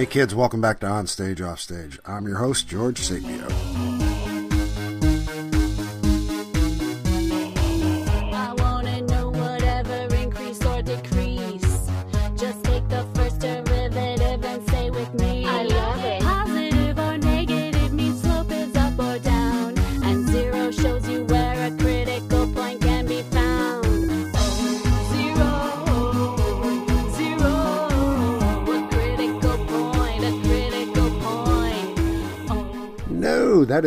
Hey 0.00 0.06
kids, 0.06 0.34
welcome 0.34 0.62
back 0.62 0.80
to 0.80 0.86
On 0.86 1.06
Stage 1.06 1.42
Off 1.42 1.60
Stage. 1.60 1.98
I'm 2.06 2.26
your 2.26 2.38
host, 2.38 2.66
George 2.66 2.98
Sapio. 3.02 3.89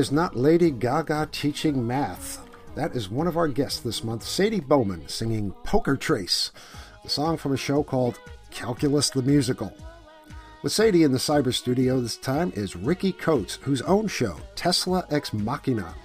Is 0.04 0.12
not 0.12 0.36
Lady 0.36 0.70
Gaga 0.70 1.30
teaching 1.32 1.88
math. 1.88 2.46
That 2.76 2.94
is 2.94 3.10
one 3.10 3.26
of 3.26 3.38
our 3.38 3.48
guests 3.48 3.80
this 3.80 4.04
month, 4.04 4.24
Sadie 4.24 4.60
Bowman, 4.60 5.08
singing 5.08 5.52
Poker 5.64 5.96
Trace, 5.96 6.52
a 7.06 7.08
song 7.08 7.38
from 7.38 7.54
a 7.54 7.58
show 7.58 7.84
called 7.84 8.20
Calculus 8.52 9.12
the 9.12 9.22
Musical. 9.22 9.74
With 10.62 10.74
Sadie 10.74 11.04
in 11.04 11.14
the 11.14 11.20
cyber 11.20 11.54
studio 11.54 12.02
this 12.02 12.18
time 12.18 12.52
is 12.54 12.76
Ricky 12.76 13.14
Coates, 13.14 13.60
whose 13.62 13.82
own 13.84 14.10
show, 14.10 14.36
Tesla 14.56 15.08
Ex 15.10 15.32
Machina, 15.32 15.96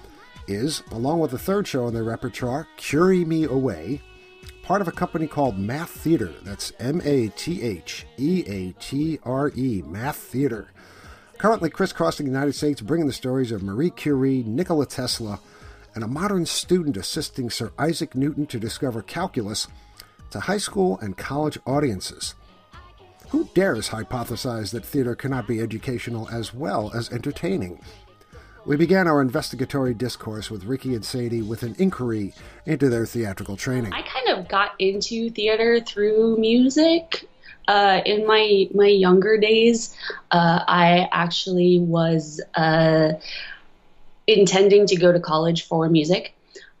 is, 0.47 0.81
along 0.91 1.19
with 1.19 1.31
the 1.31 1.37
third 1.37 1.67
show 1.67 1.89
in 1.89 1.93
their 1.93 2.05
repertoire, 2.05 2.69
Curie 2.77 3.25
Me 3.25 3.43
Away, 3.43 4.01
part 4.63 4.79
of 4.79 4.87
a 4.87 4.93
company 4.93 5.27
called 5.27 5.59
Math 5.59 5.89
Theater. 5.89 6.31
That's 6.43 6.71
M 6.79 7.01
A 7.03 7.27
T 7.35 7.61
H 7.61 8.05
E 8.17 8.45
A 8.47 8.71
T 8.79 9.19
R 9.23 9.51
E, 9.57 9.83
Math 9.85 10.15
Theater. 10.15 10.69
Currently 11.39 11.69
crisscrossing 11.69 12.25
the 12.25 12.31
United 12.33 12.53
States, 12.53 12.81
bringing 12.81 13.07
the 13.07 13.13
stories 13.13 13.53
of 13.53 13.63
Marie 13.63 13.91
Curie, 13.91 14.43
Nikola 14.45 14.85
Tesla, 14.85 15.39
and 15.95 16.03
a 16.03 16.07
modern 16.07 16.45
student 16.45 16.97
assisting 16.97 17.49
Sir 17.49 17.71
Isaac 17.79 18.13
Newton 18.13 18.45
to 18.47 18.59
discover 18.59 19.01
calculus 19.01 19.65
to 20.31 20.41
high 20.41 20.57
school 20.57 20.99
and 21.01 21.15
college 21.15 21.57
audiences. 21.65 22.35
Who 23.29 23.47
dares 23.53 23.87
hypothesize 23.87 24.71
that 24.71 24.85
theater 24.85 25.15
cannot 25.15 25.47
be 25.47 25.61
educational 25.61 26.27
as 26.27 26.53
well 26.53 26.91
as 26.93 27.09
entertaining? 27.09 27.79
We 28.65 28.75
began 28.75 29.07
our 29.07 29.21
investigatory 29.21 29.93
discourse 29.93 30.51
with 30.51 30.65
Ricky 30.65 30.93
and 30.93 31.05
Sadie 31.05 31.41
with 31.41 31.63
an 31.63 31.73
inquiry 31.79 32.33
into 32.65 32.89
their 32.89 33.05
theatrical 33.05 33.55
training. 33.55 33.93
I 33.93 34.01
kind 34.01 34.37
of 34.37 34.49
got 34.49 34.71
into 34.77 35.29
theater 35.29 35.79
through 35.79 36.35
music. 36.37 37.29
Uh, 37.67 38.01
in 38.03 38.25
my 38.25 38.67
my 38.73 38.87
younger 38.87 39.37
days, 39.37 39.95
uh, 40.31 40.63
I 40.67 41.07
actually 41.11 41.77
was 41.79 42.41
uh, 42.55 43.13
intending 44.25 44.87
to 44.87 44.95
go 44.95 45.11
to 45.11 45.19
college 45.19 45.67
for 45.67 45.87
music, 45.87 46.33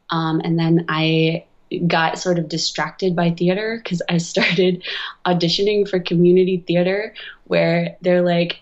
um, 0.09 0.41
and 0.43 0.57
then 0.57 0.85
I 0.89 1.45
got 1.85 2.17
sort 2.17 2.39
of 2.39 2.49
distracted 2.49 3.15
by 3.15 3.29
theater 3.29 3.79
because 3.83 4.01
I 4.09 4.17
started 4.33 4.83
auditioning 5.27 5.87
for 5.87 5.99
community 5.99 6.63
theater, 6.65 7.13
where 7.43 7.95
they're 8.01 8.23
like, 8.23 8.59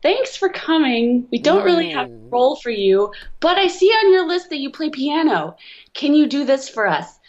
"Thanks 0.00 0.38
for 0.38 0.48
coming. 0.48 1.28
We 1.30 1.40
don't 1.40 1.64
really 1.64 1.90
have 1.90 2.10
a 2.10 2.16
role 2.30 2.56
for 2.56 2.70
you, 2.70 3.12
but 3.40 3.58
I 3.58 3.66
see 3.66 3.88
on 3.88 4.10
your 4.14 4.26
list 4.26 4.48
that 4.48 4.60
you 4.60 4.70
play 4.70 4.88
piano. 4.88 5.58
Can 5.92 6.14
you 6.14 6.26
do 6.26 6.46
this 6.46 6.70
for 6.70 6.86
us?" 6.86 7.19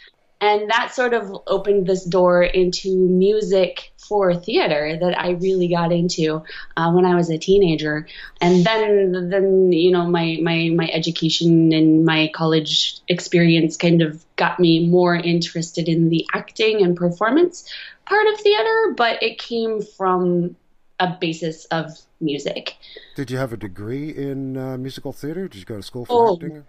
And 0.42 0.68
that 0.70 0.92
sort 0.92 1.14
of 1.14 1.30
opened 1.46 1.86
this 1.86 2.04
door 2.04 2.42
into 2.42 2.90
music 3.08 3.92
for 3.96 4.34
theater 4.34 4.98
that 5.00 5.16
I 5.16 5.30
really 5.30 5.68
got 5.68 5.92
into 5.92 6.42
uh, 6.76 6.90
when 6.90 7.06
I 7.06 7.14
was 7.14 7.30
a 7.30 7.38
teenager. 7.38 8.08
And 8.40 8.64
then, 8.64 9.30
then 9.30 9.72
you 9.72 9.92
know, 9.92 10.04
my 10.04 10.38
my 10.42 10.70
my 10.74 10.90
education 10.92 11.72
and 11.72 12.04
my 12.04 12.28
college 12.34 12.98
experience 13.06 13.76
kind 13.76 14.02
of 14.02 14.24
got 14.34 14.58
me 14.58 14.88
more 14.88 15.14
interested 15.14 15.88
in 15.88 16.08
the 16.08 16.26
acting 16.34 16.82
and 16.82 16.96
performance 16.96 17.72
part 18.04 18.26
of 18.26 18.40
theater, 18.40 18.94
but 18.96 19.22
it 19.22 19.38
came 19.38 19.80
from 19.80 20.56
a 20.98 21.16
basis 21.20 21.66
of 21.66 21.96
music. 22.20 22.76
Did 23.14 23.30
you 23.30 23.38
have 23.38 23.52
a 23.52 23.56
degree 23.56 24.10
in 24.10 24.56
uh, 24.56 24.76
musical 24.76 25.12
theater? 25.12 25.46
Did 25.46 25.60
you 25.60 25.64
go 25.64 25.76
to 25.76 25.82
school 25.82 26.04
for 26.04 26.30
Oh, 26.30 26.34
acting? 26.34 26.64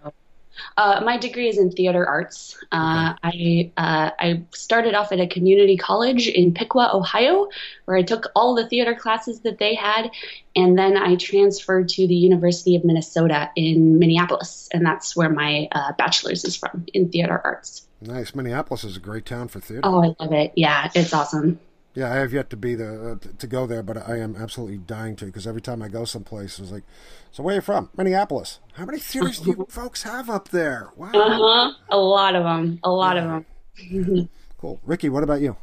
Uh, 0.76 1.00
my 1.04 1.16
degree 1.16 1.48
is 1.48 1.58
in 1.58 1.70
theater 1.70 2.06
arts. 2.06 2.56
Uh, 2.72 3.14
I 3.22 3.72
uh, 3.76 4.10
I 4.18 4.42
started 4.52 4.94
off 4.94 5.12
at 5.12 5.20
a 5.20 5.26
community 5.26 5.76
college 5.76 6.28
in 6.28 6.54
Piqua, 6.54 6.90
Ohio, 6.92 7.48
where 7.84 7.96
I 7.96 8.02
took 8.02 8.26
all 8.34 8.54
the 8.54 8.68
theater 8.68 8.94
classes 8.94 9.40
that 9.40 9.58
they 9.58 9.74
had, 9.74 10.10
and 10.56 10.78
then 10.78 10.96
I 10.96 11.16
transferred 11.16 11.88
to 11.90 12.06
the 12.06 12.14
University 12.14 12.76
of 12.76 12.84
Minnesota 12.84 13.50
in 13.56 13.98
Minneapolis, 13.98 14.68
and 14.72 14.84
that's 14.84 15.16
where 15.16 15.30
my 15.30 15.68
uh, 15.72 15.92
bachelor's 15.92 16.44
is 16.44 16.56
from 16.56 16.86
in 16.94 17.10
theater 17.10 17.40
arts. 17.44 17.86
Nice. 18.00 18.34
Minneapolis 18.34 18.84
is 18.84 18.96
a 18.96 19.00
great 19.00 19.24
town 19.24 19.48
for 19.48 19.60
theater. 19.60 19.80
Oh, 19.84 20.02
I 20.02 20.14
love 20.22 20.32
it. 20.32 20.52
Yeah, 20.56 20.90
it's 20.94 21.12
awesome. 21.12 21.58
Yeah, 21.94 22.12
I 22.12 22.16
have 22.16 22.32
yet 22.32 22.50
to 22.50 22.56
be 22.56 22.74
the 22.74 23.12
uh, 23.12 23.28
to 23.38 23.46
go 23.46 23.66
there, 23.66 23.82
but 23.82 24.08
I 24.08 24.18
am 24.18 24.34
absolutely 24.34 24.78
dying 24.78 25.14
to 25.16 25.26
because 25.26 25.46
every 25.46 25.60
time 25.60 25.80
I 25.80 25.88
go 25.88 26.04
someplace, 26.04 26.58
it's 26.58 26.72
like, 26.72 26.82
so 27.30 27.44
where 27.44 27.52
are 27.54 27.56
you 27.56 27.62
from? 27.62 27.88
Minneapolis. 27.96 28.58
How 28.72 28.84
many 28.84 28.98
theaters 28.98 29.38
do 29.38 29.50
you 29.50 29.66
folks 29.70 30.02
have 30.02 30.28
up 30.28 30.48
there? 30.48 30.90
Wow, 30.96 31.10
Uh 31.14 31.38
huh. 31.38 31.72
A 31.90 31.96
lot 31.96 32.34
of 32.34 32.42
them. 32.42 32.80
A 32.82 32.90
lot 32.90 33.16
of 33.16 33.24
them. 33.24 34.28
cool. 34.58 34.80
Ricky, 34.84 35.08
what 35.08 35.22
about 35.22 35.40
you? 35.40 35.56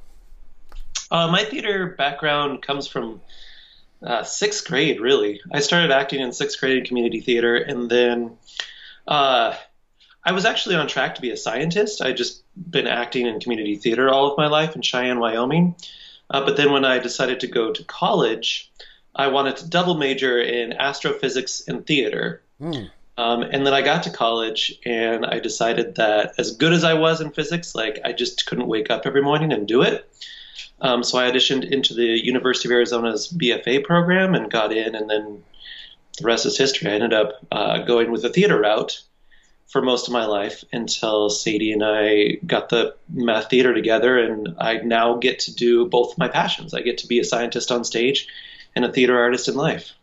Uh, 1.12 1.28
my 1.28 1.44
theater 1.44 1.96
background 1.98 2.62
comes 2.62 2.88
from 2.88 3.20
uh, 4.02 4.24
sixth 4.24 4.66
grade, 4.66 5.02
really. 5.02 5.42
I 5.52 5.60
started 5.60 5.92
acting 5.92 6.22
in 6.22 6.32
sixth 6.32 6.60
grade 6.62 6.78
in 6.78 6.86
community 6.86 7.20
theater, 7.20 7.58
and 7.58 7.90
then 7.90 8.38
uh, 9.06 9.54
I 10.24 10.32
was 10.32 10.46
actually 10.46 10.76
on 10.76 10.88
track 10.88 11.16
to 11.16 11.22
be 11.22 11.32
a 11.32 11.38
scientist. 11.38 12.02
I'd 12.02 12.16
just 12.16 12.44
been 12.56 12.88
acting 12.88 13.26
in 13.26 13.42
community 13.42 13.76
theater 13.76 14.10
all 14.10 14.32
of 14.32 14.38
my 14.38 14.48
life 14.48 14.78
in 14.78 14.82
Cheyenne, 14.82 15.20
Wyoming. 15.20 15.76
Uh, 16.32 16.44
but 16.44 16.58
then 16.58 16.72
when 16.72 16.86
I 16.86 16.98
decided 16.98 17.42
to 17.42 17.48
go 17.48 17.72
to 17.72 17.84
college, 17.84 18.72
I 19.14 19.28
wanted 19.28 19.58
to 19.58 19.70
double 19.70 19.96
major 19.96 20.42
in 20.42 20.74
astrophysics 20.74 21.68
and 21.68 21.86
theater. 21.86 22.42
Hmm. 22.60 22.86
Um, 23.18 23.44
and 23.44 23.66
then 23.68 23.74
I 23.74 23.82
got 23.82 24.04
to 24.04 24.10
college 24.10 24.80
and 24.86 25.26
I 25.26 25.40
decided 25.40 25.96
that 25.96 26.34
as 26.38 26.56
good 26.56 26.74
as 26.74 26.84
I 26.84 26.94
was 26.94 27.20
in 27.20 27.32
physics, 27.32 27.76
like 27.76 28.00
I 28.06 28.14
just 28.14 28.46
couldn't 28.46 28.68
wake 28.68 28.90
up 28.90 29.06
every 29.06 29.22
morning 29.22 29.52
and 29.52 29.68
do 29.68 29.82
it. 29.82 30.10
Um, 30.80 31.04
so 31.04 31.20
I 31.20 31.30
auditioned 31.30 31.70
into 31.70 31.94
the 31.94 32.26
University 32.26 32.70
of 32.70 32.72
Arizona's 32.72 33.28
BFA 33.28 33.84
program 33.84 34.34
and 34.34 34.50
got 34.50 34.72
in, 34.72 34.96
and 34.96 35.10
then 35.10 35.44
the 36.18 36.26
rest 36.26 36.46
is 36.46 36.58
history. 36.58 36.90
I 36.90 36.96
ended 36.96 37.14
up 37.14 37.46
uh, 37.52 37.80
going 37.80 38.12
with 38.12 38.24
the 38.24 38.30
theater 38.30 38.60
route 38.60 39.04
for 39.72 39.82
most 39.82 40.08
of 40.08 40.14
my 40.14 40.26
life 40.26 40.66
until 40.74 41.30
Sadie 41.30 41.72
and 41.72 41.84
I 41.84 42.40
got 42.46 42.70
the 42.70 42.96
math 43.10 43.50
theater 43.50 43.74
together, 43.74 44.20
and 44.20 44.56
I 44.60 44.78
now 44.78 45.16
get 45.16 45.40
to 45.40 45.56
do 45.56 45.88
both 45.88 46.12
of 46.12 46.18
my 46.18 46.28
passions. 46.28 46.74
I 46.74 46.82
get 46.82 46.98
to 47.00 47.08
be 47.08 47.20
a 47.20 47.24
scientist 47.24 47.72
on 47.72 47.86
stage 47.86 48.28
and 48.76 48.84
a 48.84 48.92
theater 48.92 49.18
artist 49.18 49.48
in 49.48 49.56
life. 49.56 49.94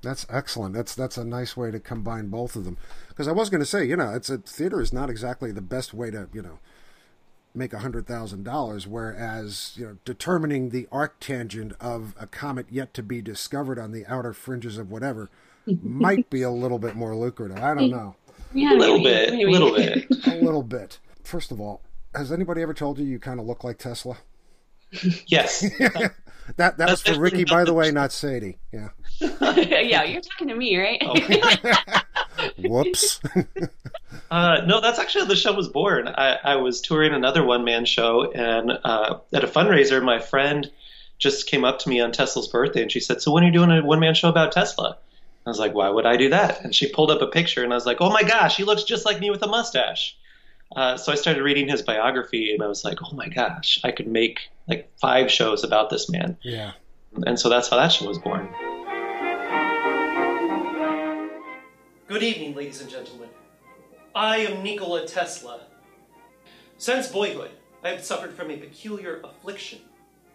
That's 0.00 0.24
excellent. 0.30 0.74
That's 0.74 0.94
that's 0.94 1.18
a 1.18 1.24
nice 1.24 1.56
way 1.56 1.70
to 1.70 1.80
combine 1.80 2.28
both 2.28 2.56
of 2.56 2.64
them. 2.64 2.78
Because 3.08 3.28
I 3.28 3.32
was 3.32 3.50
going 3.50 3.60
to 3.60 3.66
say, 3.66 3.84
you 3.84 3.96
know, 3.96 4.14
it's 4.14 4.30
a 4.30 4.38
theater 4.38 4.80
is 4.80 4.92
not 4.92 5.10
exactly 5.10 5.52
the 5.52 5.60
best 5.60 5.92
way 5.92 6.10
to, 6.10 6.28
you 6.32 6.40
know, 6.40 6.58
make 7.54 7.72
a 7.72 7.80
hundred 7.80 8.06
thousand 8.06 8.44
dollars. 8.44 8.86
Whereas, 8.86 9.72
you 9.76 9.86
know, 9.86 9.96
determining 10.04 10.70
the 10.70 10.86
arc 10.90 11.18
tangent 11.20 11.72
of 11.80 12.14
a 12.18 12.26
comet 12.26 12.66
yet 12.70 12.94
to 12.94 13.02
be 13.02 13.20
discovered 13.20 13.78
on 13.78 13.92
the 13.92 14.06
outer 14.06 14.32
fringes 14.32 14.78
of 14.78 14.90
whatever 14.90 15.28
might 15.82 16.30
be 16.30 16.42
a 16.42 16.50
little 16.50 16.78
bit 16.78 16.94
more 16.94 17.14
lucrative. 17.14 17.58
I 17.58 17.74
don't 17.74 17.90
know, 17.90 18.14
Yeah, 18.52 18.72
A 18.72 18.76
little 18.76 18.98
maybe, 18.98 19.04
bit, 19.10 19.28
a 19.28 19.32
maybe. 19.32 19.50
little 19.52 19.74
bit. 19.76 20.26
a 20.26 20.36
little 20.44 20.62
bit. 20.62 20.98
First 21.24 21.50
of 21.52 21.60
all, 21.60 21.82
has 22.14 22.32
anybody 22.32 22.62
ever 22.62 22.74
told 22.74 22.98
you 22.98 23.04
you 23.04 23.18
kind 23.18 23.38
of 23.40 23.46
look 23.46 23.62
like 23.64 23.78
Tesla? 23.78 24.16
Yes. 25.26 25.64
That 26.56 26.78
that 26.78 26.88
was 26.88 27.02
for 27.02 27.20
Ricky, 27.20 27.44
by 27.44 27.64
the 27.64 27.74
way, 27.74 27.90
not 27.92 28.10
Sadie. 28.10 28.56
Yeah. 28.72 28.88
yeah, 29.20 30.02
you're 30.04 30.22
talking 30.22 30.48
to 30.48 30.54
me, 30.54 30.78
right? 30.78 30.98
Whoops. 32.58 33.20
Uh, 34.30 34.62
no, 34.66 34.80
that's 34.80 34.98
actually 34.98 35.22
how 35.22 35.28
the 35.28 35.36
show 35.36 35.52
was 35.52 35.68
born. 35.68 36.08
I, 36.08 36.38
I 36.42 36.56
was 36.56 36.80
touring 36.80 37.12
another 37.12 37.44
one 37.44 37.64
man 37.64 37.84
show, 37.84 38.32
and 38.32 38.70
uh, 38.82 39.18
at 39.32 39.44
a 39.44 39.46
fundraiser, 39.46 40.02
my 40.02 40.20
friend 40.20 40.70
just 41.18 41.46
came 41.48 41.64
up 41.64 41.80
to 41.80 41.88
me 41.90 42.00
on 42.00 42.12
Tesla's 42.12 42.48
birthday 42.48 42.80
and 42.80 42.90
she 42.90 43.00
said, 43.00 43.20
So 43.20 43.30
when 43.32 43.42
are 43.42 43.46
you 43.48 43.52
doing 43.52 43.70
a 43.70 43.84
one 43.84 44.00
man 44.00 44.14
show 44.14 44.28
about 44.30 44.52
Tesla? 44.52 44.96
I 45.48 45.50
was 45.50 45.58
like, 45.58 45.74
Why 45.74 45.88
would 45.88 46.04
I 46.06 46.16
do 46.16 46.28
that? 46.28 46.62
And 46.62 46.74
she 46.74 46.88
pulled 46.92 47.10
up 47.10 47.22
a 47.22 47.26
picture, 47.26 47.64
and 47.64 47.72
I 47.72 47.76
was 47.76 47.86
like, 47.86 47.98
Oh 48.00 48.10
my 48.10 48.22
gosh, 48.22 48.56
he 48.56 48.64
looks 48.64 48.84
just 48.84 49.06
like 49.06 49.18
me 49.18 49.30
with 49.30 49.42
a 49.42 49.46
mustache. 49.46 50.14
Uh, 50.76 50.98
so 50.98 51.10
I 51.10 51.14
started 51.14 51.42
reading 51.42 51.66
his 51.66 51.80
biography, 51.80 52.52
and 52.52 52.62
I 52.62 52.66
was 52.66 52.84
like, 52.84 52.98
Oh 53.02 53.14
my 53.14 53.28
gosh, 53.28 53.80
I 53.82 53.90
could 53.90 54.06
make 54.06 54.40
like 54.68 54.90
five 55.00 55.30
shows 55.30 55.64
about 55.64 55.88
this 55.90 56.10
man. 56.10 56.36
yeah. 56.42 56.72
And 57.26 57.40
so 57.40 57.48
that's 57.48 57.68
how 57.70 57.76
that 57.78 57.88
show 57.88 58.06
was 58.06 58.18
born. 58.18 58.46
Good 62.06 62.22
evening, 62.22 62.54
ladies 62.54 62.82
and 62.82 62.90
gentlemen. 62.90 63.30
I 64.14 64.38
am 64.38 64.62
Nikola 64.62 65.06
Tesla. 65.06 65.60
Since 66.76 67.08
boyhood, 67.08 67.50
I 67.82 67.88
have 67.88 68.04
suffered 68.04 68.34
from 68.34 68.50
a 68.50 68.56
peculiar 68.56 69.20
affliction. 69.24 69.80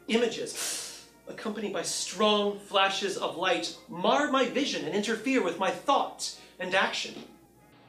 Images 0.07 0.92
accompanied 1.27 1.73
by 1.73 1.81
strong 1.81 2.59
flashes 2.59 3.17
of 3.17 3.37
light, 3.37 3.77
mar 3.89 4.29
my 4.29 4.45
vision 4.45 4.85
and 4.85 4.95
interfere 4.95 5.43
with 5.43 5.59
my 5.59 5.71
thought 5.71 6.35
and 6.59 6.75
action. 6.75 7.13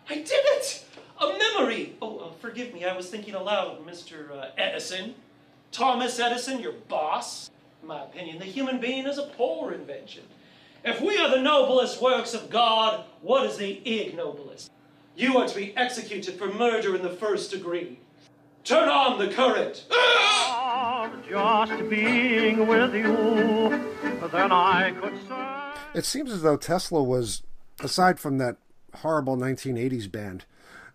I 0.09 0.17
did 0.17 0.31
it! 0.33 0.85
A 1.21 1.39
memory! 1.39 1.97
Oh, 2.03 2.19
uh, 2.19 2.33
forgive 2.41 2.75
me, 2.75 2.85
I 2.85 2.97
was 2.97 3.09
thinking 3.09 3.35
aloud, 3.35 3.87
Mr. 3.87 4.31
Uh, 4.31 4.51
Edison. 4.59 5.15
Thomas 5.73 6.19
Edison, 6.19 6.61
your 6.61 6.73
boss. 6.89 7.51
In 7.83 7.89
my 7.89 8.03
opinion, 8.03 8.39
the 8.39 8.45
human 8.45 8.81
being 8.81 9.07
is 9.07 9.19
a 9.19 9.27
poor 9.37 9.73
invention. 9.73 10.23
If 10.85 11.01
we 11.01 11.17
are 11.19 11.31
the 11.31 11.41
noblest 11.41 12.01
works 12.01 12.35
of 12.35 12.51
God, 12.51 13.05
what 13.23 13.47
is 13.47 13.57
the 13.57 13.81
ignoblest? 13.85 14.69
You 15.17 15.39
are 15.39 15.49
to 15.49 15.55
be 15.57 15.77
executed 15.77 16.35
for 16.35 16.53
murder 16.53 16.95
in 16.95 17.03
the 17.03 17.11
first 17.11 17.51
degree. 17.51 17.99
Turn 18.65 18.89
on 18.89 19.19
the 19.19 19.29
current. 19.29 19.85
Just 21.29 21.91
being 21.91 22.67
with 22.67 22.95
you, 22.95 23.69
then 24.33 24.53
I 24.53 24.93
could 24.99 25.19
serve. 25.29 25.79
It 25.95 26.05
seems 26.07 26.33
as 26.33 26.43
though 26.43 26.57
Tesla 26.57 27.03
was, 27.03 27.43
aside 27.81 28.19
from 28.19 28.39
that 28.39 28.57
horrible 28.95 29.37
1980s 29.37 30.11
band, 30.11 30.45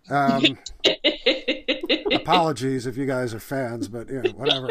um, 0.08 0.58
apologies 2.12 2.86
if 2.86 2.96
you 2.96 3.06
guys 3.06 3.32
are 3.34 3.40
fans, 3.40 3.86
but 3.88 4.08
you 4.08 4.22
know, 4.22 4.30
whatever. 4.30 4.70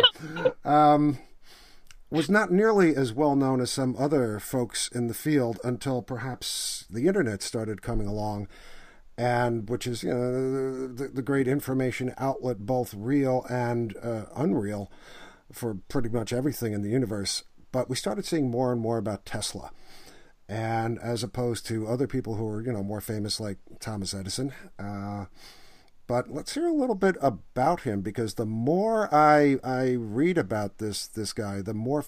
Um, 0.65 1.19
was 2.09 2.29
not 2.29 2.51
nearly 2.51 2.95
as 2.95 3.13
well 3.13 3.35
known 3.35 3.61
as 3.61 3.71
some 3.71 3.95
other 3.97 4.39
folks 4.39 4.89
in 4.89 5.07
the 5.07 5.13
field 5.13 5.59
until 5.63 6.01
perhaps 6.01 6.85
the 6.89 7.07
internet 7.07 7.41
started 7.41 7.81
coming 7.81 8.07
along, 8.07 8.47
and 9.19 9.69
which 9.69 9.85
is 9.85 10.01
you 10.03 10.13
know 10.13 10.87
the, 10.87 11.07
the 11.09 11.21
great 11.21 11.47
information 11.47 12.13
outlet, 12.17 12.59
both 12.65 12.93
real 12.93 13.45
and 13.49 13.95
uh, 14.01 14.25
unreal, 14.35 14.89
for 15.51 15.75
pretty 15.89 16.09
much 16.09 16.31
everything 16.33 16.73
in 16.73 16.81
the 16.81 16.89
universe. 16.89 17.43
But 17.71 17.89
we 17.89 17.95
started 17.95 18.25
seeing 18.25 18.49
more 18.49 18.71
and 18.71 18.81
more 18.81 18.97
about 18.97 19.25
Tesla 19.25 19.71
and 20.47 20.97
as 20.99 21.21
opposed 21.23 21.65
to 21.67 21.87
other 21.87 22.07
people 22.07 22.35
who 22.35 22.47
are 22.47 22.61
you 22.61 22.71
know 22.71 22.83
more 22.83 23.01
famous 23.01 23.39
like 23.39 23.57
Thomas 23.79 24.13
Edison. 24.13 24.53
Uh, 24.79 25.25
but 26.07 26.31
let's 26.31 26.53
hear 26.55 26.65
a 26.65 26.73
little 26.73 26.95
bit 26.95 27.15
about 27.21 27.81
him 27.81 28.01
because 28.01 28.33
the 28.35 28.45
more 28.45 29.13
I 29.13 29.57
I 29.63 29.91
read 29.99 30.37
about 30.37 30.77
this 30.79 31.05
this 31.07 31.33
guy, 31.33 31.61
the 31.61 31.73
more 31.75 32.05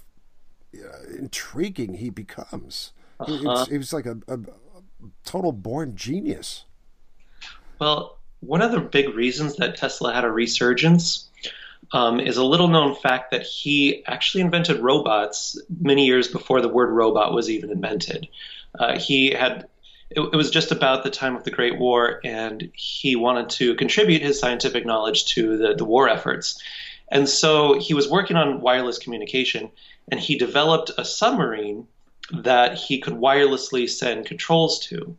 uh, 0.74 1.18
intriguing 1.20 1.96
he 1.96 2.10
becomes. 2.10 2.94
He, 3.28 3.34
Uh-huh. 3.46 3.66
he 3.70 3.78
was 3.78 3.94
like 3.94 4.08
a, 4.08 4.18
a 4.28 4.40
total 5.24 5.52
born 5.52 5.96
genius. 5.96 6.66
Well, 7.82 8.20
one 8.42 8.62
of 8.62 8.72
the 8.72 8.80
big 8.80 9.16
reasons 9.16 9.56
that 9.56 9.76
Tesla 9.76 10.14
had 10.14 10.24
a 10.24 10.30
resurgence 10.30 11.28
um, 11.92 12.20
is 12.20 12.38
a 12.38 12.46
little 12.46 12.68
known 12.68 12.96
fact 12.96 13.32
that 13.32 13.42
he 13.42 14.06
actually 14.06 14.42
invented 14.42 14.80
robots 14.82 15.60
many 15.80 16.06
years 16.06 16.28
before 16.28 16.62
the 16.62 16.70
word 16.70 16.92
robot 16.92 17.34
was 17.34 17.50
even 17.50 17.72
invented. 17.72 18.28
Uh, 18.78 19.00
he 19.00 19.32
had 19.32 19.68
it, 20.12 20.20
was 20.20 20.52
just 20.52 20.72
about 20.72 21.04
the 21.04 21.10
time 21.10 21.36
of 21.36 21.44
the 21.44 21.50
Great 21.50 21.80
War, 21.80 22.22
and 22.24 22.70
he 22.76 23.16
wanted 23.16 23.50
to 23.50 23.74
contribute 23.74 24.22
his 24.22 24.40
scientific 24.40 24.86
knowledge 24.86 25.26
to 25.34 25.58
the, 25.58 25.74
the 25.74 25.86
war 25.86 26.08
efforts. 26.08 26.62
And 27.08 27.28
so 27.28 27.80
he 27.80 27.96
was 27.96 28.08
working 28.08 28.38
on 28.38 28.62
wireless 28.62 29.00
communication, 29.00 29.72
and 30.08 30.20
he 30.20 30.38
developed 30.38 30.92
a 31.00 31.04
submarine 31.04 31.88
that 32.32 32.76
he 32.76 33.00
could 33.00 33.16
wirelessly 33.16 33.90
send 33.90 34.28
controls 34.28 34.86
to. 34.90 35.18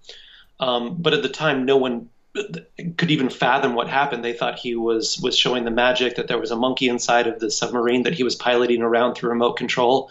Um, 0.61 0.99
but 1.00 1.12
at 1.12 1.25
the 1.25 1.29
time, 1.29 1.65
no 1.65 1.76
one 1.76 2.08
could 2.34 3.11
even 3.11 3.29
fathom 3.29 3.75
what 3.75 3.88
happened. 3.88 4.25
They 4.25 4.32
thought 4.32 4.58
he 4.58 4.75
was 4.75 5.20
was 5.20 5.37
showing 5.37 5.64
the 5.64 5.70
magic 5.70 6.17
that 6.17 6.29
there 6.29 6.38
was 6.38 6.50
a 6.50 6.56
monkey 6.56 6.88
inside 6.88 7.26
of 7.26 7.38
the 7.38 7.50
submarine 7.50 8.05
that 8.05 8.14
he 8.14 8.23
was 8.23 8.34
piloting 8.34 8.82
around 8.82 9.14
through 9.14 9.31
remote 9.31 9.55
control. 9.56 10.11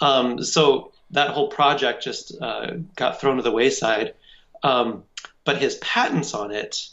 Um, 0.00 0.42
so 0.42 0.92
that 1.10 1.30
whole 1.30 1.48
project 1.48 2.02
just 2.02 2.36
uh, 2.40 2.72
got 2.94 3.20
thrown 3.20 3.36
to 3.36 3.42
the 3.42 3.50
wayside. 3.50 4.14
Um, 4.62 5.04
but 5.44 5.58
his 5.58 5.76
patents 5.76 6.34
on 6.34 6.50
it 6.50 6.88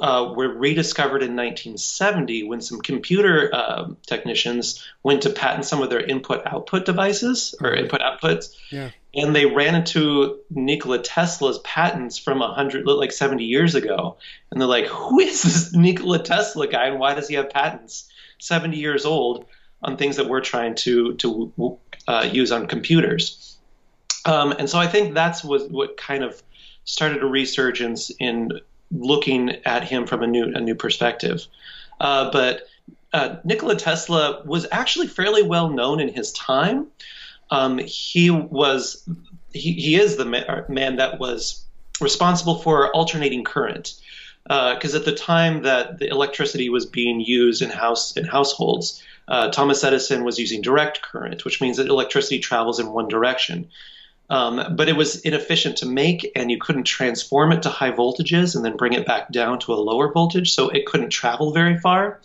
uh, 0.00 0.32
were 0.34 0.48
rediscovered 0.48 1.22
in 1.22 1.36
1970 1.36 2.44
when 2.44 2.60
some 2.60 2.80
computer 2.80 3.50
uh, 3.52 3.88
technicians 4.06 4.86
went 5.02 5.22
to 5.22 5.30
patent 5.30 5.64
some 5.64 5.82
of 5.82 5.90
their 5.90 6.00
input-output 6.00 6.86
devices 6.86 7.54
or 7.60 7.74
input-outputs 7.74 8.54
Yeah. 8.70 8.90
And 9.16 9.34
they 9.34 9.46
ran 9.46 9.74
into 9.74 10.40
Nikola 10.50 11.00
Tesla's 11.00 11.58
patents 11.60 12.18
from 12.18 12.38
a 12.38 12.46
100 12.46 12.86
like 12.86 13.12
70 13.12 13.44
years 13.44 13.74
ago. 13.74 14.16
And 14.50 14.60
they're 14.60 14.68
like 14.68 14.86
who 14.86 15.20
is 15.20 15.42
this 15.42 15.72
Nikola 15.72 16.22
Tesla 16.22 16.66
guy 16.66 16.86
and 16.86 16.98
why 16.98 17.14
does 17.14 17.28
he 17.28 17.34
have 17.36 17.50
patents? 17.50 18.08
70 18.38 18.76
years 18.76 19.04
old 19.04 19.46
on 19.82 19.96
things 19.96 20.16
that 20.16 20.28
we're 20.28 20.40
trying 20.40 20.74
to 20.76 21.14
to 21.14 21.78
uh, 22.08 22.28
use 22.30 22.52
on 22.52 22.66
computers. 22.66 23.56
Um, 24.26 24.52
and 24.52 24.68
so 24.68 24.78
I 24.78 24.86
think 24.86 25.14
that's 25.14 25.44
what 25.44 25.70
what 25.70 25.96
kind 25.96 26.24
of 26.24 26.42
started 26.84 27.22
a 27.22 27.26
resurgence 27.26 28.10
in 28.18 28.60
looking 28.90 29.50
at 29.64 29.84
him 29.84 30.06
from 30.06 30.22
a 30.22 30.26
new 30.26 30.52
a 30.54 30.60
new 30.60 30.74
perspective. 30.74 31.46
Uh, 32.00 32.30
but 32.30 32.62
uh, 33.12 33.36
Nikola 33.44 33.76
Tesla 33.76 34.42
was 34.44 34.66
actually 34.72 35.06
fairly 35.06 35.42
well 35.42 35.70
known 35.70 36.00
in 36.00 36.08
his 36.08 36.32
time 36.32 36.88
um, 37.50 37.78
he 37.78 38.30
was 38.30 39.08
he, 39.52 39.72
he 39.72 39.94
is 39.96 40.16
the 40.16 40.24
ma- 40.24 40.62
man 40.68 40.96
that 40.96 41.18
was 41.18 41.64
responsible 42.00 42.58
for 42.58 42.90
alternating 42.90 43.44
current 43.44 43.94
because 44.44 44.94
at 44.94 45.04
the 45.04 45.14
time 45.14 45.62
that 45.62 45.98
the 45.98 46.08
electricity 46.08 46.68
was 46.68 46.84
being 46.86 47.20
used 47.20 47.62
in 47.62 47.70
house 47.70 48.16
in 48.16 48.24
households 48.24 49.02
uh, 49.28 49.50
Thomas 49.50 49.82
Edison 49.84 50.24
was 50.24 50.38
using 50.38 50.60
direct 50.60 51.02
current 51.02 51.44
which 51.44 51.60
means 51.60 51.76
that 51.76 51.88
electricity 51.88 52.38
travels 52.40 52.78
in 52.78 52.92
one 52.92 53.08
direction. 53.08 53.68
Um, 54.30 54.74
but 54.74 54.88
it 54.88 54.96
was 54.96 55.20
inefficient 55.20 55.76
to 55.78 55.86
make 55.86 56.32
and 56.34 56.50
you 56.50 56.58
couldn't 56.58 56.84
transform 56.84 57.52
it 57.52 57.62
to 57.64 57.68
high 57.68 57.92
voltages 57.92 58.56
and 58.56 58.64
then 58.64 58.76
bring 58.76 58.94
it 58.94 59.06
back 59.06 59.30
down 59.30 59.58
to 59.60 59.74
a 59.74 59.76
lower 59.76 60.10
voltage 60.12 60.54
so 60.54 60.70
it 60.70 60.86
couldn't 60.86 61.10
travel 61.10 61.52
very 61.52 61.78
far. 61.78 62.20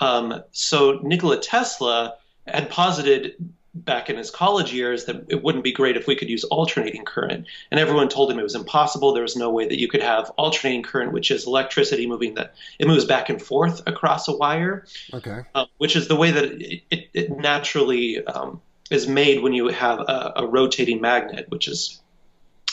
Um, 0.00 0.42
so 0.52 1.00
Nikola 1.02 1.38
Tesla 1.38 2.14
had 2.46 2.70
posited 2.70 3.34
back 3.84 4.10
in 4.10 4.16
his 4.16 4.30
college 4.30 4.72
years 4.72 5.04
that 5.04 5.26
it 5.28 5.42
wouldn't 5.42 5.64
be 5.64 5.72
great 5.72 5.96
if 5.96 6.06
we 6.06 6.16
could 6.16 6.28
use 6.28 6.44
alternating 6.44 7.04
current. 7.04 7.46
And 7.70 7.78
everyone 7.78 8.08
told 8.08 8.30
him 8.30 8.38
it 8.38 8.42
was 8.42 8.54
impossible. 8.54 9.12
There 9.12 9.22
was 9.22 9.36
no 9.36 9.50
way 9.50 9.68
that 9.68 9.78
you 9.78 9.88
could 9.88 10.02
have 10.02 10.30
alternating 10.36 10.82
current, 10.82 11.12
which 11.12 11.30
is 11.30 11.46
electricity 11.46 12.06
moving 12.06 12.34
that 12.34 12.54
it 12.78 12.86
moves 12.86 13.04
back 13.04 13.28
and 13.28 13.40
forth 13.40 13.82
across 13.86 14.28
a 14.28 14.36
wire, 14.36 14.86
Okay. 15.12 15.42
uh, 15.54 15.66
which 15.78 15.96
is 15.96 16.08
the 16.08 16.16
way 16.16 16.30
that 16.30 16.44
it, 16.44 16.82
it, 16.90 17.08
it 17.12 17.30
naturally 17.30 18.24
um, 18.24 18.60
is 18.90 19.06
made 19.06 19.42
when 19.42 19.52
you 19.52 19.68
have 19.68 20.00
a, 20.00 20.32
a 20.36 20.46
rotating 20.46 21.00
magnet, 21.00 21.46
which 21.48 21.68
is 21.68 22.00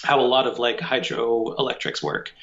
how 0.04 0.20
a 0.20 0.28
lot 0.28 0.48
of 0.48 0.60
like 0.60 0.80
hydroelectrics 0.80 2.04
work. 2.04 2.34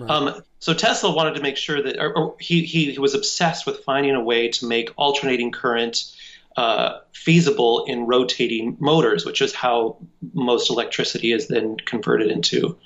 Um, 0.00 0.42
so 0.58 0.72
Tesla 0.72 1.14
wanted 1.14 1.34
to 1.34 1.42
make 1.42 1.56
sure 1.56 1.82
that, 1.82 1.98
or, 1.98 2.12
or 2.12 2.36
he, 2.40 2.64
he, 2.64 2.92
he 2.92 2.98
was 2.98 3.14
obsessed 3.14 3.66
with 3.66 3.80
finding 3.84 4.14
a 4.14 4.22
way 4.22 4.48
to 4.48 4.66
make 4.66 4.92
alternating 4.96 5.50
current 5.50 6.10
uh, 6.56 6.98
feasible 7.12 7.84
in 7.86 8.06
rotating 8.06 8.76
motors, 8.80 9.24
which 9.24 9.40
is 9.40 9.54
how 9.54 9.96
most 10.32 10.70
electricity 10.70 11.32
is 11.32 11.48
then 11.48 11.76
converted 11.86 12.30
into 12.30 12.76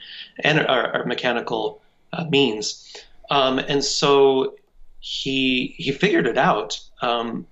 and 0.41 0.59
or, 0.61 0.97
or 0.97 1.05
mechanical 1.07 1.81
uh, 2.13 2.25
means. 2.25 2.95
Um, 3.31 3.59
and 3.59 3.83
so 3.83 4.55
he 5.01 5.75
he 5.79 5.93
figured 5.93 6.27
it 6.27 6.39
out, 6.39 6.79
um, 7.03 7.47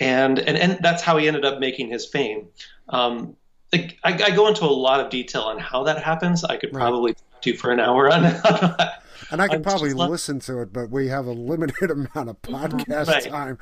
and, 0.00 0.38
and 0.38 0.56
and 0.56 0.78
that's 0.82 1.02
how 1.02 1.16
he 1.16 1.26
ended 1.26 1.44
up 1.44 1.58
making 1.58 1.88
his 1.88 2.06
fame. 2.06 2.48
Um, 2.88 3.36
I, 3.72 3.96
I 4.04 4.30
go 4.30 4.46
into 4.48 4.64
a 4.64 4.66
lot 4.66 5.00
of 5.00 5.10
detail 5.10 5.42
on 5.42 5.58
how 5.58 5.82
that 5.84 6.02
happens. 6.02 6.44
I 6.44 6.56
could 6.56 6.72
Right. 6.72 6.80
probably 6.80 7.14
talk 7.14 7.40
to 7.42 7.50
you 7.50 7.56
for 7.56 7.72
an 7.72 7.80
hour 7.80 8.10
on. 8.10 8.22
And 9.30 9.40
I 9.42 9.48
could 9.48 9.56
I'm 9.56 9.62
probably 9.62 9.90
just 9.90 10.10
listen 10.10 10.40
to 10.40 10.60
it, 10.62 10.72
but 10.72 10.90
we 10.90 11.08
have 11.08 11.26
a 11.26 11.32
limited 11.32 11.90
amount 11.90 12.28
of 12.30 12.40
podcast 12.42 13.06
Right. 13.08 13.24
time. 13.24 13.58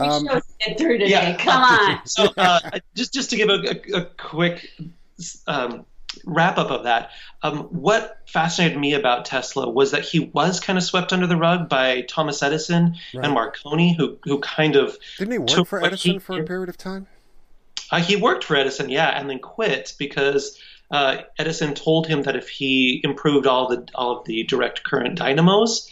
Um, 0.00 0.26
get 0.64 0.78
through 0.78 0.98
today. 0.98 1.10
yeah. 1.10 1.36
Come 1.36 1.62
on. 1.62 2.00
so 2.06 2.28
uh, 2.36 2.60
just 2.94 3.12
just 3.12 3.30
to 3.30 3.36
give 3.36 3.48
a, 3.48 3.54
a, 3.94 3.98
a 4.00 4.04
quick 4.04 4.68
um, 5.46 5.84
wrap 6.24 6.58
up 6.58 6.70
of 6.70 6.84
that, 6.84 7.10
um, 7.42 7.64
what 7.64 8.18
fascinated 8.26 8.78
me 8.78 8.94
about 8.94 9.24
Tesla 9.24 9.68
was 9.68 9.90
that 9.92 10.04
he 10.04 10.20
was 10.20 10.60
kind 10.60 10.78
of 10.78 10.84
swept 10.84 11.12
under 11.12 11.26
the 11.26 11.36
rug 11.36 11.68
by 11.68 12.02
Thomas 12.02 12.42
Edison 12.42 12.96
Right. 13.14 13.24
and 13.24 13.32
Marconi, 13.34 13.94
who 13.96 14.18
who 14.24 14.38
kind 14.40 14.76
of 14.76 14.96
Didn't 15.18 15.32
he 15.32 15.38
work 15.38 15.66
for 15.66 15.84
Edison 15.84 16.12
he- 16.12 16.18
for 16.18 16.40
a 16.40 16.44
period 16.44 16.68
of 16.68 16.76
time? 16.76 17.06
Uh, 17.92 18.00
he 18.00 18.16
worked 18.16 18.42
for 18.42 18.56
Edison, 18.56 18.88
yeah, 18.88 19.10
and 19.18 19.30
then 19.30 19.38
quit 19.38 19.94
because 19.96 20.58
uh, 20.90 21.18
Edison 21.38 21.74
told 21.74 22.06
him 22.06 22.22
that 22.22 22.36
if 22.36 22.48
he 22.48 23.00
improved 23.02 23.46
all 23.46 23.68
the 23.68 23.88
all 23.94 24.18
of 24.18 24.24
the 24.26 24.44
direct 24.44 24.84
current 24.84 25.18
dynamos, 25.18 25.90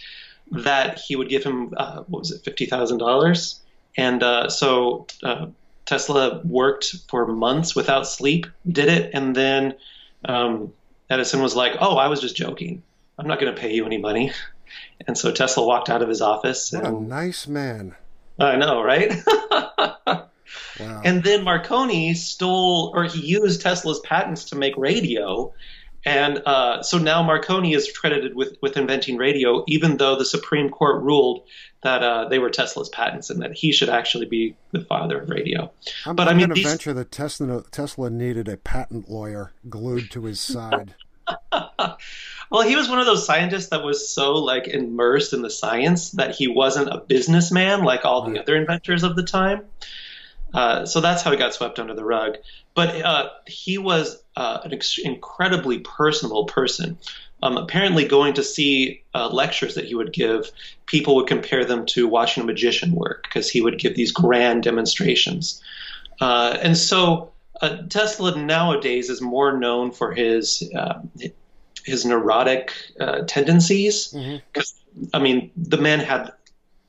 that 0.51 0.99
he 0.99 1.17
would 1.17 1.29
give 1.29 1.43
him 1.45 1.75
uh, 1.77 2.03
what 2.07 2.21
was 2.21 2.31
it, 2.31 2.45
fifty 2.45 2.67
thousand 2.67 2.99
dollars. 2.99 3.61
And 3.97 4.23
uh, 4.23 4.49
so 4.49 5.07
uh, 5.23 5.47
Tesla 5.87 6.41
worked 6.45 6.95
for 7.09 7.27
months 7.27 7.75
without 7.75 8.07
sleep, 8.07 8.47
did 8.67 8.89
it, 8.89 9.11
and 9.15 9.35
then 9.35 9.75
um, 10.25 10.73
Edison 11.11 11.43
was 11.43 11.57
like, 11.57 11.77
"Oh, 11.81 11.97
I 11.97 12.09
was 12.09 12.21
just 12.21 12.37
joking. 12.37 12.83
I'm 13.19 13.27
not 13.27 13.41
going 13.41 13.55
to 13.55 13.61
pay 13.61 13.73
you 13.75 13.87
any 13.87 13.99
money." 13.99 14.33
And 15.07 15.17
so 15.17 15.31
Tesla 15.31 15.65
walked 15.65 15.89
out 15.91 16.03
of 16.03 16.09
his 16.09 16.21
office. 16.21 16.73
What 16.73 16.85
a 16.85 16.91
nice 16.91 17.47
man. 17.47 17.95
I 18.39 18.57
know, 18.57 18.83
right? 18.83 19.13
Wow. 20.81 21.03
And 21.05 21.23
then 21.23 21.45
Marconi 21.45 22.15
stole, 22.15 22.93
or 22.95 23.05
he 23.05 23.21
used 23.21 23.61
Tesla's 23.61 24.01
patents 24.01 24.45
to 24.47 24.57
make 24.57 24.77
radio. 24.77 25.53
And 26.07 26.43
uh, 26.45 26.83
so 26.83 26.99
now 26.99 27.23
Marconi 27.23 27.73
is 27.73 27.91
credited 27.97 28.35
with, 28.35 28.59
with 28.61 28.77
inventing 28.77 29.17
radio, 29.17 29.65
even 29.67 29.97
though 29.97 30.17
the 30.17 30.25
Supreme 30.27 30.69
Court 30.69 31.03
ruled 31.03 31.47
that 31.83 32.03
uh, 32.03 32.29
they 32.29 32.39
were 32.39 32.51
Tesla's 32.51 32.91
patents 32.91 33.31
and 33.31 33.41
that 33.43 33.55
he 33.55 33.73
should 33.73 33.89
actually 33.89 34.27
be 34.27 34.55
the 34.73 34.81
father 34.81 35.21
of 35.21 35.31
radio. 35.31 35.71
I'm, 36.05 36.15
but 36.15 36.29
I 36.29 36.33
I'm 36.33 36.37
mean, 36.37 36.49
going 36.49 36.57
to 36.57 36.63
these- 36.63 36.71
venture 36.71 36.93
that 36.93 37.11
Tesla, 37.11 37.63
Tesla 37.71 38.11
needed 38.11 38.49
a 38.49 38.59
patent 38.59 39.09
lawyer 39.11 39.53
glued 39.69 40.11
to 40.11 40.25
his 40.25 40.41
side. 40.41 40.95
Well, 42.51 42.63
he 42.63 42.77
was 42.77 42.89
one 42.89 43.01
of 43.01 43.07
those 43.07 43.27
scientists 43.27 43.69
that 43.69 43.83
was 43.83 44.09
so 44.15 44.35
like 44.35 44.69
immersed 44.69 45.33
in 45.33 45.43
the 45.43 45.51
science 45.51 46.11
that 46.13 46.35
he 46.35 46.47
wasn't 46.47 46.89
a 46.89 46.99
businessman 46.99 47.83
like 47.83 48.05
all 48.05 48.31
the 48.31 48.39
other 48.39 48.55
inventors 48.55 49.03
of 49.03 49.17
the 49.17 49.23
time. 49.23 49.63
Uh, 50.55 50.87
so 50.87 51.01
that's 51.01 51.23
how 51.23 51.33
he 51.33 51.37
got 51.37 51.53
swept 51.53 51.79
under 51.79 51.95
the 51.95 52.05
rug. 52.05 52.37
But 52.75 53.03
uh, 53.03 53.31
he 53.47 53.77
was 53.77 54.23
uh, 54.37 54.61
an 54.65 54.73
ex- 54.73 54.99
incredibly 54.99 55.81
personable 55.81 56.45
person. 56.45 56.97
Um, 57.43 57.59
apparently, 57.59 58.07
going 58.07 58.35
to 58.35 58.43
see 58.43 59.03
uh, 59.15 59.29
lectures 59.29 59.75
that 59.75 59.85
he 59.85 59.95
would 59.95 60.13
give, 60.13 60.51
people 60.87 61.17
would 61.17 61.27
compare 61.27 61.65
them 61.65 61.85
to 61.87 62.09
watching 62.09 62.43
a 62.43 62.47
magician 62.47 62.93
work 62.95 63.25
because 63.25 63.51
he 63.51 63.61
would 63.61 63.79
give 63.79 63.97
these 63.97 64.13
grand 64.13 64.63
demonstrations. 64.63 65.63
Uh, 66.21 66.57
and 66.63 66.79
so 66.79 67.33
uh, 67.61 67.83
Tesla 67.89 68.37
nowadays 68.37 69.11
is 69.11 69.21
more 69.21 69.59
known 69.59 69.91
for 69.91 70.13
his 70.15 70.63
uh, 70.75 71.01
his 71.85 72.05
neurotic 72.05 72.73
uh, 73.01 73.23
tendencies. 73.27 74.15
Because 74.53 74.75
I 75.13 75.19
mean, 75.19 75.51
the 75.57 75.79
man 75.79 76.01
had 76.01 76.33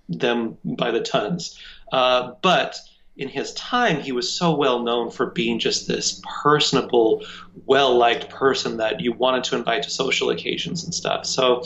them 0.07 0.57
by 0.63 0.91
the 0.91 1.01
tons. 1.01 1.59
Uh, 1.91 2.33
but 2.41 2.79
in 3.17 3.29
his 3.29 3.53
time, 3.53 4.01
he 4.01 4.11
was 4.11 4.31
so 4.31 4.53
well 4.53 4.81
known 4.83 5.09
for 5.09 5.27
being 5.27 5.57
just 5.59 5.87
this 5.87 6.21
personable, 6.43 7.23
well 7.65 7.95
liked 7.97 8.29
person 8.29 8.77
that 8.77 8.99
you 8.99 9.13
wanted 9.13 9.43
to 9.45 9.55
invite 9.55 9.83
to 9.83 9.89
social 9.89 10.29
occasions 10.29 10.83
and 10.83 10.93
stuff. 10.93 11.25
So 11.25 11.63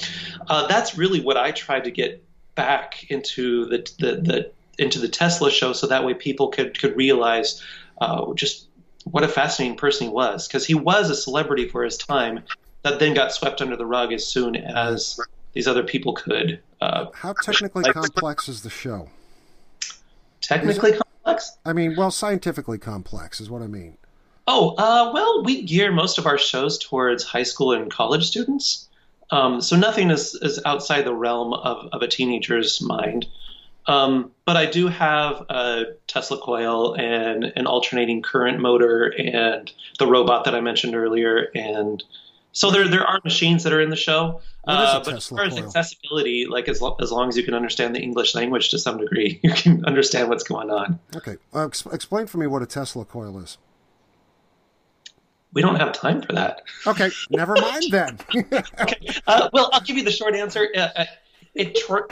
uh, 0.48 0.68
that's 0.68 0.98
really 0.98 1.22
what 1.22 1.38
I 1.38 1.52
tried 1.52 1.86
to 1.86 1.92
get 1.92 2.24
back 2.56 3.10
into 3.10 3.66
the, 3.66 3.78
the, 4.00 4.16
the 4.22 4.52
into 4.78 5.00
the 5.00 5.08
Tesla 5.10 5.50
show, 5.52 5.74
so 5.74 5.88
that 5.88 6.06
way 6.06 6.14
people 6.14 6.50
could 6.50 6.80
could 6.80 6.96
realize 6.96 7.62
uh, 8.00 8.34
just 8.34 8.68
what 9.06 9.24
a 9.24 9.28
fascinating 9.28 9.78
person 9.78 10.08
he 10.08 10.14
was, 10.14 10.48
because 10.48 10.66
he 10.66 10.76
was 10.76 11.10
a 11.10 11.16
celebrity 11.16 11.68
for 11.68 11.84
his 11.84 11.98
time 11.98 12.44
that 12.84 13.00
then 13.00 13.14
got 13.14 13.32
swept 13.34 13.62
under 13.62 13.76
the 13.76 13.86
rug 13.86 14.14
as 14.14 14.26
soon 14.26 14.56
as 14.56 15.20
these 15.54 15.68
other 15.68 15.84
people 15.84 16.14
could. 16.14 16.62
Uh, 16.80 17.08
How 17.14 17.34
technically 17.42 17.84
Like- 17.84 17.94
complex 17.94 18.48
is 18.48 18.62
the 18.62 18.70
show? 18.70 19.10
technically 20.42 20.92
complex. 20.92 21.09
I 21.66 21.74
mean, 21.74 21.96
well, 21.96 22.12
scientifically 22.12 22.78
complex 22.78 23.40
is 23.40 23.50
what 23.50 23.62
I 23.62 23.68
mean. 23.68 23.98
Oh, 24.48 24.76
uh, 24.78 25.12
well, 25.14 25.44
we 25.44 25.62
gear 25.64 25.92
most 25.92 26.18
of 26.18 26.26
our 26.26 26.38
shows 26.38 26.78
towards 26.80 27.24
high 27.24 27.44
school 27.44 27.72
and 27.72 27.92
college 27.92 28.28
students. 28.28 28.88
Um, 29.32 29.62
so 29.62 29.76
nothing 29.76 30.10
is, 30.10 30.34
is 30.42 30.60
outside 30.66 31.04
the 31.04 31.14
realm 31.14 31.54
of, 31.54 31.88
of 31.94 32.02
a 32.02 32.08
teenager's 32.08 32.82
mind. 32.82 33.28
Um, 33.86 34.32
but 34.46 34.58
I 34.58 34.66
do 34.66 34.88
have 34.88 35.46
a 35.50 35.84
Tesla 36.08 36.38
coil 36.40 36.96
and 36.96 37.46
an 37.56 37.66
alternating 37.68 38.22
current 38.22 38.60
motor 38.60 39.14
and 39.18 39.72
the 39.98 40.08
robot 40.08 40.46
that 40.46 40.56
I 40.56 40.62
mentioned 40.62 40.96
earlier. 40.96 41.50
And 41.56 42.04
so 42.52 42.72
there, 42.72 42.88
there 42.88 43.06
are 43.06 43.20
machines 43.24 43.64
that 43.64 43.74
are 43.74 43.82
in 43.82 43.90
the 43.90 43.96
show. 43.96 44.42
What 44.70 44.84
is 44.84 44.90
a 44.90 44.98
Uh, 44.98 45.04
but 45.04 45.14
as 45.16 45.28
far 45.28 45.44
as 45.46 45.58
accessibility, 45.58 46.46
like 46.46 46.68
as, 46.70 46.82
lo- 46.82 46.96
as 47.02 47.12
long 47.12 47.28
as 47.30 47.36
you 47.38 47.44
can 47.44 47.54
understand 47.54 47.96
the 47.96 48.00
English 48.02 48.36
language 48.36 48.70
to 48.70 48.80
some 48.80 48.98
degree, 48.98 49.40
you 49.44 49.52
can 49.52 49.84
understand 49.86 50.30
what's 50.30 50.44
going 50.44 50.70
on. 50.70 51.00
Okay, 51.16 51.38
uh, 51.54 51.66
ex- 51.66 51.86
explain 51.88 52.28
for 52.28 52.38
me 52.38 52.46
what 52.48 52.62
a 52.62 52.66
Tesla 52.66 53.04
coil 53.06 53.40
is. 53.40 53.58
We 55.52 55.64
don't 55.64 55.78
have 55.78 55.94
time 55.94 56.22
for 56.22 56.34
that. 56.34 56.62
Okay, 56.86 57.10
never 57.32 57.56
mind 57.56 57.86
then. 57.90 58.20
Uh, 59.28 59.50
well, 59.54 59.70
I'll 59.74 59.82
give 59.82 59.98
you 59.98 60.04
the 60.04 60.12
short 60.12 60.36
answer. 60.36 60.68
Uh, 60.76 60.90
uh, 60.96 61.06
it 61.56 61.76
tr- 61.76 62.12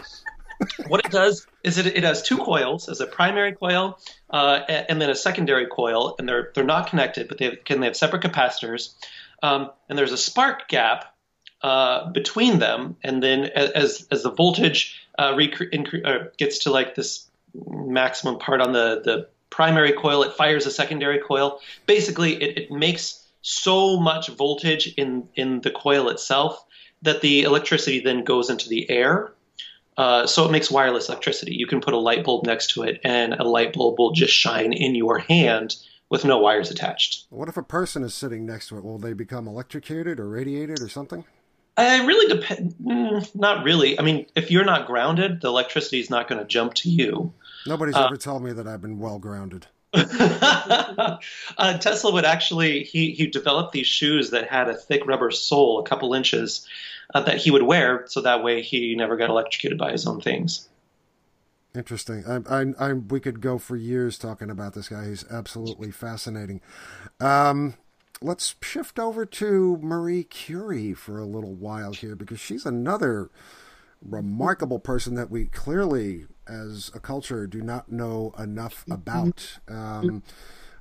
what 0.88 1.06
it 1.06 1.12
does 1.12 1.46
is 1.64 1.78
it, 1.78 1.86
it 1.86 2.04
has 2.04 2.22
two 2.24 2.38
coils, 2.38 2.90
as 2.90 3.00
a 3.00 3.06
primary 3.06 3.54
coil 3.54 4.00
uh, 4.32 4.62
and 4.68 5.00
then 5.00 5.10
a 5.10 5.16
secondary 5.16 5.68
coil, 5.68 6.16
and 6.18 6.28
they're 6.28 6.52
they're 6.56 6.64
not 6.64 6.88
connected, 6.88 7.28
but 7.28 7.38
they 7.38 7.46
have, 7.46 7.64
can 7.64 7.80
they 7.80 7.86
have 7.88 7.96
separate 7.98 8.24
capacitors, 8.24 8.94
um, 9.44 9.70
and 9.90 9.98
there's 9.98 10.12
a 10.12 10.18
spark 10.18 10.68
gap 10.68 11.14
uh, 11.62 12.12
between 12.12 12.60
them, 12.60 12.96
and 13.04 13.22
then 13.22 13.46
as 13.46 14.08
as 14.12 14.24
the 14.24 14.32
voltage 14.32 15.08
uh, 15.18 15.36
gets 16.38 16.60
to 16.60 16.72
like 16.72 16.96
this 16.96 17.28
maximum 17.66 18.38
part 18.38 18.62
on 18.62 18.74
the 18.74 19.02
the 19.04 19.28
primary 19.50 19.94
coil, 19.94 20.24
it 20.24 20.34
fires 20.34 20.66
a 20.66 20.72
secondary 20.72 21.20
coil. 21.20 21.60
Basically, 21.86 22.34
it, 22.42 22.58
it 22.58 22.72
makes 22.72 23.26
so 23.42 24.00
much 24.00 24.28
voltage 24.30 24.94
in 24.98 25.28
in 25.36 25.62
the 25.62 25.72
coil 25.72 26.10
itself 26.10 26.64
that 27.02 27.22
the 27.22 27.44
electricity 27.44 28.00
then 28.00 28.24
goes 28.24 28.50
into 28.50 28.70
the 28.70 28.90
air. 28.90 29.32
Uh, 29.98 30.28
so 30.28 30.46
it 30.46 30.52
makes 30.52 30.70
wireless 30.70 31.10
electricity. 31.10 31.56
You 31.56 31.66
can 31.66 31.82
put 31.82 31.96
a 31.96 31.98
light 31.98 32.24
bulb 32.24 32.46
next 32.46 32.72
to 32.72 32.84
it, 32.84 33.02
and 33.04 33.34
a 33.34 33.44
light 33.44 33.74
bulb 33.74 33.98
will 33.98 34.12
just 34.12 34.34
shine 34.34 34.74
in 34.74 34.94
your 34.94 35.18
hand 35.18 35.76
with 36.10 36.24
no 36.24 36.38
wires 36.38 36.72
attached. 36.72 37.26
what 37.30 37.50
if 37.50 37.58
a 37.58 37.64
person 37.64 38.04
is 38.04 38.14
sitting 38.14 38.46
next 38.46 38.70
to 38.70 38.78
it? 38.78 38.84
Will 38.84 38.98
they 38.98 39.14
become 39.14 39.48
electrocuted 39.48 40.20
or 40.20 40.30
radiated 40.30 40.82
or 40.82 40.88
something? 40.88 41.26
I 41.78 42.06
really 42.06 42.34
depend. 42.34 42.74
Mm, 42.84 43.36
not 43.36 43.64
really. 43.64 44.00
I 44.00 44.02
mean, 44.02 44.26
if 44.36 44.50
you're 44.50 44.66
not 44.66 44.88
grounded, 44.88 45.42
the 45.42 45.48
electricity 45.48 46.00
is 46.00 46.10
not 46.10 46.28
going 46.28 46.40
to 46.40 46.46
jump 46.46 46.74
to 46.76 46.90
you. 46.90 47.34
Nobody's 47.68 47.96
Uh, 47.96 48.06
ever 48.06 48.18
told 48.18 48.44
me 48.44 48.52
that 48.54 48.68
I've 48.68 48.82
been 48.82 49.00
well 49.00 49.20
grounded. 49.20 49.68
uh, 49.94 51.18
Tesla 51.80 52.12
would 52.12 52.26
actually 52.26 52.84
he 52.84 53.12
he 53.12 53.28
developed 53.28 53.72
these 53.72 53.88
shoes 53.88 54.32
that 54.32 54.50
had 54.50 54.68
a 54.70 54.74
thick 54.74 55.06
rubber 55.06 55.32
sole, 55.32 55.80
a 55.80 55.84
couple 55.84 56.14
inches, 56.14 56.68
uh, 57.14 57.22
that 57.22 57.38
he 57.38 57.52
would 57.52 57.64
wear 57.64 58.04
so 58.08 58.22
that 58.22 58.44
way 58.44 58.62
he 58.62 58.96
never 58.96 59.16
got 59.16 59.30
electrocuted 59.30 59.78
by 59.78 59.92
his 59.92 60.06
own 60.06 60.20
things. 60.20 60.68
Interesting. 61.76 62.24
I, 62.26 62.42
I, 62.62 62.90
I, 62.90 62.94
we 62.94 63.20
could 63.20 63.40
go 63.40 63.58
for 63.60 63.76
years 63.76 64.18
talking 64.18 64.50
about 64.50 64.74
this 64.74 64.90
guy. 64.90 65.08
He's 65.08 65.26
absolutely 65.30 65.92
fascinating. 65.92 66.60
Um, 67.20 67.76
let's 68.22 68.56
shift 68.62 69.00
over 69.00 69.26
to 69.26 69.78
Marie 69.82 70.24
Curie 70.24 70.94
for 70.94 71.20
a 71.20 71.26
little 71.26 71.54
while 71.54 71.94
here 71.94 72.16
because 72.16 72.40
she's 72.40 72.66
another 72.66 73.30
remarkable 74.02 74.80
person 74.80 75.16
that 75.16 75.30
we 75.30 75.46
clearly, 75.46 76.26
as 76.48 76.92
a 76.94 77.00
culture, 77.00 77.48
do 77.48 77.62
not 77.62 77.92
know 77.92 78.34
enough 78.40 78.86
about. 78.90 79.60
Um, 79.68 80.24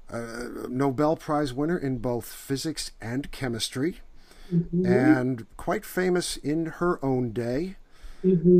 uh, 0.08 0.68
Nobel 0.68 1.16
Prize 1.16 1.52
winner 1.52 1.76
in 1.76 1.98
both 1.98 2.26
physics 2.26 2.92
and 3.00 3.30
chemistry, 3.32 4.00
and 4.86 5.46
quite 5.56 5.84
famous 5.84 6.36
in 6.36 6.66
her 6.66 7.04
own 7.04 7.32
day. 7.32 7.76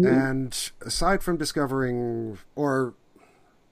And 0.07 0.71
aside 0.85 1.23
from 1.23 1.37
discovering, 1.37 2.39
or 2.57 2.95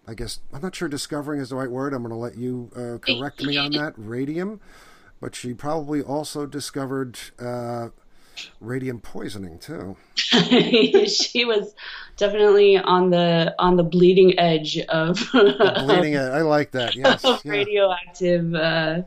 I 0.07 0.15
guess 0.15 0.39
I'm 0.53 0.63
not 0.63 0.75
sure 0.77 0.89
discovering 0.89 1.41
is 1.41 1.49
the 1.51 1.57
right 1.57 1.71
word. 1.71 1.93
I'm 1.93 2.03
going 2.03 2.11
to 2.11 2.17
let 2.17 2.37
you 2.37 2.71
uh, 2.77 2.99
correct 2.99 3.43
me 3.43 3.57
on 3.57 3.73
that. 3.73 3.95
Radium, 3.97 4.61
but 5.25 5.35
she 5.35 5.55
probably 5.55 6.03
also 6.03 6.45
discovered 6.45 7.19
uh, 7.39 7.89
radium 8.61 9.01
poisoning 9.01 9.59
too. 9.59 9.97
she 10.17 11.47
was 11.47 11.75
definitely 12.19 12.77
on 12.77 13.09
the 13.09 13.55
on 13.59 13.77
the 13.77 13.83
bleeding 13.83 14.39
edge 14.39 14.79
of 14.81 15.19
Bleeding 15.33 16.13
it. 16.13 16.31
I 16.31 16.43
like 16.43 16.73
that. 16.73 16.95
Yes. 17.05 17.25
yeah. 17.25 17.39
radioactive 17.47 18.55
uh, 18.55 19.01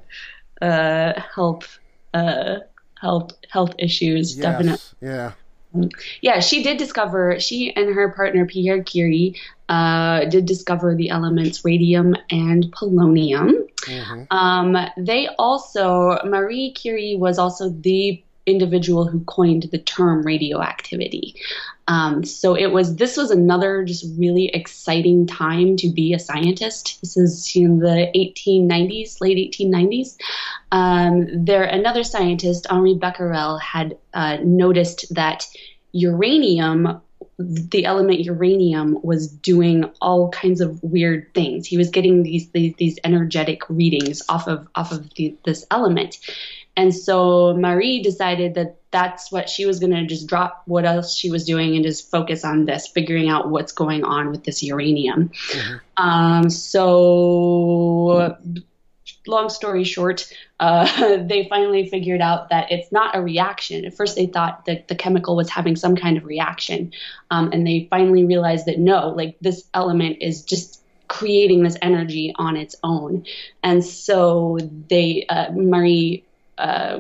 uh, 0.60 1.22
health 1.36 1.78
uh, 2.16 2.62
health 3.00 3.34
health 3.52 3.76
issues. 3.78 4.36
Definitely. 4.38 4.80
Yeah. 5.00 5.34
Yeah, 6.22 6.40
she 6.40 6.64
did 6.64 6.78
discover. 6.78 7.40
She 7.40 7.76
and 7.76 7.94
her 7.94 8.10
partner 8.10 8.46
Pierre 8.46 8.84
Curie 8.84 9.36
uh, 9.70 10.26
did 10.26 10.46
discover 10.46 10.96
the 10.96 11.10
elements 11.10 11.64
radium 11.66 12.16
and 12.30 12.66
polonium. 12.72 13.68
hmm 13.86 14.24
Um, 14.32 14.78
they 14.98 15.28
also 15.38 16.20
Marie 16.26 16.72
Curie 16.72 17.18
was 17.18 17.38
also 17.38 17.70
the 17.70 18.24
individual 18.48 19.06
who 19.06 19.20
coined 19.26 19.64
the 19.72 19.78
term 19.78 20.24
radioactivity. 20.24 21.36
Um, 21.88 22.26
so 22.26 22.56
it 22.56 22.72
was 22.72 22.96
this 22.96 23.16
was 23.16 23.32
another 23.32 23.84
just 23.84 24.06
really 24.18 24.48
exciting 24.48 25.28
time 25.28 25.78
to 25.78 25.90
be 25.90 26.14
a 26.14 26.20
scientist. 26.20 27.00
This 27.02 27.16
is 27.16 27.56
in 27.56 27.80
the 27.80 28.12
1890s, 28.16 29.22
late 29.22 29.54
1890s. 29.54 30.18
Um, 30.72 31.46
there, 31.46 31.64
another 31.64 32.04
scientist, 32.04 32.68
Henri 32.70 32.96
Becquerel, 32.96 33.60
had 33.60 33.98
uh, 34.14 34.38
noticed 34.44 35.14
that 35.14 35.48
uranium 35.94 37.02
the 37.40 37.86
element 37.86 38.20
uranium 38.22 38.98
was 39.04 39.28
doing 39.28 39.86
all 40.02 40.30
kinds 40.30 40.60
of 40.60 40.82
weird 40.82 41.32
things. 41.36 41.68
He 41.68 41.78
was 41.78 41.90
getting 41.90 42.24
these 42.24 42.50
these, 42.50 42.74
these 42.78 43.00
energetic 43.04 43.62
readings 43.70 44.24
off 44.28 44.48
of 44.48 44.68
off 44.76 44.92
of 44.92 45.14
the, 45.14 45.36
this 45.46 45.66
element, 45.70 46.18
and 46.78 46.94
so 46.94 47.58
Marie 47.58 48.04
decided 48.04 48.54
that 48.54 48.78
that's 48.92 49.32
what 49.32 49.50
she 49.50 49.66
was 49.66 49.80
going 49.80 49.92
to 49.92 50.06
just 50.06 50.28
drop 50.28 50.62
what 50.66 50.86
else 50.86 51.16
she 51.16 51.32
was 51.32 51.44
doing 51.44 51.76
and 51.76 51.84
just 51.84 52.10
focus 52.10 52.46
on 52.46 52.66
this, 52.66 52.88
figuring 52.88 53.30
out 53.30 53.50
what's 53.50 53.72
going 53.72 54.04
on 54.04 54.30
with 54.30 54.44
this 54.44 54.62
uranium. 54.62 55.32
Um, 55.98 56.50
so, 56.52 58.38
long 59.26 59.50
story 59.50 59.84
short, 59.84 60.32
uh, 60.60 61.18
they 61.28 61.48
finally 61.50 61.90
figured 61.90 62.22
out 62.22 62.50
that 62.50 62.72
it's 62.72 62.92
not 62.92 63.16
a 63.16 63.22
reaction. 63.22 63.84
At 63.84 63.96
first, 63.96 64.16
they 64.16 64.28
thought 64.28 64.66
that 64.66 64.88
the 64.88 64.96
chemical 64.96 65.36
was 65.36 65.50
having 65.50 65.76
some 65.76 65.96
kind 65.96 66.16
of 66.16 66.26
reaction, 66.26 66.94
um, 67.32 67.50
and 67.52 67.66
they 67.66 67.88
finally 67.90 68.24
realized 68.24 68.68
that 68.68 68.78
no, 68.78 69.10
like 69.10 69.36
this 69.42 69.68
element 69.74 70.18
is 70.22 70.44
just 70.44 70.82
creating 71.08 71.64
this 71.64 71.78
energy 71.82 72.34
on 72.36 72.56
its 72.56 72.76
own. 72.84 73.26
And 73.64 73.84
so 73.84 74.60
they, 74.90 75.26
uh, 75.28 75.52
Marie. 75.52 76.24
Uh, 76.58 77.00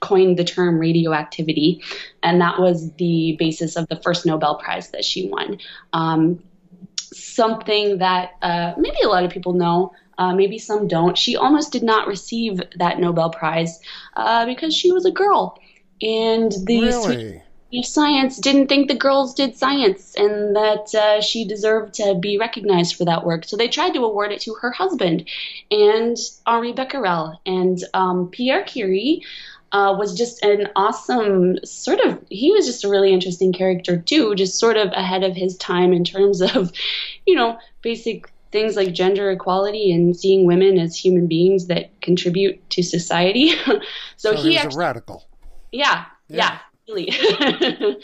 coined 0.00 0.38
the 0.38 0.44
term 0.44 0.78
radioactivity, 0.78 1.82
and 2.22 2.40
that 2.40 2.58
was 2.58 2.92
the 2.94 3.36
basis 3.38 3.76
of 3.76 3.88
the 3.88 3.96
first 3.96 4.24
Nobel 4.24 4.56
Prize 4.56 4.90
that 4.90 5.04
she 5.04 5.28
won. 5.28 5.58
Um, 5.92 6.42
something 6.96 7.98
that 7.98 8.30
uh, 8.42 8.74
maybe 8.76 8.98
a 9.02 9.08
lot 9.08 9.24
of 9.24 9.30
people 9.30 9.54
know, 9.54 9.92
uh, 10.18 10.34
maybe 10.34 10.58
some 10.58 10.88
don't. 10.88 11.16
She 11.16 11.36
almost 11.36 11.72
did 11.72 11.82
not 11.82 12.06
receive 12.06 12.60
that 12.76 12.98
Nobel 12.98 13.30
Prize 13.30 13.80
uh, 14.16 14.46
because 14.46 14.74
she 14.74 14.92
was 14.92 15.04
a 15.04 15.10
girl, 15.10 15.58
and 16.00 16.52
the 16.64 16.80
Really? 16.80 17.42
Science 17.82 18.38
didn't 18.38 18.68
think 18.68 18.88
the 18.88 18.94
girls 18.96 19.34
did 19.34 19.56
science 19.56 20.14
and 20.16 20.56
that 20.56 20.94
uh, 20.94 21.20
she 21.20 21.44
deserved 21.46 21.94
to 21.94 22.14
be 22.14 22.38
recognized 22.38 22.96
for 22.96 23.04
that 23.04 23.24
work. 23.26 23.44
So 23.44 23.56
they 23.56 23.68
tried 23.68 23.94
to 23.94 24.04
award 24.04 24.32
it 24.32 24.40
to 24.42 24.54
her 24.54 24.70
husband 24.70 25.28
and 25.70 26.16
Henri 26.46 26.72
Becquerel. 26.72 27.38
And 27.44 27.78
um, 27.94 28.28
Pierre 28.30 28.62
Curie 28.64 29.22
uh, 29.72 29.94
was 29.98 30.16
just 30.16 30.42
an 30.42 30.68
awesome 30.76 31.58
sort 31.64 32.00
of, 32.00 32.18
he 32.30 32.52
was 32.52 32.64
just 32.66 32.84
a 32.84 32.88
really 32.88 33.12
interesting 33.12 33.52
character 33.52 33.98
too, 33.98 34.34
just 34.34 34.58
sort 34.58 34.78
of 34.78 34.90
ahead 34.92 35.22
of 35.22 35.36
his 35.36 35.56
time 35.58 35.92
in 35.92 36.04
terms 36.04 36.40
of, 36.40 36.72
you 37.26 37.34
know, 37.34 37.58
basic 37.82 38.30
things 38.50 38.76
like 38.76 38.94
gender 38.94 39.30
equality 39.30 39.92
and 39.92 40.16
seeing 40.16 40.46
women 40.46 40.78
as 40.78 40.96
human 40.96 41.26
beings 41.26 41.66
that 41.66 41.90
contribute 42.00 42.70
to 42.70 42.82
society. 42.82 43.50
so, 44.16 44.32
So 44.32 44.32
he 44.32 44.42
he 44.42 44.48
was 44.54 44.64
actually 44.64 44.68
a 44.68 44.70
radical. 44.70 45.28
yeah, 45.70 46.06
Yeah. 46.28 46.36
yeah, 46.36 46.58
really. 46.88 47.12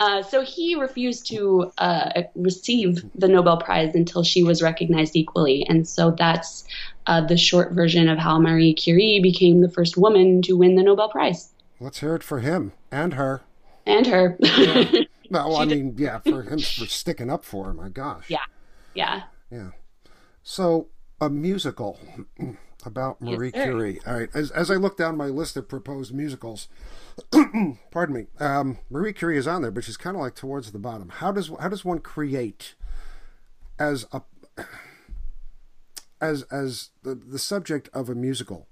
uh, 0.00 0.22
so 0.22 0.42
he 0.42 0.74
refused 0.74 1.26
to 1.28 1.70
uh, 1.78 2.22
receive 2.34 3.02
the 3.14 3.28
Nobel 3.28 3.58
Prize 3.58 3.94
until 3.94 4.22
she 4.24 4.42
was 4.42 4.62
recognized 4.62 5.14
equally, 5.16 5.64
and 5.68 5.86
so 5.86 6.10
that's 6.12 6.64
uh, 7.06 7.20
the 7.20 7.36
short 7.36 7.72
version 7.72 8.08
of 8.08 8.18
how 8.18 8.38
Marie 8.38 8.74
Curie 8.74 9.20
became 9.22 9.60
the 9.60 9.68
first 9.68 9.96
woman 9.96 10.42
to 10.42 10.56
win 10.56 10.76
the 10.76 10.82
Nobel 10.82 11.08
Prize, 11.08 11.50
Let's 11.80 11.98
hear 11.98 12.14
it 12.14 12.22
for 12.22 12.38
him 12.38 12.72
and 12.92 13.14
her. 13.14 13.42
and 13.86 14.06
her. 14.06 14.38
No, 15.30 15.54
I 15.56 15.64
She 15.64 15.68
did- 15.70 15.84
mean, 15.84 15.94
yeah, 15.98 16.18
for 16.20 16.42
him 16.42 16.58
for 16.60 16.86
sticking 16.86 17.28
up 17.30 17.44
for 17.44 17.66
her. 17.66 17.74
My 17.74 17.88
gosh. 17.88 18.26
yeah, 18.30 18.44
yeah. 18.94 19.22
Yeah. 19.50 19.70
So 20.44 20.86
a 21.20 21.28
musical 21.28 21.98
about 22.84 23.20
Marie 23.20 23.50
sir. 23.50 23.64
Curie. 23.64 24.00
All 24.06 24.14
right. 24.14 24.28
As 24.34 24.50
as 24.50 24.70
I 24.70 24.74
look 24.74 24.96
down 24.96 25.16
my 25.16 25.26
list 25.26 25.56
of 25.56 25.68
proposed 25.68 26.14
musicals, 26.14 26.68
pardon 27.90 28.14
me, 28.14 28.26
um, 28.40 28.78
Marie 28.90 29.12
Curie 29.12 29.38
is 29.38 29.46
on 29.46 29.62
there, 29.62 29.70
but 29.70 29.84
she's 29.84 29.96
kind 29.96 30.16
of 30.16 30.22
like 30.22 30.34
towards 30.34 30.72
the 30.72 30.78
bottom. 30.78 31.08
How 31.08 31.32
does 31.32 31.50
how 31.60 31.68
does 31.68 31.84
one 31.84 31.98
create 32.00 32.74
as 33.78 34.06
a 34.12 34.22
as 36.20 36.42
as 36.44 36.90
the 37.02 37.14
the 37.14 37.38
subject 37.38 37.88
of 37.92 38.08
a 38.08 38.14
musical? 38.14 38.68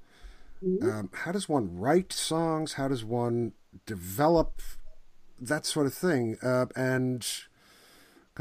Um, 0.83 1.11
how 1.15 1.33
does 1.33 1.49
one 1.49 1.79
write 1.79 2.13
songs? 2.13 2.75
How 2.75 2.89
does 2.89 3.03
one 3.03 3.53
develop 3.87 4.61
that 5.41 5.65
sort 5.65 5.87
of 5.87 5.95
thing? 5.95 6.37
Uh, 6.43 6.67
and 6.77 7.27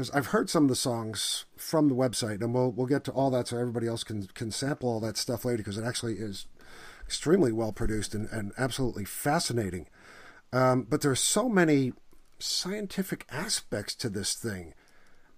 because 0.00 0.16
I've 0.16 0.28
heard 0.28 0.48
some 0.48 0.62
of 0.62 0.70
the 0.70 0.76
songs 0.76 1.44
from 1.58 1.90
the 1.90 1.94
website, 1.94 2.40
and 2.40 2.54
we'll 2.54 2.70
we'll 2.70 2.86
get 2.86 3.04
to 3.04 3.12
all 3.12 3.28
that 3.32 3.48
so 3.48 3.58
everybody 3.58 3.86
else 3.86 4.02
can 4.02 4.28
can 4.28 4.50
sample 4.50 4.88
all 4.88 5.00
that 5.00 5.18
stuff 5.18 5.44
later 5.44 5.58
because 5.58 5.76
it 5.76 5.84
actually 5.84 6.14
is 6.14 6.46
extremely 7.04 7.52
well 7.52 7.70
produced 7.70 8.14
and, 8.14 8.26
and 8.30 8.52
absolutely 8.56 9.04
fascinating. 9.04 9.88
Um, 10.54 10.86
but 10.88 11.02
there 11.02 11.10
are 11.10 11.16
so 11.16 11.50
many 11.50 11.92
scientific 12.38 13.26
aspects 13.30 13.94
to 13.96 14.08
this 14.08 14.32
thing. 14.32 14.72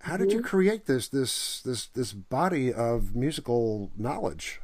How 0.02 0.16
did 0.16 0.30
you 0.32 0.42
create 0.42 0.86
this 0.86 1.08
this 1.08 1.60
this 1.62 1.86
this 1.86 2.12
body 2.12 2.72
of 2.72 3.16
musical 3.16 3.90
knowledge? 3.98 4.60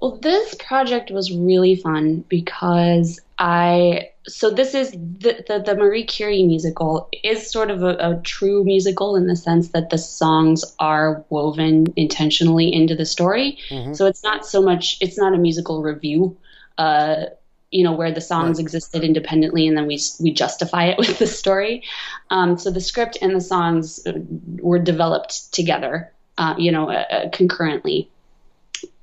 Well, 0.00 0.16
this 0.16 0.54
project 0.54 1.10
was 1.10 1.30
really 1.30 1.76
fun 1.76 2.24
because 2.28 3.20
I 3.38 4.10
so 4.26 4.50
this 4.50 4.74
is 4.74 4.92
the 4.92 5.44
the, 5.46 5.62
the 5.64 5.74
Marie 5.76 6.04
Curie 6.04 6.42
musical 6.42 7.08
is 7.22 7.50
sort 7.50 7.70
of 7.70 7.82
a, 7.82 7.96
a 7.98 8.20
true 8.22 8.64
musical 8.64 9.14
in 9.16 9.26
the 9.26 9.36
sense 9.36 9.70
that 9.70 9.90
the 9.90 9.98
songs 9.98 10.64
are 10.78 11.24
woven 11.28 11.86
intentionally 11.96 12.72
into 12.72 12.94
the 12.94 13.04
story. 13.04 13.58
So 13.94 14.06
it's 14.06 14.22
not 14.22 14.46
so 14.46 14.62
much 14.62 14.96
it's 15.00 15.18
not 15.18 15.34
a 15.34 15.38
musical 15.38 15.82
review. 15.82 16.36
Uh, 16.78 17.26
you 17.70 17.84
know 17.84 17.92
where 17.92 18.10
the 18.10 18.20
songs 18.22 18.56
Right. 18.58 18.62
existed 18.62 19.04
independently 19.04 19.68
and 19.68 19.76
then 19.76 19.86
we 19.86 20.00
we 20.18 20.32
justify 20.32 20.86
it 20.86 20.98
with 21.02 21.18
the 21.18 21.26
story. 21.26 21.82
Um, 22.30 22.56
so 22.58 22.70
the 22.70 22.80
script 22.80 23.18
and 23.20 23.34
the 23.36 23.40
songs 23.40 24.00
uh, 24.06 24.12
were 24.60 24.78
developed 24.78 25.52
together, 25.52 26.10
uh, 26.38 26.54
you 26.56 26.72
know, 26.72 26.90
uh, 26.90 27.28
concurrently 27.30 28.08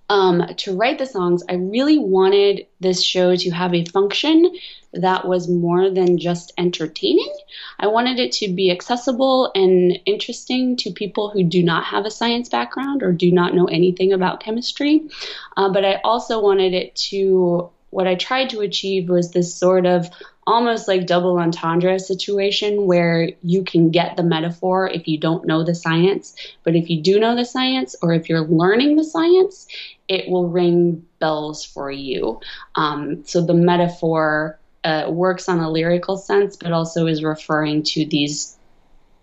um, 0.09 0.43
to 0.57 0.75
write 0.75 0.99
the 0.99 1.05
songs, 1.05 1.43
I 1.49 1.55
really 1.55 1.99
wanted 1.99 2.67
this 2.79 3.03
show 3.03 3.35
to 3.35 3.49
have 3.51 3.73
a 3.73 3.85
function 3.85 4.55
that 4.93 5.27
was 5.27 5.49
more 5.49 5.89
than 5.89 6.17
just 6.17 6.53
entertaining. 6.57 7.33
I 7.79 7.87
wanted 7.87 8.19
it 8.19 8.31
to 8.33 8.47
be 8.47 8.71
accessible 8.71 9.51
and 9.53 9.99
interesting 10.05 10.77
to 10.77 10.91
people 10.91 11.29
who 11.29 11.43
do 11.43 11.61
not 11.61 11.83
have 11.83 12.05
a 12.05 12.11
science 12.11 12.47
background 12.47 13.03
or 13.03 13.11
do 13.11 13.31
not 13.31 13.53
know 13.53 13.65
anything 13.65 14.13
about 14.13 14.39
chemistry. 14.39 15.09
Uh, 15.57 15.69
but 15.69 15.83
I 15.83 15.99
also 16.03 16.41
wanted 16.41 16.73
it 16.73 16.95
to, 17.09 17.69
what 17.89 18.07
I 18.07 18.15
tried 18.15 18.49
to 18.51 18.61
achieve 18.61 19.09
was 19.09 19.31
this 19.31 19.53
sort 19.53 19.85
of 19.85 20.09
almost 20.47 20.87
like 20.87 21.05
double 21.05 21.37
entendre 21.37 21.99
situation 21.99 22.85
where 22.85 23.31
you 23.43 23.63
can 23.65 23.91
get 23.91 24.15
the 24.15 24.23
metaphor 24.23 24.87
if 24.87 25.05
you 25.05 25.17
don't 25.17 25.45
know 25.45 25.63
the 25.63 25.75
science. 25.75 26.33
But 26.63 26.77
if 26.77 26.89
you 26.89 27.01
do 27.01 27.19
know 27.19 27.35
the 27.35 27.43
science 27.43 27.97
or 28.01 28.13
if 28.13 28.29
you're 28.29 28.47
learning 28.47 28.95
the 28.95 29.03
science, 29.03 29.67
it 30.07 30.29
will 30.29 30.47
ring 30.49 31.05
bells 31.19 31.65
for 31.65 31.91
you. 31.91 32.39
Um, 32.75 33.23
so 33.25 33.45
the 33.45 33.53
metaphor 33.53 34.59
uh, 34.83 35.07
works 35.09 35.49
on 35.49 35.59
a 35.59 35.69
lyrical 35.69 36.17
sense, 36.17 36.55
but 36.55 36.71
also 36.71 37.07
is 37.07 37.23
referring 37.23 37.83
to 37.83 38.05
these 38.05 38.57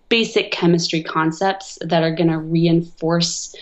basic 0.09 0.51
chemistry 0.51 1.01
concepts 1.03 1.79
that 1.81 2.03
are 2.03 2.13
going 2.13 2.29
to 2.29 2.37
reinforce. 2.37 3.55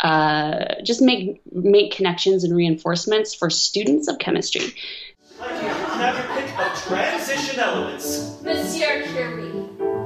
Uh, 0.00 0.80
just 0.84 1.02
make 1.02 1.40
make 1.52 1.90
connections 1.90 2.44
and 2.44 2.54
reinforcements 2.54 3.34
for 3.34 3.50
students 3.50 4.06
of 4.06 4.18
chemistry. 4.20 4.72
My 5.40 5.48
dear, 5.48 5.74
have 5.74 6.16
your 6.16 6.36
pick 6.36 6.58
of 6.58 6.84
transition 6.84 7.58
elements. 7.58 8.40
Monsieur 8.42 9.02
Curie, 9.08 9.50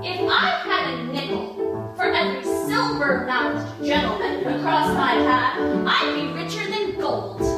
if 0.02 0.20
I 0.30 0.62
had 0.64 0.94
a 0.94 1.04
nickel 1.12 1.92
for 1.96 2.04
every 2.04 2.42
silver-mouthed 2.42 3.84
gentleman 3.84 4.46
across 4.46 4.96
my 4.96 5.14
path, 5.14 5.58
I'd 5.86 6.14
be 6.14 6.26
richer 6.28 6.32
than 6.32 6.40
gold. 6.40 6.41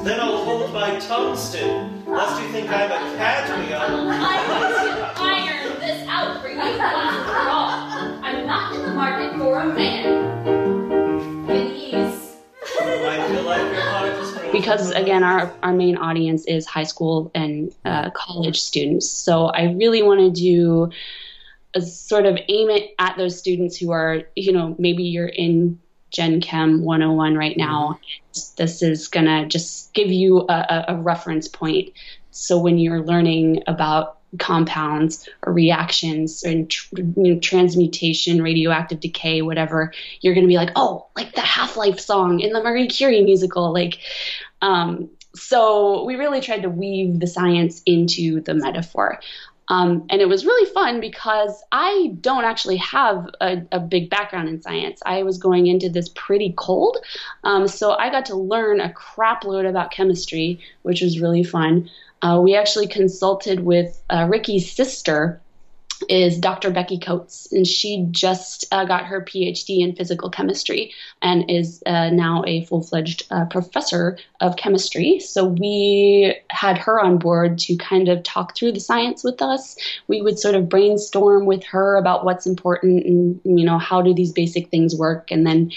Then 0.04 0.20
I'll 0.20 0.44
hold 0.44 0.70
my 0.74 0.98
tungsten, 0.98 2.04
lest 2.04 2.42
you 2.42 2.48
think 2.48 2.68
I'm 2.68 2.92
a 2.92 3.16
cadmium. 3.16 3.80
I'm 3.80 4.06
going 4.46 4.98
to 4.98 5.12
iron 5.16 5.80
this 5.80 6.06
out 6.06 6.42
for 6.42 6.48
you 6.50 6.58
once 6.58 6.78
and 6.78 7.24
for 7.24 7.48
all. 7.48 7.70
I'm 8.22 8.46
not 8.46 8.74
in 8.74 8.82
the 8.82 8.88
market 8.88 9.38
for 9.38 9.60
a 9.60 9.74
man. 9.74 11.46
Please. 11.46 12.36
I 12.82 13.28
feel 13.28 13.44
like 13.44 13.72
your 13.72 13.80
heart 13.80 14.08
is 14.10 14.52
because 14.52 14.90
again 14.90 15.24
our, 15.24 15.50
our 15.62 15.72
main 15.72 15.96
audience 15.96 16.44
is 16.44 16.66
high 16.66 16.84
school 16.84 17.30
and 17.34 17.74
uh, 17.86 18.10
college 18.10 18.60
students 18.60 19.10
so 19.10 19.46
i 19.46 19.64
really 19.72 20.02
want 20.02 20.20
to 20.20 20.30
do 20.30 20.90
a 21.74 21.82
sort 21.82 22.24
of 22.24 22.38
aim 22.48 22.70
it 22.70 22.94
at 23.00 23.16
those 23.16 23.36
students 23.36 23.76
who 23.76 23.90
are 23.90 24.22
you 24.36 24.52
know 24.52 24.76
maybe 24.78 25.02
you're 25.02 25.26
in 25.26 25.80
gen 26.14 26.40
chem 26.40 26.82
101 26.82 27.36
right 27.36 27.56
now 27.56 27.98
this 28.56 28.82
is 28.82 29.08
going 29.08 29.26
to 29.26 29.46
just 29.46 29.92
give 29.92 30.08
you 30.08 30.46
a, 30.48 30.84
a, 30.88 30.96
reference 30.96 31.48
point 31.48 31.90
so 32.30 32.58
when 32.58 32.78
you're 32.78 33.02
learning 33.02 33.62
about 33.66 34.18
compounds 34.38 35.28
or 35.44 35.52
reactions 35.52 36.42
and 36.42 36.70
tr- 36.70 36.96
you 36.96 37.34
know, 37.34 37.40
transmutation, 37.40 38.42
radioactive 38.42 39.00
decay, 39.00 39.42
whatever, 39.42 39.92
you're 40.20 40.34
going 40.34 40.44
to 40.44 40.48
be 40.48 40.56
like, 40.56 40.72
oh, 40.76 41.06
like 41.16 41.34
the 41.34 41.40
Half 41.40 41.76
Life 41.76 42.00
song 42.00 42.40
in 42.40 42.52
the 42.52 42.62
Marie 42.62 42.88
Curie 42.88 43.22
musical. 43.22 43.72
Like, 43.72 43.98
um, 44.62 45.10
so 45.34 46.04
we 46.04 46.16
really 46.16 46.40
tried 46.40 46.62
to 46.62 46.70
weave 46.70 47.18
the 47.20 47.26
science 47.26 47.82
into 47.86 48.40
the 48.40 48.54
metaphor. 48.54 49.20
Um, 49.68 50.06
and 50.10 50.20
it 50.20 50.28
was 50.28 50.44
really 50.44 50.70
fun 50.72 51.00
because 51.00 51.62
I 51.72 52.16
don't 52.20 52.44
actually 52.44 52.76
have 52.78 53.28
a, 53.40 53.62
a, 53.72 53.80
big 53.80 54.10
background 54.10 54.48
in 54.48 54.60
science. 54.60 55.00
I 55.06 55.22
was 55.22 55.38
going 55.38 55.68
into 55.68 55.88
this 55.88 56.10
pretty 56.10 56.52
cold. 56.56 56.98
Um, 57.44 57.66
so 57.66 57.92
I 57.92 58.10
got 58.10 58.26
to 58.26 58.36
learn 58.36 58.80
a 58.80 58.92
crap 58.92 59.44
load 59.44 59.64
about 59.64 59.90
chemistry, 59.90 60.60
which 60.82 61.00
was 61.00 61.18
really 61.18 61.44
fun. 61.44 61.88
Uh, 62.20 62.40
we 62.42 62.54
actually 62.54 62.88
consulted 62.88 63.60
with 63.60 64.02
uh, 64.10 64.26
Ricky's 64.28 64.70
sister, 64.70 65.40
is 66.08 66.38
Dr. 66.38 66.70
Becky 66.70 66.98
Coates, 66.98 67.50
and 67.52 67.66
she 67.66 68.06
just 68.10 68.64
uh, 68.72 68.84
got 68.84 69.06
her 69.06 69.22
PhD 69.22 69.80
in 69.80 69.94
physical 69.94 70.30
chemistry 70.30 70.92
and 71.22 71.50
is 71.50 71.82
uh, 71.86 72.10
now 72.10 72.42
a 72.46 72.64
full 72.64 72.82
fledged 72.82 73.26
uh, 73.30 73.44
professor 73.46 74.18
of 74.40 74.56
chemistry. 74.56 75.20
So 75.20 75.44
we 75.44 76.36
had 76.50 76.78
her 76.78 77.00
on 77.00 77.18
board 77.18 77.58
to 77.60 77.76
kind 77.76 78.08
of 78.08 78.22
talk 78.22 78.56
through 78.56 78.72
the 78.72 78.80
science 78.80 79.24
with 79.24 79.40
us. 79.40 79.76
We 80.08 80.20
would 80.20 80.38
sort 80.38 80.54
of 80.54 80.68
brainstorm 80.68 81.46
with 81.46 81.64
her 81.64 81.96
about 81.96 82.24
what's 82.24 82.46
important 82.46 83.06
and, 83.06 83.40
you 83.44 83.64
know, 83.64 83.78
how 83.78 84.02
do 84.02 84.14
these 84.14 84.32
basic 84.32 84.70
things 84.70 84.94
work, 84.94 85.30
and 85.30 85.46
then 85.46 85.70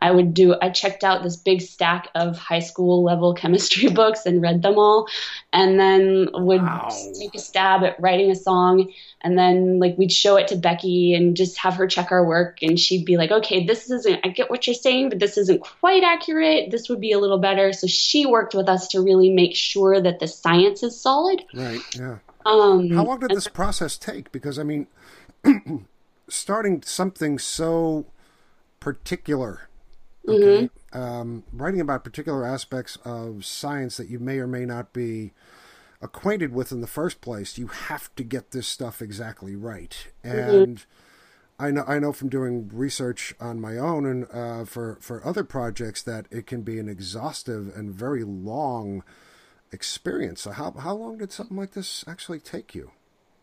I 0.00 0.10
would 0.10 0.34
do, 0.34 0.54
I 0.60 0.70
checked 0.70 1.04
out 1.04 1.22
this 1.22 1.36
big 1.36 1.62
stack 1.62 2.08
of 2.14 2.36
high 2.38 2.60
school 2.60 3.02
level 3.02 3.34
chemistry 3.34 3.88
books 3.94 4.26
and 4.26 4.42
read 4.42 4.62
them 4.62 4.78
all, 4.78 5.08
and 5.52 5.78
then 5.78 6.28
would 6.32 6.62
wow. 6.62 6.88
take 7.18 7.34
a 7.34 7.38
stab 7.38 7.82
at 7.84 8.00
writing 8.00 8.30
a 8.30 8.34
song. 8.34 8.92
And 9.20 9.38
then, 9.38 9.78
like, 9.78 9.96
we'd 9.96 10.12
show 10.12 10.36
it 10.36 10.48
to 10.48 10.56
Becky 10.56 11.14
and 11.14 11.36
just 11.36 11.56
have 11.58 11.74
her 11.74 11.86
check 11.86 12.12
our 12.12 12.24
work. 12.26 12.58
And 12.62 12.78
she'd 12.78 13.06
be 13.06 13.16
like, 13.16 13.30
okay, 13.30 13.64
this 13.64 13.90
isn't, 13.90 14.20
I 14.24 14.28
get 14.28 14.50
what 14.50 14.66
you're 14.66 14.74
saying, 14.74 15.08
but 15.08 15.18
this 15.18 15.38
isn't 15.38 15.60
quite 15.60 16.02
accurate. 16.02 16.70
This 16.70 16.88
would 16.88 17.00
be 17.00 17.12
a 17.12 17.18
little 17.18 17.38
better. 17.38 17.72
So 17.72 17.86
she 17.86 18.26
worked 18.26 18.54
with 18.54 18.68
us 18.68 18.88
to 18.88 19.00
really 19.00 19.30
make 19.30 19.54
sure 19.54 20.00
that 20.00 20.20
the 20.20 20.28
science 20.28 20.82
is 20.82 21.00
solid. 21.00 21.42
Right, 21.54 21.80
yeah. 21.96 22.18
Um, 22.44 22.90
How 22.90 23.04
long 23.04 23.20
did 23.20 23.30
this 23.30 23.48
process 23.48 23.96
take? 23.96 24.30
Because, 24.30 24.58
I 24.58 24.64
mean, 24.64 24.86
starting 26.28 26.82
something 26.82 27.38
so 27.38 28.06
particular 28.80 29.68
Okay. 30.28 30.70
Mm-hmm. 30.92 30.98
Um, 30.98 31.44
writing 31.52 31.80
about 31.80 32.04
particular 32.04 32.46
aspects 32.46 32.96
of 33.04 33.44
science 33.44 33.96
that 33.96 34.08
you 34.08 34.18
may 34.18 34.38
or 34.38 34.46
may 34.46 34.64
not 34.64 34.92
be 34.92 35.32
acquainted 36.00 36.52
with 36.52 36.72
in 36.72 36.80
the 36.80 36.86
first 36.86 37.20
place, 37.20 37.58
you 37.58 37.66
have 37.66 38.14
to 38.14 38.22
get 38.22 38.50
this 38.50 38.66
stuff 38.66 39.02
exactly 39.02 39.56
right. 39.56 40.08
Mm-hmm. 40.24 40.38
And 40.38 40.76
mm-hmm. 40.78 41.64
I 41.64 41.70
know 41.70 41.84
I 41.86 41.98
know 41.98 42.12
from 42.12 42.28
doing 42.28 42.70
research 42.72 43.34
on 43.40 43.60
my 43.60 43.76
own 43.76 44.06
and 44.06 44.26
uh, 44.32 44.64
for 44.64 44.98
for 45.00 45.24
other 45.26 45.44
projects 45.44 46.02
that 46.02 46.26
it 46.30 46.46
can 46.46 46.62
be 46.62 46.78
an 46.78 46.88
exhaustive 46.88 47.72
and 47.76 47.92
very 47.92 48.24
long 48.24 49.04
experience. 49.72 50.42
So 50.42 50.52
how 50.52 50.72
how 50.72 50.94
long 50.94 51.18
did 51.18 51.32
something 51.32 51.56
like 51.56 51.72
this 51.72 52.04
actually 52.08 52.40
take 52.40 52.74
you? 52.74 52.90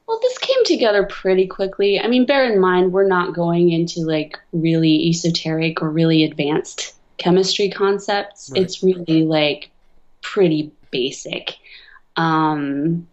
Well, 0.08 0.20
this 0.22 0.38
came 0.40 0.66
together 0.66 1.06
pretty 1.06 1.48
quickly. 1.48 2.00
I 2.00 2.08
mean, 2.08 2.26
bear 2.26 2.52
in 2.52 2.60
mind, 2.60 2.92
we're 2.92 3.08
not 3.08 3.34
going 3.34 3.72
into 3.72 4.02
like 4.02 4.40
really 4.52 5.10
esoteric 5.10 5.82
or 5.82 5.90
really 5.90 6.24
advanced 6.24 6.96
chemistry 7.18 7.70
concepts. 7.70 8.50
Right. 8.52 8.62
It's 8.62 8.84
really 8.84 9.24
like 9.24 9.70
pretty 10.22 10.72
basic. 10.92 11.56
Um, 12.18 13.08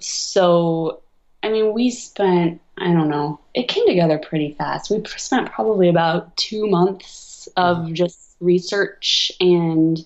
so, 0.00 1.00
I 1.42 1.48
mean, 1.48 1.72
we 1.72 1.90
spent, 1.90 2.60
I 2.78 2.92
don't 2.92 3.08
know, 3.08 3.40
it 3.54 3.68
came 3.68 3.86
together 3.86 4.18
pretty 4.18 4.52
fast. 4.52 4.90
We 4.90 5.02
spent 5.16 5.50
probably 5.50 5.88
about 5.88 6.36
two 6.36 6.68
months 6.68 7.48
of 7.56 7.92
just 7.92 8.36
research 8.40 9.32
and 9.40 9.98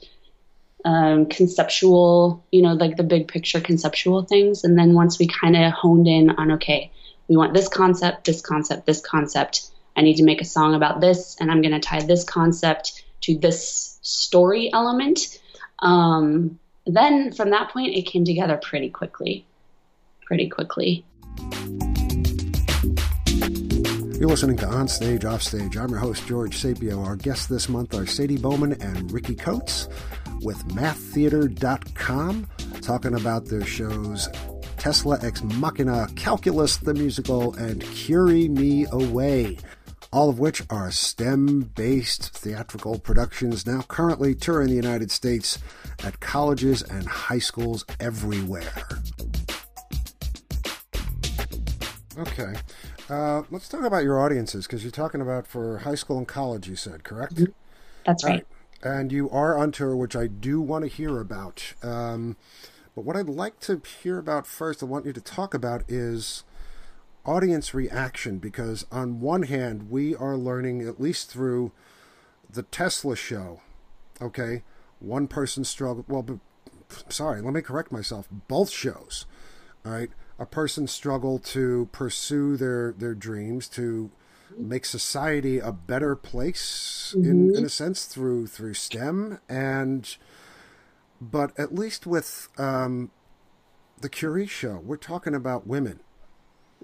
um, 0.86 1.26
conceptual, 1.26 2.44
you 2.52 2.62
know, 2.62 2.74
like 2.74 2.96
the 2.96 3.02
big 3.02 3.26
picture 3.26 3.60
conceptual 3.60 4.22
things. 4.22 4.62
And 4.62 4.78
then 4.78 4.94
once 4.94 5.18
we 5.18 5.26
kind 5.26 5.56
of 5.56 5.72
honed 5.72 6.06
in 6.06 6.30
on, 6.30 6.52
okay, 6.52 6.92
we 7.26 7.36
want 7.36 7.54
this 7.54 7.68
concept, 7.68 8.24
this 8.24 8.40
concept, 8.40 8.86
this 8.86 9.00
concept. 9.00 9.68
I 9.96 10.02
need 10.02 10.18
to 10.18 10.22
make 10.22 10.40
a 10.40 10.44
song 10.44 10.74
about 10.74 11.00
this, 11.00 11.36
and 11.40 11.50
I'm 11.50 11.60
going 11.60 11.72
to 11.72 11.80
tie 11.80 12.02
this 12.02 12.22
concept 12.22 13.04
to 13.22 13.36
this 13.36 13.98
story 14.02 14.72
element. 14.72 15.40
Um, 15.80 16.60
then 16.86 17.32
from 17.32 17.50
that 17.50 17.70
point, 17.70 17.96
it 17.96 18.02
came 18.02 18.24
together 18.24 18.56
pretty 18.56 18.90
quickly. 18.90 19.44
Pretty 20.24 20.48
quickly. 20.48 21.04
You're 24.20 24.28
listening 24.28 24.56
to 24.58 24.68
On 24.68 24.86
Stage, 24.86 25.24
Off 25.24 25.42
Stage. 25.42 25.76
I'm 25.76 25.90
your 25.90 25.98
host, 25.98 26.26
George 26.28 26.56
Sapio. 26.56 27.04
Our 27.04 27.16
guests 27.16 27.46
this 27.48 27.68
month 27.68 27.92
are 27.94 28.06
Sadie 28.06 28.38
Bowman 28.38 28.80
and 28.80 29.10
Ricky 29.10 29.34
Coates 29.34 29.88
with 30.46 30.64
matheatre.com, 30.76 32.46
talking 32.80 33.14
about 33.14 33.46
their 33.46 33.64
shows 33.64 34.28
Tesla 34.76 35.18
Ex 35.20 35.42
Machina, 35.42 36.06
Calculus 36.14 36.76
the 36.76 36.94
Musical, 36.94 37.52
and 37.56 37.82
Curie 37.82 38.48
Me 38.48 38.86
Away, 38.92 39.58
all 40.12 40.30
of 40.30 40.38
which 40.38 40.62
are 40.70 40.92
STEM 40.92 41.72
based 41.74 42.32
theatrical 42.32 43.00
productions 43.00 43.66
now 43.66 43.82
currently 43.88 44.36
touring 44.36 44.68
the 44.68 44.76
United 44.76 45.10
States 45.10 45.58
at 46.04 46.20
colleges 46.20 46.80
and 46.80 47.08
high 47.08 47.40
schools 47.40 47.84
everywhere. 47.98 48.86
Okay. 52.16 52.54
Uh, 53.10 53.42
let's 53.50 53.68
talk 53.68 53.82
about 53.82 54.04
your 54.04 54.20
audiences 54.20 54.64
because 54.68 54.84
you're 54.84 54.92
talking 54.92 55.20
about 55.20 55.44
for 55.44 55.78
high 55.78 55.96
school 55.96 56.18
and 56.18 56.28
college, 56.28 56.68
you 56.68 56.76
said, 56.76 57.02
correct? 57.02 57.42
That's 58.04 58.22
right. 58.22 58.34
right 58.34 58.46
and 58.82 59.10
you 59.12 59.28
are 59.30 59.56
on 59.56 59.72
tour, 59.72 59.96
which 59.96 60.16
I 60.16 60.26
do 60.26 60.60
want 60.60 60.84
to 60.84 60.88
hear 60.88 61.20
about. 61.20 61.74
Um, 61.82 62.36
but 62.94 63.04
what 63.04 63.16
I'd 63.16 63.28
like 63.28 63.60
to 63.60 63.82
hear 64.02 64.18
about 64.18 64.46
first, 64.46 64.82
I 64.82 64.86
want 64.86 65.06
you 65.06 65.12
to 65.12 65.20
talk 65.20 65.54
about 65.54 65.84
is 65.88 66.44
audience 67.24 67.74
reaction, 67.74 68.38
because 68.38 68.86
on 68.92 69.20
one 69.20 69.42
hand, 69.42 69.90
we 69.90 70.14
are 70.14 70.36
learning, 70.36 70.82
at 70.82 71.00
least 71.00 71.30
through 71.30 71.72
the 72.48 72.62
Tesla 72.62 73.16
show, 73.16 73.60
okay, 74.22 74.62
one 75.00 75.26
person 75.26 75.64
struggled. 75.64 76.06
Well, 76.08 76.22
but, 76.22 76.38
sorry, 77.12 77.40
let 77.42 77.52
me 77.52 77.60
correct 77.60 77.90
myself. 77.90 78.28
Both 78.48 78.70
shows, 78.70 79.26
all 79.84 79.92
right, 79.92 80.10
a 80.38 80.46
person 80.46 80.86
struggled 80.86 81.44
to 81.46 81.88
pursue 81.92 82.56
their 82.56 82.92
their 82.92 83.14
dreams, 83.14 83.68
to 83.68 84.10
make 84.56 84.84
society 84.84 85.58
a 85.58 85.72
better 85.72 86.16
place 86.16 87.14
mm-hmm. 87.16 87.30
in, 87.30 87.56
in 87.56 87.64
a 87.64 87.68
sense 87.68 88.06
through 88.06 88.46
through 88.46 88.74
STEM 88.74 89.38
and 89.48 90.16
but 91.20 91.58
at 91.58 91.74
least 91.74 92.06
with 92.06 92.48
um, 92.58 93.10
the 94.00 94.08
Curie 94.08 94.46
show, 94.46 94.80
we're 94.84 94.96
talking 94.96 95.34
about 95.34 95.66
women. 95.66 96.00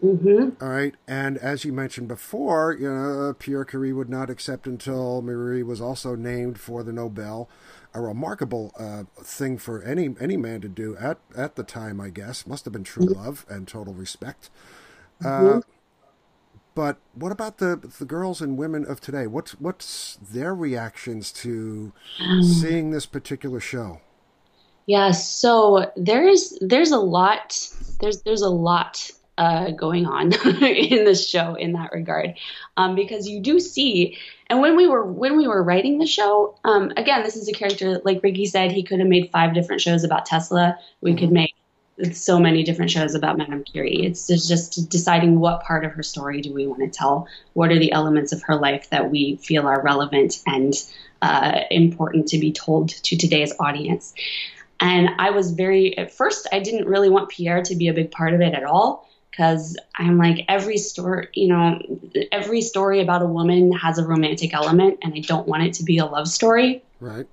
Mm-hmm. 0.02 0.62
All 0.62 0.70
right, 0.70 0.94
and 1.06 1.36
as 1.38 1.64
you 1.64 1.72
mentioned 1.72 2.08
before, 2.08 2.76
you 2.78 2.90
know 2.90 3.34
Pierre 3.38 3.64
Curie 3.64 3.92
would 3.92 4.08
not 4.08 4.30
accept 4.30 4.66
until 4.66 5.20
Marie 5.22 5.62
was 5.62 5.80
also 5.80 6.16
named 6.16 6.58
for 6.58 6.82
the 6.82 6.92
Nobel. 6.92 7.48
A 7.94 8.00
remarkable 8.00 8.72
uh, 8.78 9.04
thing 9.22 9.58
for 9.58 9.82
any 9.82 10.14
any 10.18 10.38
man 10.38 10.62
to 10.62 10.68
do 10.68 10.96
at 10.96 11.18
at 11.36 11.56
the 11.56 11.62
time, 11.62 12.00
I 12.00 12.08
guess. 12.08 12.46
Must 12.46 12.64
have 12.64 12.72
been 12.72 12.84
true 12.84 13.04
mm-hmm. 13.04 13.20
love 13.20 13.44
and 13.50 13.68
total 13.68 13.92
respect. 13.92 14.48
Mm-hmm. 15.22 15.58
Uh, 15.58 15.60
but 16.74 16.98
what 17.14 17.32
about 17.32 17.58
the 17.58 17.76
the 17.98 18.04
girls 18.04 18.40
and 18.40 18.56
women 18.56 18.84
of 18.84 19.00
today? 19.00 19.26
What's 19.26 19.52
what's 19.60 20.16
their 20.16 20.54
reactions 20.54 21.32
to 21.32 21.92
um, 22.20 22.42
seeing 22.42 22.90
this 22.90 23.06
particular 23.06 23.60
show? 23.60 24.00
Yeah, 24.86 25.12
so 25.12 25.92
there's 25.96 26.58
there's 26.60 26.90
a 26.90 26.98
lot 26.98 27.68
there's 28.00 28.22
there's 28.22 28.42
a 28.42 28.48
lot 28.48 29.10
uh, 29.38 29.70
going 29.70 30.06
on 30.06 30.32
in 30.62 31.04
this 31.04 31.28
show 31.28 31.54
in 31.54 31.72
that 31.72 31.92
regard, 31.92 32.34
um, 32.76 32.94
because 32.94 33.28
you 33.28 33.40
do 33.40 33.60
see, 33.60 34.18
and 34.48 34.60
when 34.60 34.76
we 34.76 34.88
were 34.88 35.04
when 35.04 35.36
we 35.36 35.46
were 35.46 35.62
writing 35.62 35.98
the 35.98 36.06
show, 36.06 36.58
um, 36.64 36.92
again, 36.96 37.22
this 37.22 37.36
is 37.36 37.48
a 37.48 37.52
character 37.52 38.00
like 38.04 38.22
Ricky 38.22 38.46
said, 38.46 38.72
he 38.72 38.82
could 38.82 38.98
have 38.98 39.08
made 39.08 39.30
five 39.30 39.54
different 39.54 39.82
shows 39.82 40.04
about 40.04 40.26
Tesla. 40.26 40.78
We 41.00 41.10
mm-hmm. 41.10 41.18
could 41.18 41.32
make 41.32 41.54
so 42.12 42.38
many 42.38 42.62
different 42.62 42.90
shows 42.90 43.14
about 43.14 43.36
Madame 43.38 43.64
Curie. 43.64 44.04
It's 44.04 44.26
just 44.26 44.88
deciding 44.88 45.38
what 45.38 45.62
part 45.62 45.84
of 45.84 45.92
her 45.92 46.02
story 46.02 46.40
do 46.40 46.52
we 46.52 46.66
want 46.66 46.80
to 46.80 46.88
tell. 46.88 47.28
What 47.52 47.70
are 47.70 47.78
the 47.78 47.92
elements 47.92 48.32
of 48.32 48.42
her 48.44 48.56
life 48.56 48.90
that 48.90 49.10
we 49.10 49.36
feel 49.36 49.66
are 49.66 49.82
relevant 49.82 50.42
and 50.46 50.74
uh, 51.22 51.60
important 51.70 52.28
to 52.28 52.38
be 52.38 52.52
told 52.52 52.88
to 52.88 53.16
today's 53.16 53.54
audience. 53.60 54.12
And 54.80 55.10
I 55.18 55.30
was 55.30 55.52
very 55.52 55.96
at 55.96 56.12
first 56.12 56.48
I 56.52 56.58
didn't 56.58 56.88
really 56.88 57.08
want 57.08 57.30
Pierre 57.30 57.62
to 57.62 57.76
be 57.76 57.86
a 57.86 57.94
big 57.94 58.10
part 58.10 58.34
of 58.34 58.40
it 58.40 58.52
at 58.52 58.64
all 58.64 59.08
because 59.30 59.78
I'm 59.96 60.18
like 60.18 60.44
every 60.48 60.76
story, 60.76 61.28
you 61.32 61.48
know, 61.48 61.80
every 62.32 62.60
story 62.60 63.00
about 63.00 63.22
a 63.22 63.26
woman 63.26 63.72
has 63.72 63.98
a 63.98 64.06
romantic 64.06 64.52
element, 64.52 64.98
and 65.02 65.14
I 65.14 65.20
don't 65.20 65.48
want 65.48 65.62
it 65.62 65.74
to 65.74 65.84
be 65.84 65.98
a 65.98 66.04
love 66.04 66.28
story. 66.28 66.82
Right. 67.00 67.26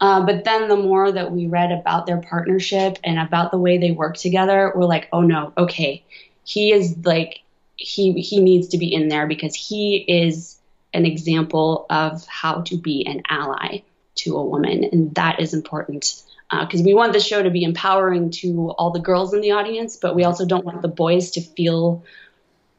Uh, 0.00 0.24
but 0.24 0.44
then 0.44 0.68
the 0.68 0.76
more 0.76 1.10
that 1.10 1.32
we 1.32 1.46
read 1.46 1.72
about 1.72 2.06
their 2.06 2.18
partnership 2.18 2.98
and 3.02 3.18
about 3.18 3.50
the 3.50 3.58
way 3.58 3.78
they 3.78 3.90
work 3.90 4.16
together, 4.16 4.72
we're 4.74 4.84
like, 4.84 5.08
oh 5.12 5.22
no, 5.22 5.52
okay, 5.58 6.04
he 6.44 6.72
is 6.72 6.96
like 7.04 7.40
he 7.76 8.12
he 8.20 8.40
needs 8.40 8.68
to 8.68 8.78
be 8.78 8.92
in 8.92 9.08
there 9.08 9.26
because 9.26 9.54
he 9.54 9.96
is 9.96 10.58
an 10.94 11.04
example 11.04 11.86
of 11.90 12.26
how 12.26 12.62
to 12.62 12.76
be 12.76 13.06
an 13.06 13.22
ally 13.28 13.82
to 14.16 14.36
a 14.36 14.44
woman, 14.44 14.84
and 14.84 15.14
that 15.16 15.40
is 15.40 15.52
important 15.52 16.22
because 16.50 16.80
uh, 16.80 16.84
we 16.84 16.94
want 16.94 17.12
the 17.12 17.20
show 17.20 17.42
to 17.42 17.50
be 17.50 17.64
empowering 17.64 18.30
to 18.30 18.70
all 18.70 18.90
the 18.90 19.00
girls 19.00 19.34
in 19.34 19.40
the 19.40 19.52
audience, 19.52 19.96
but 19.96 20.14
we 20.14 20.24
also 20.24 20.46
don't 20.46 20.64
want 20.64 20.80
the 20.82 20.88
boys 20.88 21.32
to 21.32 21.40
feel. 21.40 22.04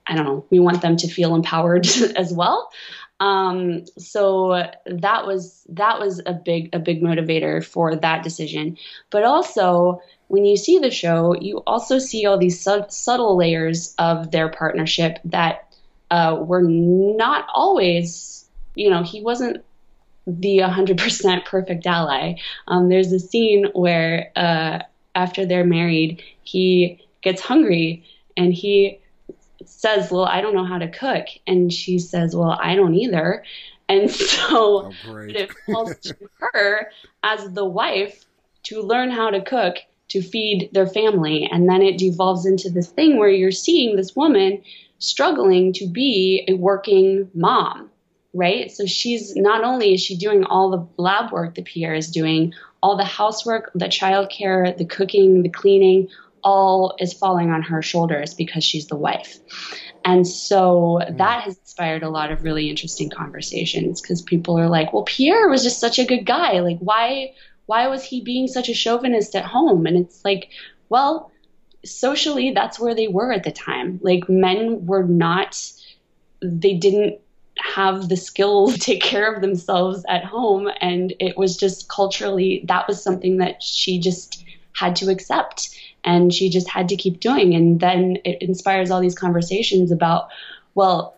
I 0.07 0.15
don't 0.15 0.25
know. 0.25 0.45
We 0.49 0.59
want 0.59 0.81
them 0.81 0.97
to 0.97 1.07
feel 1.07 1.35
empowered 1.35 1.85
as 2.15 2.33
well. 2.33 2.71
Um, 3.19 3.85
so 3.97 4.63
that 4.85 5.27
was 5.27 5.65
that 5.69 5.99
was 5.99 6.21
a 6.25 6.33
big 6.33 6.69
a 6.73 6.79
big 6.79 7.01
motivator 7.01 7.63
for 7.63 7.95
that 7.95 8.23
decision. 8.23 8.77
But 9.09 9.23
also, 9.23 10.01
when 10.27 10.45
you 10.45 10.55
see 10.55 10.79
the 10.79 10.91
show, 10.91 11.35
you 11.39 11.57
also 11.67 11.99
see 11.99 12.25
all 12.25 12.37
these 12.37 12.59
sub- 12.59 12.91
subtle 12.91 13.35
layers 13.35 13.93
of 13.97 14.31
their 14.31 14.49
partnership 14.49 15.19
that 15.25 15.67
uh, 16.11 16.37
were 16.39 16.63
not 16.63 17.47
always. 17.53 18.45
You 18.75 18.89
know, 18.89 19.03
he 19.03 19.21
wasn't 19.21 19.65
the 20.25 20.59
100% 20.59 21.45
perfect 21.45 21.85
ally. 21.87 22.35
Um, 22.67 22.89
there's 22.89 23.11
a 23.11 23.19
scene 23.19 23.67
where 23.73 24.31
uh, 24.35 24.79
after 25.15 25.45
they're 25.45 25.65
married, 25.65 26.21
he 26.43 27.03
gets 27.21 27.41
hungry 27.41 28.05
and 28.37 28.53
he 28.53 28.99
says, 29.65 30.11
Well, 30.11 30.25
I 30.25 30.41
don't 30.41 30.55
know 30.55 30.65
how 30.65 30.77
to 30.77 30.89
cook. 30.89 31.25
And 31.47 31.71
she 31.71 31.99
says, 31.99 32.35
Well, 32.35 32.57
I 32.61 32.75
don't 32.75 32.95
either. 32.95 33.43
And 33.87 34.09
so 34.11 34.91
Oh, 35.07 35.15
it 35.17 35.51
falls 35.65 35.95
to 35.99 36.15
her 36.39 36.91
as 37.23 37.51
the 37.53 37.65
wife 37.65 38.25
to 38.63 38.81
learn 38.81 39.09
how 39.11 39.29
to 39.29 39.41
cook 39.41 39.77
to 40.09 40.21
feed 40.21 40.69
their 40.73 40.87
family. 40.87 41.47
And 41.49 41.69
then 41.69 41.81
it 41.81 41.97
devolves 41.97 42.45
into 42.45 42.69
this 42.69 42.87
thing 42.87 43.17
where 43.17 43.29
you're 43.29 43.51
seeing 43.51 43.95
this 43.95 44.15
woman 44.15 44.63
struggling 44.97 45.73
to 45.73 45.87
be 45.87 46.43
a 46.47 46.53
working 46.55 47.29
mom, 47.33 47.89
right? 48.33 48.71
So 48.71 48.85
she's 48.85 49.35
not 49.35 49.63
only 49.63 49.93
is 49.93 50.01
she 50.01 50.17
doing 50.17 50.43
all 50.43 50.71
the 50.71 50.87
lab 51.01 51.31
work 51.31 51.55
that 51.55 51.65
Pierre 51.65 51.93
is 51.93 52.11
doing, 52.11 52.53
all 52.81 52.97
the 52.97 53.03
housework, 53.05 53.71
the 53.75 53.85
childcare, 53.85 54.75
the 54.75 54.85
cooking, 54.85 55.43
the 55.43 55.49
cleaning, 55.49 56.09
all 56.49 56.95
is 56.97 57.13
falling 57.13 57.51
on 57.51 57.61
her 57.61 57.83
shoulders 57.83 58.33
because 58.33 58.63
she's 58.63 58.87
the 58.87 58.95
wife. 58.95 59.37
And 60.03 60.27
so 60.27 60.99
hmm. 61.05 61.17
that 61.17 61.43
has 61.43 61.57
inspired 61.57 62.03
a 62.03 62.09
lot 62.09 62.31
of 62.31 62.43
really 62.43 62.69
interesting 62.69 63.09
conversations 63.09 64.01
because 64.01 64.21
people 64.21 64.57
are 64.57 64.67
like, 64.67 64.91
well, 64.91 65.03
Pierre 65.03 65.47
was 65.47 65.63
just 65.63 65.79
such 65.79 65.99
a 65.99 66.05
good 66.05 66.25
guy. 66.25 66.59
Like, 66.61 66.79
why, 66.79 67.33
why 67.67 67.87
was 67.87 68.03
he 68.03 68.21
being 68.21 68.47
such 68.47 68.67
a 68.67 68.73
chauvinist 68.73 69.35
at 69.35 69.45
home? 69.45 69.85
And 69.85 69.95
it's 69.95 70.25
like, 70.25 70.49
well, 70.89 71.31
socially, 71.85 72.51
that's 72.51 72.79
where 72.79 72.95
they 72.95 73.07
were 73.07 73.31
at 73.31 73.43
the 73.43 73.51
time. 73.51 73.99
Like, 74.01 74.27
men 74.27 74.87
were 74.87 75.03
not, 75.03 75.61
they 76.41 76.73
didn't 76.73 77.19
have 77.57 78.09
the 78.09 78.17
skills 78.17 78.73
to 78.73 78.79
take 78.79 79.03
care 79.03 79.31
of 79.31 79.41
themselves 79.41 80.03
at 80.09 80.23
home. 80.23 80.67
And 80.81 81.13
it 81.19 81.37
was 81.37 81.57
just 81.57 81.89
culturally, 81.89 82.63
that 82.67 82.87
was 82.87 83.03
something 83.03 83.37
that 83.37 83.61
she 83.61 83.99
just 83.99 84.43
had 84.73 84.95
to 84.95 85.09
accept 85.09 85.69
and 86.03 86.33
she 86.33 86.49
just 86.49 86.69
had 86.69 86.89
to 86.89 86.95
keep 86.95 87.19
doing. 87.19 87.53
And 87.53 87.79
then 87.79 88.17
it 88.25 88.41
inspires 88.41 88.91
all 88.91 89.01
these 89.01 89.17
conversations 89.17 89.91
about, 89.91 90.29
well, 90.75 91.15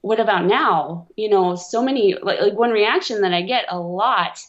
what 0.00 0.20
about 0.20 0.46
now? 0.46 1.06
You 1.16 1.28
know, 1.28 1.54
so 1.54 1.82
many, 1.82 2.14
like, 2.22 2.40
like 2.40 2.54
one 2.54 2.70
reaction 2.70 3.22
that 3.22 3.32
I 3.32 3.42
get 3.42 3.66
a 3.68 3.78
lot 3.78 4.40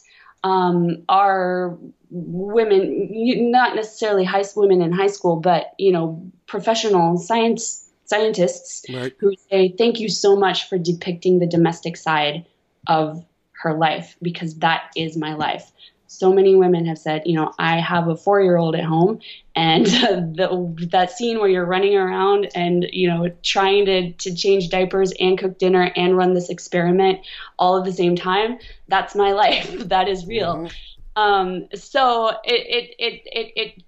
um, 0.42 1.04
are 1.08 1.78
women 2.10 3.08
not 3.50 3.74
necessarily 3.74 4.24
high 4.24 4.42
school 4.42 4.62
women 4.64 4.82
in 4.82 4.92
high 4.92 5.08
school, 5.08 5.36
but, 5.36 5.72
you 5.78 5.92
know, 5.92 6.30
professional 6.46 7.16
science 7.18 7.88
scientists 8.04 8.84
Right. 8.92 9.12
who 9.18 9.34
say, 9.50 9.74
thank 9.78 9.98
you 9.98 10.08
so 10.08 10.36
much 10.36 10.68
for 10.68 10.76
depicting 10.76 11.38
the 11.38 11.46
domestic 11.46 11.96
side 11.96 12.44
of 12.86 13.24
her 13.62 13.78
life 13.78 14.16
because 14.20 14.58
that 14.58 14.90
is 14.94 15.16
my 15.16 15.34
life. 15.34 15.72
So 16.18 16.32
many 16.32 16.54
women 16.54 16.86
have 16.86 16.98
said, 16.98 17.22
you 17.26 17.34
know, 17.34 17.52
I 17.58 17.80
have 17.80 18.08
a 18.08 18.16
four 18.16 18.40
year 18.40 18.56
old 18.56 18.74
at 18.76 18.84
home, 18.84 19.20
and 19.54 19.86
the, 20.36 20.88
that 20.90 21.12
scene 21.12 21.38
where 21.38 21.48
you're 21.48 21.64
running 21.64 21.96
around 21.96 22.48
and, 22.54 22.86
you 22.92 23.08
know, 23.08 23.28
trying 23.42 23.86
to, 23.86 24.12
to 24.12 24.34
change 24.34 24.68
diapers 24.68 25.12
and 25.18 25.38
cook 25.38 25.58
dinner 25.58 25.92
and 25.96 26.16
run 26.16 26.34
this 26.34 26.48
experiment 26.48 27.20
all 27.58 27.78
at 27.78 27.84
the 27.84 27.92
same 27.92 28.16
time, 28.16 28.58
that's 28.88 29.14
my 29.14 29.32
life. 29.44 29.70
that 29.88 30.08
is 30.08 30.26
real. 30.26 30.70
Um, 31.16 31.68
so 31.74 32.28
it, 32.28 32.36
it, 32.44 32.94
it, 32.98 33.22
it, 33.26 33.52
it, 33.56 33.82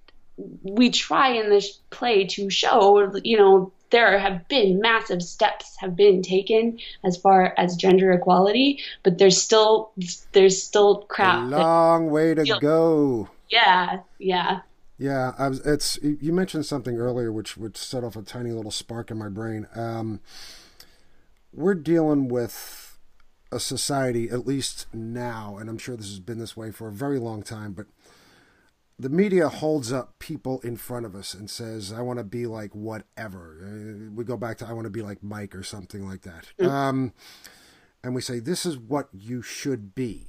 we 0.63 0.91
try 0.91 1.31
in 1.31 1.49
this 1.51 1.73
play 1.91 2.27
to 2.27 2.51
show, 2.51 3.13
you 3.25 3.39
know, 3.39 3.73
there 3.91 4.19
have 4.19 4.49
been 4.49 4.81
massive 4.81 5.23
steps 5.23 5.77
have 5.79 5.95
been 5.97 6.23
taken 6.23 6.79
as 7.05 7.17
far 7.17 7.55
as 7.57 7.77
gender 7.77 8.13
equality, 8.13 8.81
but 9.03 9.19
there's 9.19 9.41
still 9.41 9.93
there's 10.33 10.63
still 10.63 11.03
A 11.03 11.07
crap. 11.07 11.51
that- 11.51 11.57
long 11.59 12.11
way 12.11 12.35
to 12.35 12.59
go. 12.61 13.29
yeah, 13.49 14.01
yeah. 14.19 14.61
Yeah, 14.99 15.33
I 15.39 15.49
was, 15.49 15.61
it's 15.61 15.99
you 16.03 16.17
you 16.23 16.33
mentioned 16.33 16.65
something 16.65 16.97
earlier 16.97 17.31
which 17.31 17.57
which 17.59 17.77
set 17.77 18.03
off 18.03 18.17
a 18.17 18.23
tiny 18.23 18.51
little 18.51 18.71
spark 18.71 19.11
in 19.11 19.19
my 19.19 19.29
brain. 19.29 19.67
Um, 19.75 20.21
we're 21.53 21.75
dealing 21.75 22.29
with 22.29 22.99
a 23.53 23.61
society, 23.61 24.29
at 24.31 24.47
least 24.47 24.87
now, 24.95 25.57
and 25.59 25.69
I'm 25.71 25.79
sure 25.79 25.97
this 25.97 26.09
has 26.09 26.19
been 26.19 26.39
this 26.39 26.57
way 26.57 26.71
for 26.71 26.89
a 26.89 26.93
very 26.93 27.19
long 27.19 27.43
time, 27.43 27.73
but 27.73 27.87
the 28.99 29.09
media 29.09 29.49
holds 29.49 29.93
up 29.93 30.19
people 30.19 30.61
in 30.61 30.77
front 30.77 31.05
of 31.07 31.15
us 31.15 31.35
and 31.35 31.51
says, 31.51 31.93
"I 31.93 32.01
want 32.01 32.19
to 32.19 32.25
be 32.25 32.47
like 32.47 32.75
whatever." 32.75 33.59
Uh, 33.63 34.11
We 34.15 34.25
go 34.25 34.37
back 34.37 34.59
to 34.59 34.67
"I 34.67 34.73
want 34.73 34.85
to 34.87 34.91
be 34.91 35.03
like 35.03 35.23
Mike" 35.23 35.55
or 35.55 35.63
something 35.63 36.07
like 36.09 36.23
that, 36.23 36.47
um, 36.67 37.13
and 38.03 38.15
we 38.15 38.21
say, 38.23 38.39
"This 38.41 38.65
is 38.65 38.79
what 38.79 39.09
you 39.13 39.43
should 39.43 39.95
be." 39.95 40.29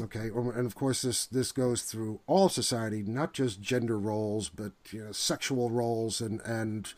Okay, 0.00 0.28
and 0.28 0.66
of 0.66 0.74
course 0.74 1.02
this 1.02 1.26
this 1.26 1.50
goes 1.50 1.82
through 1.82 2.20
all 2.26 2.48
society, 2.48 3.02
not 3.02 3.32
just 3.32 3.60
gender 3.60 3.98
roles, 3.98 4.48
but 4.48 4.72
you 4.90 5.04
know, 5.04 5.12
sexual 5.12 5.70
roles 5.70 6.20
and 6.20 6.40
and 6.42 6.94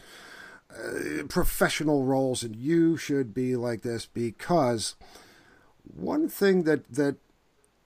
uh, 0.70 1.24
professional 1.28 2.04
roles, 2.04 2.42
and 2.42 2.54
you 2.54 2.96
should 2.96 3.32
be 3.32 3.56
like 3.56 3.82
this 3.82 4.04
because 4.06 4.96
one 5.82 6.28
thing 6.28 6.64
that 6.64 6.92
that 6.92 7.16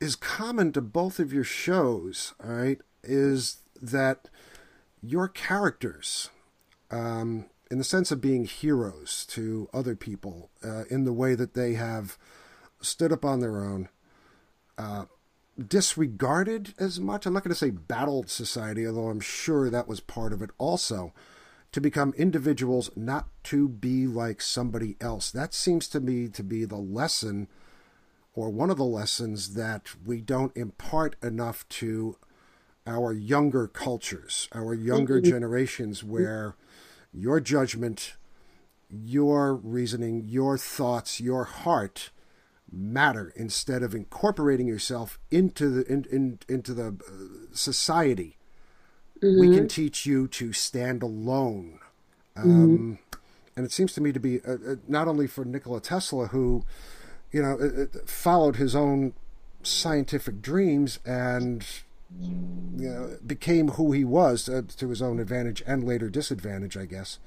is 0.02 0.16
common 0.16 0.72
to 0.72 0.80
both 0.80 1.20
of 1.20 1.32
your 1.32 1.44
shows, 1.44 2.34
all 2.42 2.50
right, 2.50 2.80
is 3.04 3.58
that 3.80 4.28
your 5.00 5.28
characters, 5.28 6.28
um, 6.90 7.46
in 7.70 7.78
the 7.78 7.84
sense 7.84 8.10
of 8.10 8.20
being 8.20 8.44
heroes 8.44 9.24
to 9.26 9.68
other 9.72 9.94
people, 9.94 10.50
uh, 10.64 10.82
in 10.90 11.04
the 11.04 11.12
way 11.12 11.36
that 11.36 11.54
they 11.54 11.74
have 11.74 12.18
stood 12.80 13.12
up 13.12 13.24
on 13.24 13.38
their 13.38 13.64
own, 13.64 13.88
uh, 14.76 15.04
disregarded 15.68 16.74
as 16.80 16.98
much. 16.98 17.24
I'm 17.24 17.34
not 17.34 17.44
going 17.44 17.54
to 17.54 17.58
say 17.58 17.70
battled 17.70 18.28
society, 18.28 18.84
although 18.84 19.08
I'm 19.08 19.20
sure 19.20 19.70
that 19.70 19.86
was 19.86 20.00
part 20.00 20.32
of 20.32 20.42
it 20.42 20.50
also. 20.58 21.12
To 21.70 21.80
become 21.80 22.12
individuals, 22.18 22.90
not 22.96 23.28
to 23.44 23.68
be 23.68 24.08
like 24.08 24.42
somebody 24.42 24.96
else. 25.00 25.30
That 25.30 25.54
seems 25.54 25.86
to 25.88 26.00
me 26.00 26.28
to 26.28 26.42
be 26.42 26.64
the 26.64 26.76
lesson, 26.76 27.46
or 28.34 28.48
one 28.50 28.70
of 28.70 28.76
the 28.76 28.84
lessons 28.84 29.54
that 29.54 29.90
we 30.04 30.20
don't 30.20 30.56
impart 30.56 31.16
enough 31.22 31.68
to 31.68 32.16
our 32.86 33.12
younger 33.12 33.66
cultures, 33.68 34.48
our 34.52 34.74
younger 34.74 35.20
generations, 35.20 36.02
where 36.02 36.54
your 37.12 37.40
judgment, 37.40 38.14
your 38.90 39.54
reasoning, 39.54 40.22
your 40.24 40.56
thoughts, 40.58 41.20
your 41.20 41.44
heart 41.44 42.10
matter 42.70 43.32
instead 43.36 43.82
of 43.82 43.94
incorporating 43.94 44.66
yourself 44.66 45.18
into 45.30 45.68
the 45.68 45.92
in, 45.92 46.06
in, 46.10 46.38
into 46.48 46.72
the 46.74 46.86
uh, 46.88 47.54
society. 47.54 48.38
We 49.20 49.54
can 49.54 49.68
teach 49.68 50.04
you 50.06 50.26
to 50.28 50.52
stand 50.52 51.02
alone. 51.02 51.78
Um, 52.34 52.98
And 53.56 53.66
it 53.66 53.72
seems 53.72 53.92
to 53.92 54.00
me 54.00 54.10
to 54.12 54.18
be 54.18 54.40
uh, 54.40 54.52
uh, 54.52 54.74
not 54.88 55.06
only 55.06 55.26
for 55.26 55.44
Nikola 55.44 55.80
Tesla, 55.82 56.28
who, 56.28 56.64
you 57.32 57.42
know, 57.42 57.58
uh, 57.58 57.82
uh, 57.82 58.06
followed 58.06 58.56
his 58.56 58.76
own 58.76 59.14
scientific 59.62 60.42
dreams 60.42 60.98
and 61.04 61.66
you 62.20 62.88
know, 62.88 63.16
became 63.26 63.68
who 63.68 63.92
he 63.92 64.04
was 64.04 64.48
uh, 64.48 64.62
to 64.76 64.88
his 64.90 65.00
own 65.00 65.18
advantage 65.18 65.62
and 65.66 65.84
later 65.84 66.10
disadvantage, 66.10 66.76
I 66.76 66.84
guess. 66.84 67.18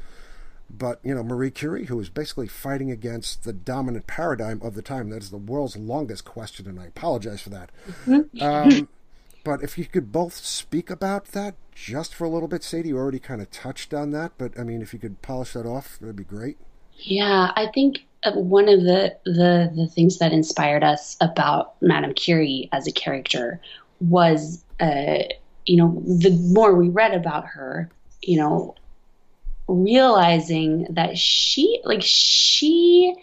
But 0.70 1.00
you 1.04 1.14
know, 1.14 1.24
Marie 1.24 1.52
Curie, 1.52 1.86
who 1.86 1.98
was 1.98 2.10
basically 2.10 2.48
fighting 2.48 2.92
against 2.92 3.44
the 3.44 3.54
dominant 3.54 4.08
paradigm 4.08 4.62
of 4.64 4.74
the 4.74 4.82
time, 4.82 5.10
that 5.10 5.22
is 5.22 5.30
the 5.30 5.38
world's 5.38 5.78
longest 5.78 6.26
question, 6.26 6.68
and 6.68 6.80
I 6.80 6.86
apologize 6.86 7.42
for 7.42 7.50
that. 7.52 7.72
um, 8.42 8.90
but 9.44 9.62
if 9.64 9.78
you 9.78 9.86
could 9.86 10.12
both 10.12 10.34
speak 10.34 10.90
about 10.90 11.26
that 11.28 11.56
just 11.72 12.16
for 12.16 12.26
a 12.26 12.30
little 12.30 12.48
bit, 12.48 12.64
Sadie, 12.64 12.90
you 12.90 12.98
already 12.98 13.20
kind 13.20 13.42
of 13.42 13.52
touched 13.52 13.94
on 13.94 14.12
that, 14.12 14.32
but 14.38 14.58
I 14.60 14.64
mean, 14.64 14.82
if 14.82 14.92
you 14.92 15.00
could 15.00 15.22
polish 15.22 15.54
that 15.54 15.68
off, 15.68 16.00
that'd 16.00 16.16
be 16.16 16.24
great. 16.24 16.58
Yeah, 16.98 17.52
I 17.56 17.68
think 17.74 18.06
one 18.34 18.68
of 18.68 18.82
the, 18.82 19.16
the 19.26 19.72
the 19.76 19.88
things 19.88 20.18
that 20.20 20.32
inspired 20.32 20.84
us 20.84 21.16
about 21.22 21.80
Madame 21.82 22.14
Curie 22.14 22.70
as 22.72 22.88
a 22.88 22.92
character 22.92 23.62
was, 24.00 24.64
uh, 24.80 25.20
you 25.66 25.78
know, 25.78 26.02
the 26.06 26.32
more 26.54 26.76
we 26.76 26.90
read 26.90 27.14
about 27.14 27.46
her, 27.46 27.90
you 28.22 28.38
know, 28.38 28.76
realizing 29.68 30.88
that 30.92 31.18
she 31.18 31.80
like 31.84 32.02
she 32.02 33.16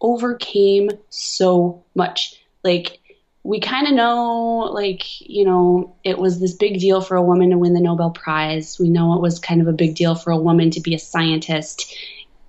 overcame 0.00 0.90
so 1.10 1.84
much. 1.94 2.40
Like 2.64 2.98
we 3.42 3.60
kind 3.60 3.86
of 3.86 3.94
know, 3.94 4.70
like, 4.72 5.20
you 5.20 5.44
know, 5.44 5.96
it 6.04 6.18
was 6.18 6.40
this 6.40 6.54
big 6.54 6.80
deal 6.80 7.00
for 7.00 7.16
a 7.16 7.22
woman 7.22 7.50
to 7.50 7.58
win 7.58 7.74
the 7.74 7.80
Nobel 7.80 8.10
Prize. 8.10 8.78
We 8.78 8.90
know 8.90 9.14
it 9.14 9.22
was 9.22 9.38
kind 9.38 9.60
of 9.60 9.68
a 9.68 9.72
big 9.72 9.94
deal 9.94 10.14
for 10.14 10.30
a 10.30 10.38
woman 10.38 10.70
to 10.72 10.80
be 10.80 10.94
a 10.94 10.98
scientist 10.98 11.94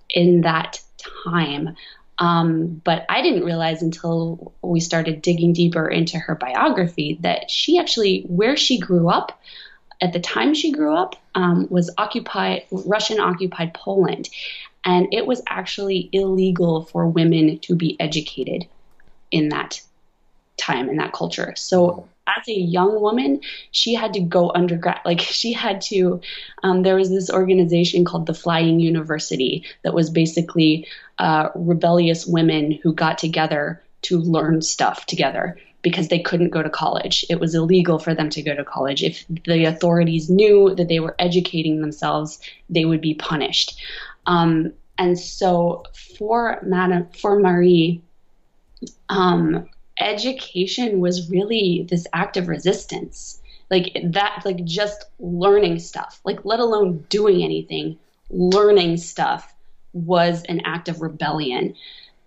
in 0.09 0.41
that 0.41 0.81
time. 1.23 1.75
Um, 2.19 2.81
but 2.83 3.05
I 3.07 3.21
didn't 3.21 3.45
realize 3.45 3.81
until 3.81 4.53
we 4.61 4.81
started 4.81 5.21
digging 5.21 5.53
deeper 5.53 5.87
into 5.87 6.19
her 6.19 6.35
biography 6.35 7.17
that 7.21 7.49
she 7.49 7.79
actually, 7.79 8.23
where 8.23 8.57
she 8.57 8.77
grew 8.77 9.09
up, 9.09 9.39
at 10.01 10.13
the 10.13 10.19
time 10.19 10.53
she 10.53 10.71
grew 10.71 10.95
up, 10.95 11.15
um, 11.35 11.67
was 11.69 11.89
occupied 11.97 12.63
Russian 12.71 13.19
occupied 13.19 13.73
Poland, 13.73 14.29
and 14.85 15.13
it 15.13 15.25
was 15.25 15.41
actually 15.47 16.09
illegal 16.11 16.85
for 16.85 17.07
women 17.07 17.59
to 17.59 17.75
be 17.75 17.99
educated 17.99 18.65
in 19.31 19.49
that 19.49 19.81
time 20.57 20.89
in 20.89 20.97
that 20.97 21.13
culture. 21.13 21.53
So 21.55 22.07
as 22.37 22.47
a 22.47 22.53
young 22.53 23.01
woman, 23.01 23.41
she 23.71 23.93
had 23.93 24.13
to 24.13 24.19
go 24.19 24.51
undergrad. 24.53 24.99
Like 25.05 25.19
she 25.39 25.53
had 25.53 25.81
to. 25.81 26.21
Um, 26.63 26.83
there 26.83 26.95
was 26.95 27.09
this 27.09 27.29
organization 27.29 28.05
called 28.05 28.25
the 28.25 28.33
Flying 28.33 28.79
University 28.79 29.65
that 29.83 29.93
was 29.93 30.09
basically 30.09 30.87
uh, 31.17 31.49
rebellious 31.55 32.25
women 32.25 32.71
who 32.71 32.93
got 32.93 33.17
together 33.17 33.81
to 34.01 34.17
learn 34.17 34.61
stuff 34.61 35.05
together 35.05 35.57
because 35.81 36.09
they 36.09 36.19
couldn't 36.19 36.49
go 36.49 36.61
to 36.61 36.69
college. 36.69 37.25
It 37.29 37.39
was 37.39 37.55
illegal 37.55 37.99
for 37.99 38.13
them 38.13 38.29
to 38.31 38.41
go 38.41 38.55
to 38.55 38.63
college. 38.63 39.03
If 39.03 39.25
the 39.45 39.65
authorities 39.65 40.29
knew 40.29 40.75
that 40.75 40.89
they 40.89 40.99
were 40.99 41.15
educating 41.19 41.81
themselves, 41.81 42.39
they 42.69 42.85
would 42.85 43.01
be 43.01 43.13
punished. 43.13 43.79
Um, 44.25 44.73
and 44.97 45.17
so 45.17 45.83
for 46.17 46.59
Madame, 46.63 47.07
for 47.17 47.39
Marie, 47.39 48.01
um, 49.07 49.69
education 49.99 50.99
was 50.99 51.29
really 51.29 51.85
this 51.89 52.07
act 52.13 52.37
of 52.37 52.47
resistance. 52.47 53.41
Like 53.69 53.95
that, 54.03 54.41
like 54.45 54.63
just 54.65 55.05
learning 55.19 55.79
stuff, 55.79 56.19
like 56.25 56.43
let 56.43 56.59
alone 56.59 57.05
doing 57.09 57.43
anything, 57.43 57.99
learning 58.29 58.97
stuff 58.97 59.53
was 59.93 60.43
an 60.43 60.61
act 60.65 60.89
of 60.89 61.01
rebellion. 61.01 61.75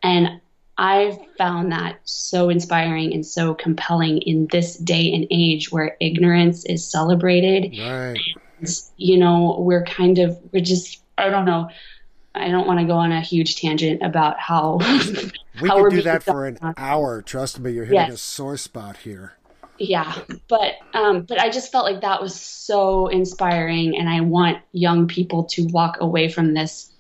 And 0.03 0.41
I've 0.79 1.19
found 1.37 1.73
that 1.73 1.99
so 2.05 2.49
inspiring 2.49 3.13
and 3.13 3.27
so 3.27 3.55
compelling 3.55 4.19
in 4.19 4.47
this 4.51 4.77
day 4.77 5.13
and 5.13 5.27
age 5.31 5.71
where 5.71 5.97
ignorance 6.01 6.65
is 6.65 6.89
celebrated. 6.89 7.77
Right. 7.79 8.19
You 8.97 9.19
know, 9.19 9.57
we're 9.59 9.85
kind 9.85 10.19
of, 10.19 10.39
we're 10.53 10.63
just, 10.63 11.03
I 11.19 11.29
don't 11.29 11.45
know. 11.45 11.69
I 12.35 12.49
don't 12.49 12.67
want 12.67 12.81
to 12.81 12.87
go 12.87 12.95
on 12.95 13.13
a 13.13 13.21
huge 13.21 13.57
tangent 13.57 14.03
about 14.03 14.39
how 14.39 14.79
We 15.61 15.69
how 15.69 15.83
could 15.83 15.91
do 15.91 16.03
that 16.03 16.23
for 16.23 16.47
an 16.47 16.55
done. 16.55 16.75
hour. 16.77 17.23
Trust 17.23 17.61
me, 17.61 17.73
you're 17.73 17.85
hitting 17.85 18.09
Yes. 18.09 18.15
a 18.15 18.19
sore 18.19 18.57
spot 18.57 18.99
here. 18.99 19.35
yeah 19.79 20.19
but 20.49 20.75
um 20.95 21.23
but 21.23 21.41
i 21.41 21.49
just 21.49 21.73
felt 21.73 21.85
like 21.85 22.03
that 22.03 22.21
was 22.23 22.39
so 22.39 23.09
inspiring 23.09 23.97
and 23.99 24.09
i 24.09 24.21
want 24.21 24.59
young 24.73 25.09
people 25.09 25.45
to 25.45 25.65
walk 25.73 25.97
away 26.01 26.29
from 26.29 26.53
this 26.55 26.93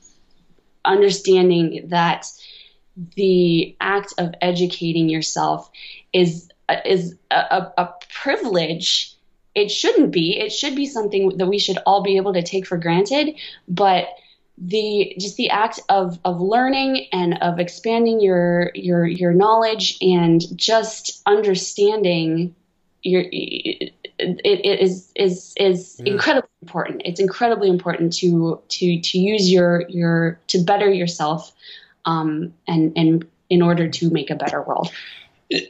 understanding 0.84 1.86
that 1.88 2.26
the 3.16 3.76
act 3.80 4.14
of 4.18 4.34
educating 4.40 5.08
yourself 5.08 5.70
is 6.12 6.48
is 6.84 7.14
a, 7.30 7.36
a, 7.36 7.72
a 7.78 7.88
privilege 8.22 9.14
it 9.54 9.70
shouldn't 9.70 10.10
be 10.10 10.38
it 10.38 10.50
should 10.50 10.74
be 10.74 10.86
something 10.86 11.36
that 11.38 11.46
we 11.46 11.58
should 11.58 11.78
all 11.86 12.02
be 12.02 12.16
able 12.16 12.32
to 12.32 12.42
take 12.42 12.66
for 12.66 12.78
granted 12.78 13.34
but 13.68 14.08
the 14.58 15.14
just 15.18 15.36
the 15.36 15.50
act 15.50 15.80
of 15.88 16.18
of 16.24 16.40
learning 16.40 17.06
and 17.12 17.38
of 17.42 17.58
expanding 17.58 18.20
your 18.20 18.70
your 18.74 19.06
your 19.06 19.32
knowledge 19.32 19.96
and 20.00 20.42
just 20.56 21.22
understanding 21.26 22.54
your 23.02 23.22
it, 23.32 23.92
it 24.18 24.80
is 24.80 25.10
is 25.16 25.54
is 25.56 25.96
Yeah. 25.98 26.12
incredibly 26.12 26.50
important. 26.62 27.02
It's 27.04 27.18
incredibly 27.18 27.68
important 27.68 28.12
to 28.18 28.60
to 28.68 29.00
to 29.00 29.18
use 29.18 29.50
your 29.50 29.88
your 29.88 30.38
to 30.48 30.62
better 30.62 30.90
yourself 30.90 31.52
um 32.04 32.52
and 32.68 32.92
and 32.96 33.26
in 33.50 33.62
order 33.62 33.88
to 33.88 34.10
make 34.10 34.30
a 34.30 34.34
better 34.34 34.62
world. 34.62 34.90
They 35.50 35.68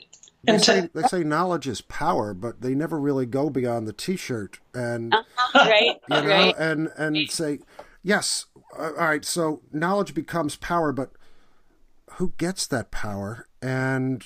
And 0.55 0.63
say, 0.65 0.89
they 0.93 1.03
say 1.03 1.23
knowledge 1.23 1.69
is 1.69 1.81
power, 1.83 2.35
but 2.35 2.63
they 2.63 2.75
never 2.75 2.99
really 2.99 3.27
go 3.27 3.49
beyond 3.49 3.87
the 3.87 3.93
T-shirt 3.93 4.59
and 4.75 5.15
right. 5.55 6.01
you 6.09 6.21
know, 6.23 6.27
right 6.29 6.55
and 6.59 6.89
and 6.97 7.31
say, 7.31 7.61
yes, 8.03 8.47
all 8.79 8.93
right. 8.93 9.25
So 9.25 9.63
knowledge 9.73 10.15
becomes 10.15 10.57
power, 10.57 10.93
but 10.93 11.13
who 12.13 12.33
gets 12.39 12.67
that 12.69 12.91
power? 12.91 13.49
And 13.61 14.25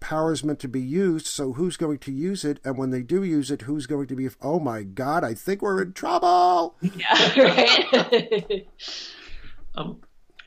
power 0.00 0.32
is 0.32 0.44
meant 0.44 0.60
to 0.60 0.68
be 0.68 0.80
used. 0.80 1.26
So 1.26 1.54
who's 1.54 1.76
going 1.76 1.98
to 1.98 2.12
use 2.12 2.44
it? 2.44 2.60
And 2.64 2.78
when 2.78 2.90
they 2.90 3.02
do 3.02 3.22
use 3.22 3.50
it, 3.50 3.62
who's 3.62 3.86
going 3.86 4.06
to 4.08 4.16
be? 4.16 4.28
Oh 4.42 4.58
my 4.60 4.82
God! 4.82 5.24
I 5.24 5.34
think 5.34 5.62
we're 5.62 5.82
in 5.82 5.92
trouble. 5.92 6.76
yeah 6.82 7.40
right 7.40 8.66
um, 9.74 10.00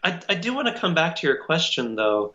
I, 0.04 0.20
I 0.30 0.36
do 0.36 0.54
want 0.54 0.68
to 0.68 0.80
come 0.80 0.96
back 0.96 1.18
to 1.18 1.28
your 1.28 1.38
question, 1.38 1.96
though, 1.96 2.34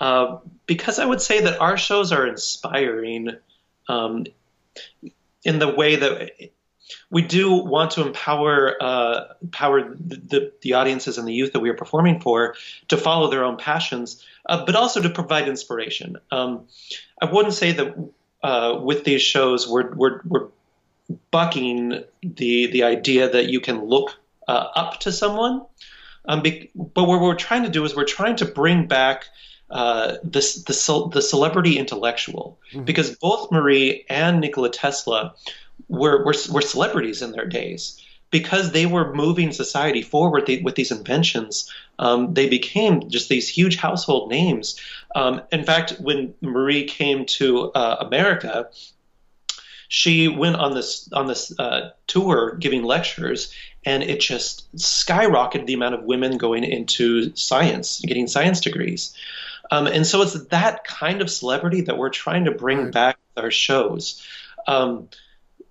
uh, 0.00 0.38
because 0.66 0.98
I 0.98 1.06
would 1.06 1.22
say 1.22 1.42
that 1.42 1.60
our 1.60 1.76
shows 1.76 2.12
are 2.12 2.26
inspiring 2.26 3.30
um, 3.88 4.26
in 5.44 5.58
the 5.58 5.74
way 5.74 5.96
that 5.96 6.50
we 7.10 7.22
do 7.22 7.52
want 7.52 7.92
to 7.92 8.06
empower 8.06 8.76
uh, 8.80 9.34
empower 9.42 9.94
the, 9.94 10.16
the, 10.16 10.52
the 10.62 10.72
audiences 10.74 11.18
and 11.18 11.26
the 11.26 11.32
youth 11.32 11.52
that 11.52 11.60
we 11.60 11.70
are 11.70 11.74
performing 11.74 12.20
for 12.20 12.54
to 12.88 12.96
follow 12.96 13.30
their 13.30 13.44
own 13.44 13.56
passions, 13.56 14.24
uh, 14.46 14.64
but 14.64 14.74
also 14.74 15.00
to 15.02 15.10
provide 15.10 15.48
inspiration. 15.48 16.16
Um, 16.30 16.66
I 17.20 17.30
wouldn't 17.30 17.54
say 17.54 17.72
that 17.72 18.10
uh, 18.42 18.78
with 18.82 19.04
these 19.04 19.22
shows 19.22 19.68
we're, 19.68 19.92
we're, 19.94 20.20
we're 20.24 20.48
bucking 21.30 22.04
the 22.22 22.66
the 22.66 22.84
idea 22.84 23.30
that 23.30 23.48
you 23.48 23.60
can 23.60 23.84
look 23.84 24.18
uh, 24.46 24.68
up 24.74 25.00
to 25.00 25.12
someone. 25.12 25.62
Um, 26.24 26.42
be, 26.42 26.70
but 26.74 27.04
what 27.04 27.20
we're 27.20 27.34
trying 27.34 27.62
to 27.62 27.70
do 27.70 27.84
is 27.84 27.96
we're 27.96 28.04
trying 28.04 28.36
to 28.36 28.44
bring 28.44 28.86
back 28.86 29.24
uh, 29.70 30.16
this 30.22 30.62
the 30.64 31.10
the 31.12 31.22
celebrity 31.22 31.78
intellectual 31.78 32.58
because 32.84 33.16
both 33.16 33.50
Marie 33.50 34.04
and 34.08 34.40
Nikola 34.40 34.70
Tesla 34.70 35.34
were, 35.88 36.24
were 36.24 36.34
were 36.50 36.60
celebrities 36.62 37.22
in 37.22 37.32
their 37.32 37.46
days 37.46 38.02
because 38.30 38.72
they 38.72 38.86
were 38.86 39.14
moving 39.14 39.52
society 39.52 40.02
forward 40.02 40.46
the, 40.46 40.62
with 40.62 40.74
these 40.74 40.90
inventions. 40.90 41.72
Um, 41.98 42.34
they 42.34 42.48
became 42.48 43.08
just 43.08 43.28
these 43.28 43.48
huge 43.48 43.76
household 43.76 44.30
names. 44.30 44.78
Um, 45.14 45.42
in 45.50 45.64
fact, 45.64 45.96
when 46.00 46.34
Marie 46.40 46.84
came 46.84 47.24
to 47.26 47.72
uh, 47.72 47.96
America, 48.00 48.68
she 49.88 50.28
went 50.28 50.56
on 50.56 50.74
this 50.74 51.10
on 51.12 51.26
this 51.26 51.58
uh, 51.58 51.90
tour 52.06 52.56
giving 52.56 52.82
lectures, 52.82 53.52
and 53.84 54.02
it 54.02 54.20
just 54.20 54.70
skyrocketed 54.76 55.66
the 55.66 55.74
amount 55.74 55.94
of 55.94 56.04
women 56.04 56.36
going 56.36 56.64
into 56.64 57.34
science, 57.34 58.00
getting 58.00 58.26
science 58.26 58.60
degrees. 58.60 59.16
Um, 59.70 59.86
and 59.86 60.06
so 60.06 60.22
it's 60.22 60.34
that 60.46 60.84
kind 60.84 61.20
of 61.20 61.30
celebrity 61.30 61.82
that 61.82 61.98
we're 61.98 62.10
trying 62.10 62.44
to 62.44 62.50
bring 62.50 62.90
back 62.90 63.18
with 63.34 63.44
our 63.44 63.50
shows. 63.50 64.22
Um, 64.66 65.08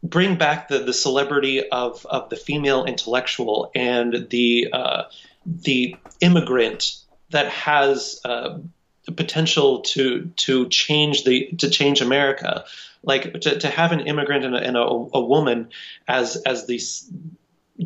bring 0.04 0.38
back 0.38 0.68
the, 0.68 0.80
the 0.80 0.94
celebrity 0.94 1.68
of, 1.70 2.06
of 2.06 2.30
the 2.30 2.36
female 2.36 2.86
intellectual 2.86 3.72
and 3.76 4.28
the 4.30 4.70
uh, 4.72 5.04
the 5.46 5.96
immigrant 6.20 6.98
that 7.30 7.48
has 7.48 8.20
uh, 8.26 8.58
the 9.06 9.12
potential 9.12 9.82
to 9.82 10.32
to 10.36 10.68
change 10.70 11.24
the 11.24 11.52
to 11.58 11.70
change 11.70 12.02
America. 12.02 12.66
Like 13.04 13.42
to, 13.42 13.60
to 13.60 13.68
have 13.70 13.94
an 13.94 14.02
immigrant 14.02 14.44
and, 14.44 14.56
a, 14.56 14.60
and 14.60 14.76
a, 14.76 14.82
a 14.82 15.22
woman 15.22 15.70
as 16.08 16.36
as 16.36 16.66
these 16.68 17.10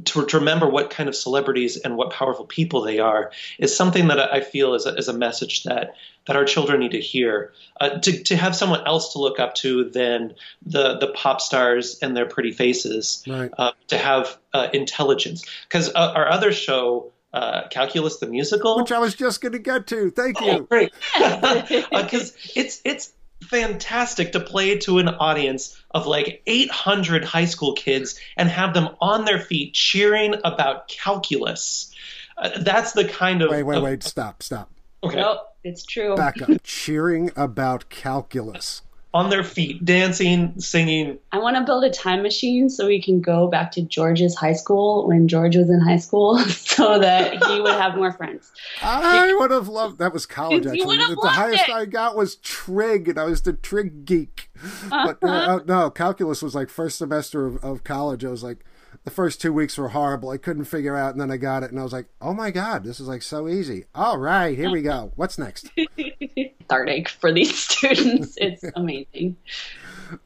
to, 0.06 0.26
to 0.26 0.40
remember 0.40 0.70
what 0.70 0.90
kind 0.90 1.10
of 1.10 1.16
celebrities 1.16 1.78
and 1.78 1.98
what 1.98 2.12
powerful 2.12 2.46
people 2.46 2.82
they 2.82 3.00
are 3.00 3.32
is 3.60 3.76
something 3.76 4.08
that 4.08 4.20
I 4.34 4.42
feel 4.42 4.74
is 4.74 4.86
a, 4.86 4.96
is 4.96 5.08
a 5.08 5.14
message 5.14 5.64
that 5.64 5.96
that 6.28 6.36
our 6.36 6.46
children 6.46 6.80
need 6.80 6.92
to 6.92 7.00
hear. 7.02 7.52
Uh, 7.80 8.00
to 8.00 8.24
to 8.24 8.36
have 8.36 8.56
someone 8.56 8.86
else 8.86 9.14
to 9.14 9.20
look 9.20 9.40
up 9.40 9.56
to 9.56 9.86
than 9.90 10.36
the 10.66 10.98
the 11.00 11.08
pop 11.08 11.42
stars 11.42 12.00
and 12.02 12.16
their 12.16 12.26
pretty 12.26 12.52
faces. 12.52 13.24
Right. 13.28 13.52
Uh, 13.58 13.72
to 13.88 13.98
have 13.98 14.38
uh, 14.54 14.68
intelligence, 14.74 15.44
because 15.68 15.90
uh, 15.90 16.14
our 16.16 16.30
other 16.30 16.52
show, 16.54 17.12
uh, 17.34 17.68
Calculus 17.70 18.18
the 18.18 18.28
musical, 18.28 18.78
Which 18.78 18.92
I 18.92 19.00
was 19.00 19.16
just 19.16 19.42
going 19.42 19.54
to 19.54 19.60
get 19.60 19.88
to. 19.88 20.12
Thank 20.12 20.42
Oh, 20.42 20.46
you. 20.46 20.68
great. 20.70 20.92
Because 21.92 22.36
it's 22.56 22.82
it's 22.86 23.12
fantastic 23.44 24.34
to 24.34 24.40
play 24.40 24.78
to 24.80 25.00
an 25.00 25.10
audience 25.10 25.82
of 25.92 26.08
like 26.08 26.42
800 26.48 27.26
high 27.26 27.46
school 27.46 27.74
kids 27.74 28.20
and 28.38 28.50
have 28.50 28.74
them 28.74 28.90
on 29.00 29.26
their 29.26 29.40
feet 29.40 29.74
cheering 29.74 30.36
about 30.44 30.88
calculus. 30.88 31.94
Uh, 32.38 32.50
that's 32.60 32.94
the 32.94 33.06
kind 33.06 33.42
of 33.42 33.50
Wait, 33.52 33.64
wait, 33.64 33.78
of- 33.78 33.84
wait. 33.84 34.04
Stop, 34.04 34.42
stop. 34.44 34.70
Okay. 35.04 35.18
nope 35.18 35.39
it's 35.64 35.84
true 35.84 36.16
Back 36.16 36.42
up. 36.42 36.50
Cheering 36.64 37.32
about 37.36 37.89
calculus. 37.89 38.82
On 39.14 39.30
their 39.30 39.43
feet, 39.43 39.84
dancing, 39.84 40.53
singing. 40.57 41.18
I 41.34 41.39
want 41.39 41.57
to 41.57 41.64
build 41.64 41.84
a 41.84 41.89
time 41.89 42.22
machine 42.24 42.70
so 42.70 42.88
we 42.88 43.01
can 43.01 43.20
go 43.20 43.47
back 43.49 43.72
to 43.74 43.82
George's 43.82 44.36
high 44.36 44.53
school 44.53 45.05
when 45.07 45.28
George 45.28 45.57
was 45.57 45.70
in 45.70 45.82
high 45.82 45.97
school 45.97 46.38
so 46.47 46.97
that 46.97 47.43
he 47.47 47.59
would 47.59 47.74
have 47.74 47.95
more 47.95 48.14
friends. 48.14 48.49
I 48.82 49.34
would 49.38 49.51
have 49.51 49.68
loved 49.68 49.97
that 49.99 50.14
was 50.14 50.26
college 50.26 50.64
You 50.64 50.72
actually. 50.72 50.86
would 50.86 50.99
have 50.99 51.09
the 51.09 51.16
loved 51.26 51.36
highest 51.36 51.68
it. 51.68 51.74
I 51.74 51.86
got 51.86 52.16
was 52.16 52.36
trig, 52.38 53.09
and 53.09 53.20
I 53.20 53.26
was 53.26 53.41
the 53.41 53.51
trig 53.53 54.05
geek. 54.05 54.49
But 54.89 55.18
uh, 55.22 55.28
Uh-huh. 55.28 55.55
uh, 55.55 55.59
no, 55.66 55.89
calculus 55.89 56.41
was 56.41 56.55
like 56.55 56.70
first 56.70 56.97
semester 56.97 57.45
of, 57.45 57.57
of 57.64 57.84
college. 57.84 58.24
I 58.24 58.30
was 58.30 58.43
like, 58.43 58.64
the 59.04 59.12
first 59.12 59.42
two 59.42 59.54
weeks 59.54 59.78
were 59.78 59.89
horrible. 59.89 60.30
I 60.30 60.38
couldn't 60.38 60.66
figure 60.66 60.96
out, 60.96 61.12
and 61.12 61.22
then 61.22 61.32
I 61.32 61.38
got 61.38 61.64
it, 61.64 61.72
and 61.72 61.80
I 61.80 61.84
was 61.84 61.94
like, 61.94 62.08
oh 62.22 62.34
my 62.34 62.52
god, 62.52 62.84
this 62.84 63.00
is 63.00 63.08
like 63.08 63.22
so 63.22 63.48
easy. 63.48 63.86
All 63.96 64.18
right, 64.18 64.58
here 64.58 64.72
we 64.72 64.82
go. 64.82 65.12
What's 65.16 65.38
next? 65.38 65.70
Cathartic 66.38 67.10
for 67.10 67.32
these 67.32 67.58
students. 67.70 68.38
It's 68.38 68.64
amazing. 68.76 69.38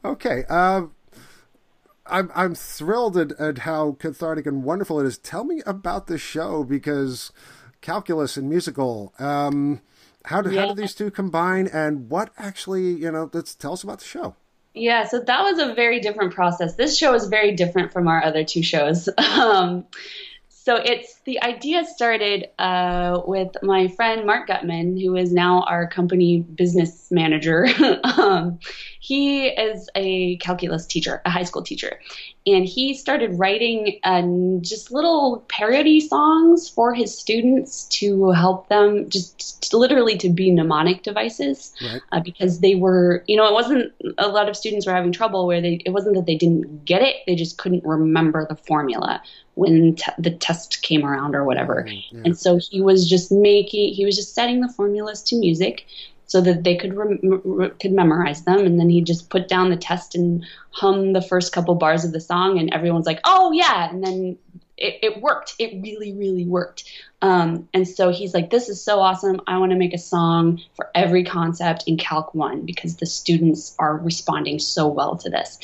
Okay. 0.04 0.44
Um, 0.44 0.92
I'm 2.08 2.30
I'm 2.34 2.54
thrilled 2.54 3.16
at, 3.16 3.32
at 3.32 3.58
how 3.58 3.92
cathartic 3.92 4.46
and 4.46 4.62
wonderful 4.62 5.00
it 5.00 5.06
is. 5.06 5.18
Tell 5.18 5.44
me 5.44 5.62
about 5.66 6.06
the 6.06 6.18
show 6.18 6.64
because 6.64 7.32
calculus 7.80 8.36
and 8.36 8.48
musical. 8.48 9.12
Um, 9.18 9.80
how 10.26 10.42
do 10.42 10.50
how 10.50 10.68
do 10.68 10.74
these 10.74 10.94
two 10.94 11.10
combine, 11.10 11.66
and 11.68 12.10
what 12.10 12.30
actually 12.36 12.92
you 12.92 13.10
know? 13.10 13.30
Let's 13.32 13.54
tell 13.54 13.72
us 13.72 13.82
about 13.82 14.00
the 14.00 14.04
show. 14.04 14.36
Yeah, 14.76 15.06
so 15.06 15.20
that 15.20 15.42
was 15.42 15.58
a 15.58 15.72
very 15.72 16.00
different 16.00 16.34
process. 16.34 16.74
This 16.74 16.98
show 16.98 17.14
is 17.14 17.28
very 17.28 17.52
different 17.52 17.92
from 17.92 18.08
our 18.08 18.22
other 18.22 18.44
two 18.44 18.62
shows. 18.62 19.08
Um, 19.18 19.86
so 20.48 20.76
it's 20.76 21.15
the 21.26 21.42
idea 21.42 21.84
started 21.84 22.46
uh, 22.60 23.20
with 23.26 23.50
my 23.60 23.88
friend 23.88 24.24
Mark 24.24 24.46
Gutman, 24.46 24.96
who 24.96 25.16
is 25.16 25.32
now 25.32 25.62
our 25.62 25.88
company 25.88 26.42
business 26.54 27.08
manager. 27.10 27.66
um, 28.16 28.60
he 29.00 29.48
is 29.48 29.90
a 29.96 30.36
calculus 30.38 30.86
teacher, 30.86 31.22
a 31.24 31.30
high 31.30 31.42
school 31.42 31.62
teacher, 31.62 32.00
and 32.46 32.64
he 32.64 32.94
started 32.94 33.38
writing 33.38 33.98
um, 34.04 34.62
just 34.62 34.92
little 34.92 35.44
parody 35.48 36.00
songs 36.00 36.68
for 36.68 36.94
his 36.94 37.16
students 37.16 37.84
to 37.88 38.30
help 38.30 38.68
them 38.68 39.10
just 39.10 39.74
literally 39.74 40.16
to 40.16 40.28
be 40.28 40.52
mnemonic 40.52 41.02
devices 41.02 41.72
Right. 41.82 42.00
uh, 42.12 42.20
because 42.20 42.60
they 42.60 42.76
were, 42.76 43.24
you 43.26 43.36
know, 43.36 43.48
it 43.48 43.52
wasn't 43.52 43.92
a 44.18 44.28
lot 44.28 44.48
of 44.48 44.56
students 44.56 44.86
were 44.86 44.92
having 44.92 45.12
trouble 45.12 45.46
where 45.46 45.60
they, 45.60 45.80
it 45.84 45.90
wasn't 45.90 46.14
that 46.14 46.26
they 46.26 46.36
didn't 46.36 46.84
get 46.84 47.02
it, 47.02 47.16
they 47.26 47.34
just 47.34 47.58
couldn't 47.58 47.84
remember 47.84 48.46
the 48.48 48.56
formula 48.56 49.20
when 49.54 49.94
t- 49.96 50.12
the 50.18 50.30
test 50.30 50.82
came 50.82 51.04
around 51.04 51.15
or 51.34 51.44
whatever. 51.44 51.86
Mm-hmm. 51.88 52.16
Yeah. 52.16 52.22
And 52.24 52.38
so 52.38 52.58
he 52.58 52.80
was 52.80 53.08
just 53.08 53.32
making, 53.32 53.94
he 53.94 54.04
was 54.04 54.16
just 54.16 54.34
setting 54.34 54.60
the 54.60 54.68
formulas 54.68 55.22
to 55.24 55.36
music 55.36 55.86
so 56.26 56.40
that 56.40 56.64
they 56.64 56.76
could 56.76 56.94
rem- 56.94 57.20
re- 57.22 57.70
could 57.80 57.92
memorize 57.92 58.42
them, 58.42 58.60
and 58.60 58.78
then 58.80 58.90
he'd 58.90 59.06
just 59.06 59.30
put 59.30 59.48
down 59.48 59.70
the 59.70 59.76
test 59.76 60.14
and 60.14 60.44
hum 60.70 61.12
the 61.12 61.22
first 61.22 61.52
couple 61.52 61.74
bars 61.76 62.04
of 62.04 62.12
the 62.12 62.20
song, 62.20 62.58
and 62.58 62.72
everyone's 62.74 63.06
like, 63.06 63.20
"Oh 63.24 63.52
yeah!" 63.52 63.88
And 63.88 64.02
then 64.02 64.36
it, 64.76 64.98
it 65.02 65.22
worked. 65.22 65.54
It 65.58 65.80
really, 65.82 66.12
really 66.12 66.44
worked. 66.44 66.84
Um, 67.22 67.68
and 67.72 67.88
so 67.88 68.10
he's 68.10 68.34
like, 68.34 68.50
"This 68.50 68.68
is 68.68 68.82
so 68.82 69.00
awesome! 69.00 69.40
I 69.46 69.58
want 69.58 69.72
to 69.72 69.78
make 69.78 69.94
a 69.94 69.98
song 69.98 70.60
for 70.74 70.90
every 70.94 71.24
concept 71.24 71.84
in 71.86 71.96
Calc 71.96 72.34
One 72.34 72.66
because 72.66 72.96
the 72.96 73.06
students 73.06 73.74
are 73.78 73.96
responding 73.96 74.58
so 74.58 74.86
well 74.86 75.16
to 75.16 75.30
this." 75.30 75.58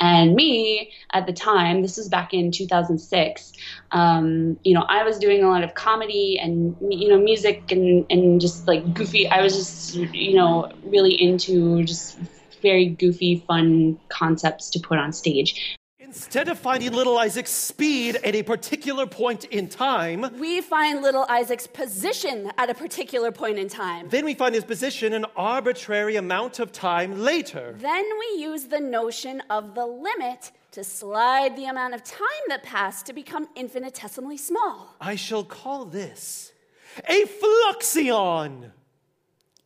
And 0.00 0.34
me 0.34 0.92
at 1.12 1.26
the 1.26 1.32
time, 1.32 1.82
this 1.82 1.96
was 1.96 2.08
back 2.08 2.32
in 2.32 2.50
2006. 2.50 3.52
Um, 3.92 4.58
you 4.64 4.74
know, 4.74 4.84
I 4.88 5.04
was 5.04 5.18
doing 5.18 5.42
a 5.42 5.48
lot 5.48 5.64
of 5.64 5.74
comedy 5.74 6.38
and 6.38 6.76
you 6.80 7.08
know 7.08 7.18
music 7.18 7.70
and 7.72 8.06
and 8.08 8.40
just 8.40 8.66
like 8.66 8.94
goofy. 8.94 9.28
I 9.28 9.42
was 9.42 9.54
just 9.54 9.94
you 9.94 10.34
know 10.34 10.72
really 10.84 11.20
into 11.20 11.84
just 11.84 12.18
very 12.62 12.86
goofy, 12.86 13.44
fun 13.46 13.98
concepts 14.08 14.70
to 14.70 14.80
put 14.80 14.98
on 14.98 15.12
stage. 15.12 15.75
Instead 16.06 16.48
of 16.48 16.56
finding 16.56 16.92
little 16.92 17.18
Isaac's 17.18 17.50
speed 17.50 18.14
at 18.22 18.36
a 18.36 18.42
particular 18.44 19.06
point 19.06 19.44
in 19.46 19.68
time, 19.68 20.30
We 20.38 20.60
find 20.60 21.02
little 21.02 21.26
Isaac's 21.28 21.66
position 21.66 22.52
at 22.56 22.70
a 22.70 22.74
particular 22.74 23.32
point 23.32 23.58
in 23.58 23.68
time. 23.68 24.08
then 24.08 24.24
we 24.24 24.32
find 24.34 24.54
his 24.54 24.62
position 24.62 25.12
an 25.12 25.26
arbitrary 25.34 26.14
amount 26.14 26.60
of 26.60 26.70
time 26.70 27.18
later. 27.18 27.74
Then 27.78 28.04
we 28.20 28.40
use 28.40 28.66
the 28.66 28.78
notion 28.78 29.42
of 29.50 29.74
the 29.74 29.84
limit 29.84 30.52
to 30.70 30.84
slide 30.84 31.56
the 31.56 31.64
amount 31.64 31.92
of 31.94 32.04
time 32.04 32.44
that 32.48 32.62
passed 32.62 33.06
to 33.06 33.12
become 33.12 33.48
infinitesimally 33.56 34.36
small. 34.36 34.94
I 35.00 35.16
shall 35.16 35.42
call 35.42 35.86
this 35.86 36.52
a 37.08 37.24
fluxion. 37.24 38.70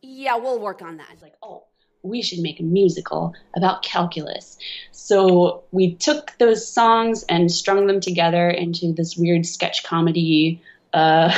Yeah, 0.01 0.37
we'll 0.37 0.59
work 0.59 0.81
on 0.81 0.97
that. 0.97 1.07
like, 1.21 1.35
oh, 1.43 1.65
we 2.03 2.21
should 2.21 2.39
make 2.39 2.59
a 2.59 2.63
musical 2.63 3.33
about 3.55 3.83
calculus. 3.83 4.57
So 4.91 5.63
we 5.71 5.95
took 5.95 6.37
those 6.37 6.67
songs 6.67 7.23
and 7.29 7.51
strung 7.51 7.87
them 7.87 7.99
together 7.99 8.49
into 8.49 8.93
this 8.93 9.17
weird 9.17 9.45
sketch 9.45 9.83
comedy 9.83 10.61
uh, 10.93 11.31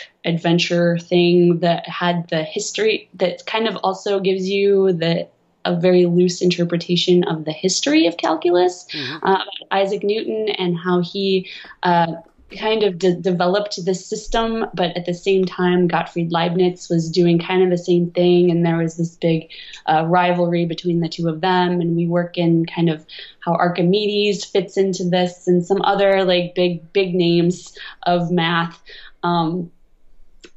adventure 0.24 0.98
thing 0.98 1.60
that 1.60 1.88
had 1.88 2.28
the 2.28 2.42
history 2.42 3.08
that 3.14 3.46
kind 3.46 3.68
of 3.68 3.76
also 3.76 4.20
gives 4.20 4.48
you 4.48 4.92
the 4.92 5.28
a 5.64 5.74
very 5.74 6.06
loose 6.06 6.40
interpretation 6.42 7.24
of 7.24 7.44
the 7.44 7.52
history 7.52 8.06
of 8.06 8.16
calculus 8.16 8.86
uh, 8.94 9.18
about 9.18 9.46
Isaac 9.72 10.04
Newton 10.04 10.48
and 10.48 10.78
how 10.78 11.02
he 11.02 11.48
uh, 11.82 12.14
kind 12.50 12.82
of 12.82 12.98
de- 12.98 13.20
developed 13.20 13.84
this 13.84 14.06
system, 14.06 14.66
but 14.72 14.96
at 14.96 15.04
the 15.04 15.14
same 15.14 15.44
time, 15.44 15.88
Gottfried 15.88 16.30
Leibniz 16.30 16.88
was 16.88 17.10
doing 17.10 17.38
kind 17.38 17.62
of 17.62 17.70
the 17.70 17.78
same 17.78 18.10
thing, 18.10 18.50
and 18.50 18.64
there 18.64 18.78
was 18.78 18.96
this 18.96 19.16
big 19.16 19.50
uh, 19.86 20.04
rivalry 20.06 20.64
between 20.64 21.00
the 21.00 21.08
two 21.08 21.28
of 21.28 21.40
them. 21.40 21.80
And 21.80 21.96
we 21.96 22.06
work 22.06 22.38
in 22.38 22.64
kind 22.66 22.88
of 22.88 23.04
how 23.40 23.54
Archimedes 23.54 24.44
fits 24.44 24.76
into 24.76 25.04
this, 25.04 25.48
and 25.48 25.64
some 25.64 25.82
other 25.82 26.24
like 26.24 26.54
big 26.54 26.92
big 26.92 27.14
names 27.14 27.76
of 28.04 28.30
math. 28.30 28.80
Um, 29.22 29.72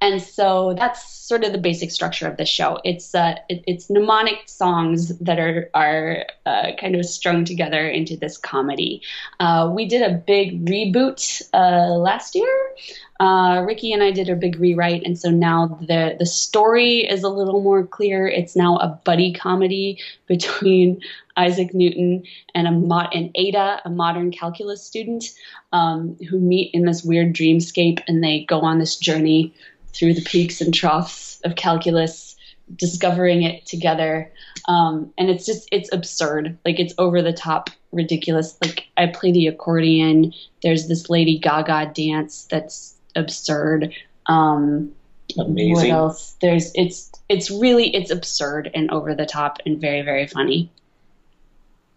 and 0.02 0.22
so 0.22 0.74
that's 0.78 1.20
sort 1.30 1.44
of 1.44 1.52
the 1.52 1.58
basic 1.58 1.92
structure 1.92 2.28
of 2.28 2.38
the 2.38 2.46
show. 2.46 2.80
It's 2.84 3.14
uh, 3.14 3.36
it, 3.50 3.64
it's 3.68 3.90
mnemonic 3.90 4.44
songs 4.48 5.18
that 5.20 5.40
are 5.40 5.70
are 5.74 6.26
uh, 6.46 6.72
kind 6.80 6.96
of 6.96 7.06
strung 7.06 7.44
together 7.44 7.88
into 7.88 8.16
this 8.16 8.38
comedy. 8.38 9.02
Uh, 9.40 9.72
we 9.74 9.88
did 9.88 10.02
a 10.02 10.14
big 10.16 10.66
reboot 10.66 11.42
uh, 11.54 11.94
last 11.96 12.34
year. 12.36 12.72
Uh, 13.20 13.64
Ricky 13.68 13.92
and 13.92 14.02
I 14.02 14.12
did 14.12 14.30
a 14.30 14.36
big 14.36 14.58
rewrite, 14.60 15.04
and 15.04 15.20
so 15.20 15.30
now 15.30 15.78
the 15.82 16.16
the 16.18 16.26
story 16.26 17.00
is 17.00 17.24
a 17.24 17.30
little 17.30 17.62
more 17.62 17.86
clear. 17.86 18.26
It's 18.26 18.56
now 18.56 18.78
a 18.78 18.88
buddy 19.04 19.34
comedy 19.34 20.00
between 20.28 21.02
Isaac 21.38 21.74
Newton 21.74 22.24
and 22.56 22.68
a 22.68 23.10
and 23.14 23.32
Ada, 23.36 23.82
a 23.86 23.90
modern 23.90 24.32
calculus 24.32 24.84
student, 24.84 25.26
um, 25.74 26.18
who 26.30 26.40
meet 26.40 26.74
in 26.74 26.86
this 26.86 27.04
weird 27.04 27.34
dreamscape, 27.34 28.02
and 28.08 28.24
they 28.24 28.46
go 28.46 28.62
on 28.62 28.80
this 28.80 28.96
journey 28.96 29.54
through 29.94 30.14
the 30.14 30.22
peaks 30.22 30.62
and 30.62 30.74
troughs 30.74 31.40
of 31.44 31.56
calculus, 31.56 32.36
discovering 32.76 33.44
it 33.44 33.66
together. 33.66 34.32
Um, 34.68 35.14
and 35.18 35.30
it's 35.30 35.46
just 35.46 35.68
it's 35.72 35.92
absurd, 35.92 36.58
like 36.66 36.80
it's 36.80 36.94
over 36.98 37.22
the 37.22 37.34
top, 37.34 37.70
ridiculous. 37.92 38.58
Like 38.62 38.88
I 38.98 39.08
play 39.08 39.32
the 39.32 39.48
accordion. 39.48 40.34
There's 40.62 40.88
this 40.88 41.10
Lady 41.10 41.40
Gaga 41.40 41.92
dance 41.94 42.48
that's 42.50 42.96
absurd. 43.16 43.94
Um, 44.28 44.94
what 45.36 45.48
Amazing. 45.48 45.92
else? 45.92 46.36
There's 46.42 46.72
it's 46.76 47.12
it's 47.28 47.52
really 47.52 47.96
it's 47.96 48.12
absurd 48.12 48.70
and 48.74 48.90
over 48.92 49.14
the 49.14 49.26
top 49.26 49.58
and 49.66 49.80
very 49.80 50.02
very 50.02 50.28
funny. 50.28 50.72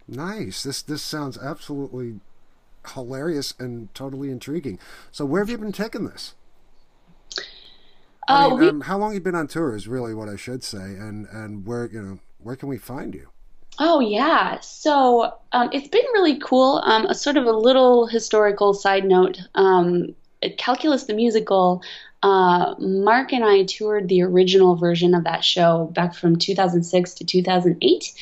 Nice. 0.09 0.62
This 0.62 0.82
this 0.82 1.03
sounds 1.03 1.38
absolutely 1.38 2.20
hilarious 2.95 3.55
and 3.59 3.95
totally 3.95 4.30
intriguing. 4.30 4.78
So 5.11 5.24
where 5.24 5.40
have 5.40 5.49
you 5.49 5.59
been 5.59 5.72
taking 5.72 6.05
this? 6.05 6.34
I 8.29 8.35
Uh, 8.35 8.49
mean, 8.49 8.59
we- 8.59 8.68
um, 8.68 8.81
how 8.83 8.99
long 8.99 9.14
you've 9.14 9.23
been 9.23 9.35
on 9.35 9.47
tour 9.49 9.75
is 9.77 9.87
really 9.89 10.14
what 10.14 10.29
I 10.29 10.37
should 10.37 10.64
say, 10.64 10.97
and 10.97 11.27
and 11.29 11.66
where 11.66 11.87
you 11.91 12.03
know 12.03 12.18
where 12.39 12.57
can 12.57 12.68
we 12.68 12.79
find 12.79 13.14
you? 13.14 13.29
Oh 13.79 14.01
yeah, 14.01 14.61
so 14.61 15.35
um, 15.53 15.70
it's 15.73 15.89
been 15.89 16.05
really 16.12 16.39
cool. 16.39 16.83
Um, 16.85 17.07
a 17.07 17.14
sort 17.14 17.37
of 17.37 17.47
a 17.47 17.53
little 17.53 18.07
historical 18.07 18.75
side 18.75 19.05
note. 19.05 19.39
Um, 19.55 20.14
Calculus 20.59 21.05
the 21.05 21.14
musical. 21.14 21.83
Uh, 22.23 22.75
Mark 22.79 23.33
and 23.33 23.45
I 23.45 23.64
toured 23.64 24.09
the 24.09 24.23
original 24.23 24.77
version 24.77 25.14
of 25.14 25.25
that 25.25 25.45
show 25.45 25.87
back 25.93 26.14
from 26.14 26.37
2006 26.37 27.14
to 27.14 27.25
2008, 27.25 28.12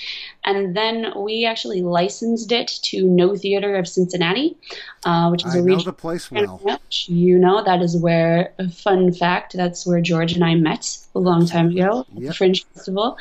and 0.44 0.74
then 0.74 1.12
we 1.16 1.44
actually 1.44 1.82
licensed 1.82 2.50
it 2.50 2.68
to 2.84 3.04
Know 3.04 3.36
Theatre 3.36 3.76
of 3.76 3.86
Cincinnati, 3.86 4.56
uh, 5.04 5.28
which 5.28 5.44
is 5.44 5.54
I 5.54 5.58
a 5.58 5.60
know 5.60 5.66
region. 5.66 5.84
the 5.84 5.92
place 5.92 6.30
well. 6.30 6.80
You 7.06 7.38
know, 7.38 7.62
that 7.62 7.82
is 7.82 7.96
where, 7.96 8.54
a 8.58 8.70
fun 8.70 9.12
fact, 9.12 9.54
that's 9.54 9.86
where 9.86 10.00
George 10.00 10.32
and 10.32 10.44
I 10.44 10.54
met 10.54 10.96
a 11.14 11.18
long 11.18 11.46
time 11.46 11.68
ago 11.70 12.06
at 12.16 12.22
the 12.22 12.32
Fringe 12.32 12.64
Festival. 12.72 13.18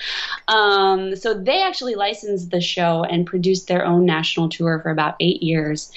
Um, 0.47 1.15
so 1.15 1.33
they 1.33 1.61
actually 1.61 1.95
licensed 1.95 2.51
the 2.51 2.61
show 2.61 3.03
and 3.03 3.25
produced 3.25 3.67
their 3.67 3.85
own 3.85 4.05
national 4.05 4.47
tour 4.47 4.79
for 4.81 4.91
about 4.91 5.15
eight 5.19 5.43
years. 5.43 5.91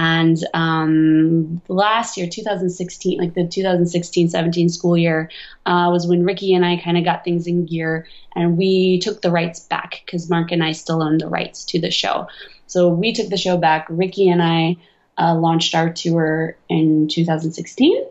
And 0.00 0.38
um, 0.54 1.60
last 1.66 2.16
year, 2.16 2.28
2016, 2.28 3.18
like 3.18 3.34
the 3.34 3.48
2016 3.48 4.28
17 4.28 4.68
school 4.68 4.96
year, 4.96 5.28
uh, 5.66 5.88
was 5.90 6.06
when 6.06 6.24
Ricky 6.24 6.54
and 6.54 6.64
I 6.64 6.76
kind 6.76 6.96
of 6.96 7.04
got 7.04 7.24
things 7.24 7.48
in 7.48 7.66
gear 7.66 8.06
and 8.36 8.56
we 8.56 9.00
took 9.00 9.22
the 9.22 9.32
rights 9.32 9.58
back 9.58 10.02
because 10.06 10.30
Mark 10.30 10.52
and 10.52 10.62
I 10.62 10.70
still 10.70 11.02
own 11.02 11.18
the 11.18 11.26
rights 11.26 11.64
to 11.64 11.80
the 11.80 11.90
show. 11.90 12.28
So 12.68 12.90
we 12.90 13.12
took 13.12 13.28
the 13.28 13.36
show 13.36 13.56
back. 13.56 13.86
Ricky 13.88 14.28
and 14.28 14.40
I 14.40 14.76
uh, 15.20 15.34
launched 15.34 15.74
our 15.74 15.92
tour 15.92 16.56
in 16.68 17.08
2016, 17.08 18.06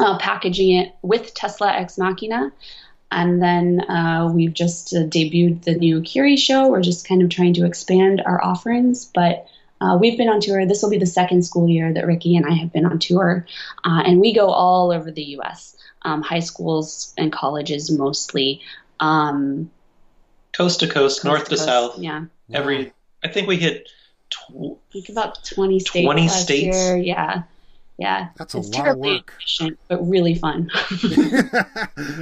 uh, 0.00 0.18
packaging 0.18 0.72
it 0.78 0.96
with 1.02 1.32
Tesla 1.32 1.74
Ex 1.74 1.96
Machina. 1.96 2.50
And 3.12 3.40
then 3.40 3.88
uh, 3.88 4.32
we've 4.34 4.52
just 4.52 4.92
uh, 4.92 5.04
debuted 5.04 5.62
the 5.62 5.76
new 5.76 6.00
Curie 6.00 6.36
show. 6.36 6.70
We're 6.70 6.82
just 6.82 7.06
kind 7.06 7.22
of 7.22 7.30
trying 7.30 7.54
to 7.54 7.66
expand 7.66 8.20
our 8.26 8.42
offerings, 8.44 9.04
but 9.04 9.46
uh, 9.84 9.96
we've 9.98 10.16
been 10.16 10.28
on 10.28 10.40
tour. 10.40 10.64
This 10.66 10.82
will 10.82 10.90
be 10.90 10.98
the 10.98 11.06
second 11.06 11.44
school 11.44 11.68
year 11.68 11.92
that 11.92 12.06
Ricky 12.06 12.36
and 12.36 12.46
I 12.46 12.54
have 12.54 12.72
been 12.72 12.86
on 12.86 12.98
tour, 12.98 13.46
uh, 13.84 14.02
and 14.06 14.20
we 14.20 14.32
go 14.34 14.48
all 14.48 14.92
over 14.92 15.10
the 15.10 15.22
U.S. 15.22 15.76
Um, 16.02 16.22
high 16.22 16.40
schools 16.40 17.12
and 17.18 17.32
colleges 17.32 17.90
mostly. 17.90 18.62
Um, 19.00 19.70
coast 20.52 20.80
to 20.80 20.86
coast, 20.86 21.22
coast 21.22 21.24
north 21.24 21.44
to, 21.44 21.50
coast. 21.50 21.64
south. 21.64 21.98
Yeah, 21.98 22.24
Every, 22.52 22.92
I 23.22 23.28
think 23.28 23.46
we 23.46 23.56
hit. 23.56 23.88
Tw- 24.30 24.78
I 24.90 24.92
think 24.92 25.08
about 25.10 25.44
20 25.44 25.80
states 25.80 26.04
20 26.04 26.22
last 26.22 26.42
states? 26.42 26.76
year. 26.76 26.96
Yeah. 26.96 27.42
Yeah. 27.98 28.28
That's 28.36 28.54
a 28.54 28.58
it's 28.58 28.70
lot 28.70 28.88
of 28.88 28.98
work. 28.98 29.34
efficient, 29.38 29.78
but 29.86 30.08
really 30.08 30.34
fun. 30.34 30.70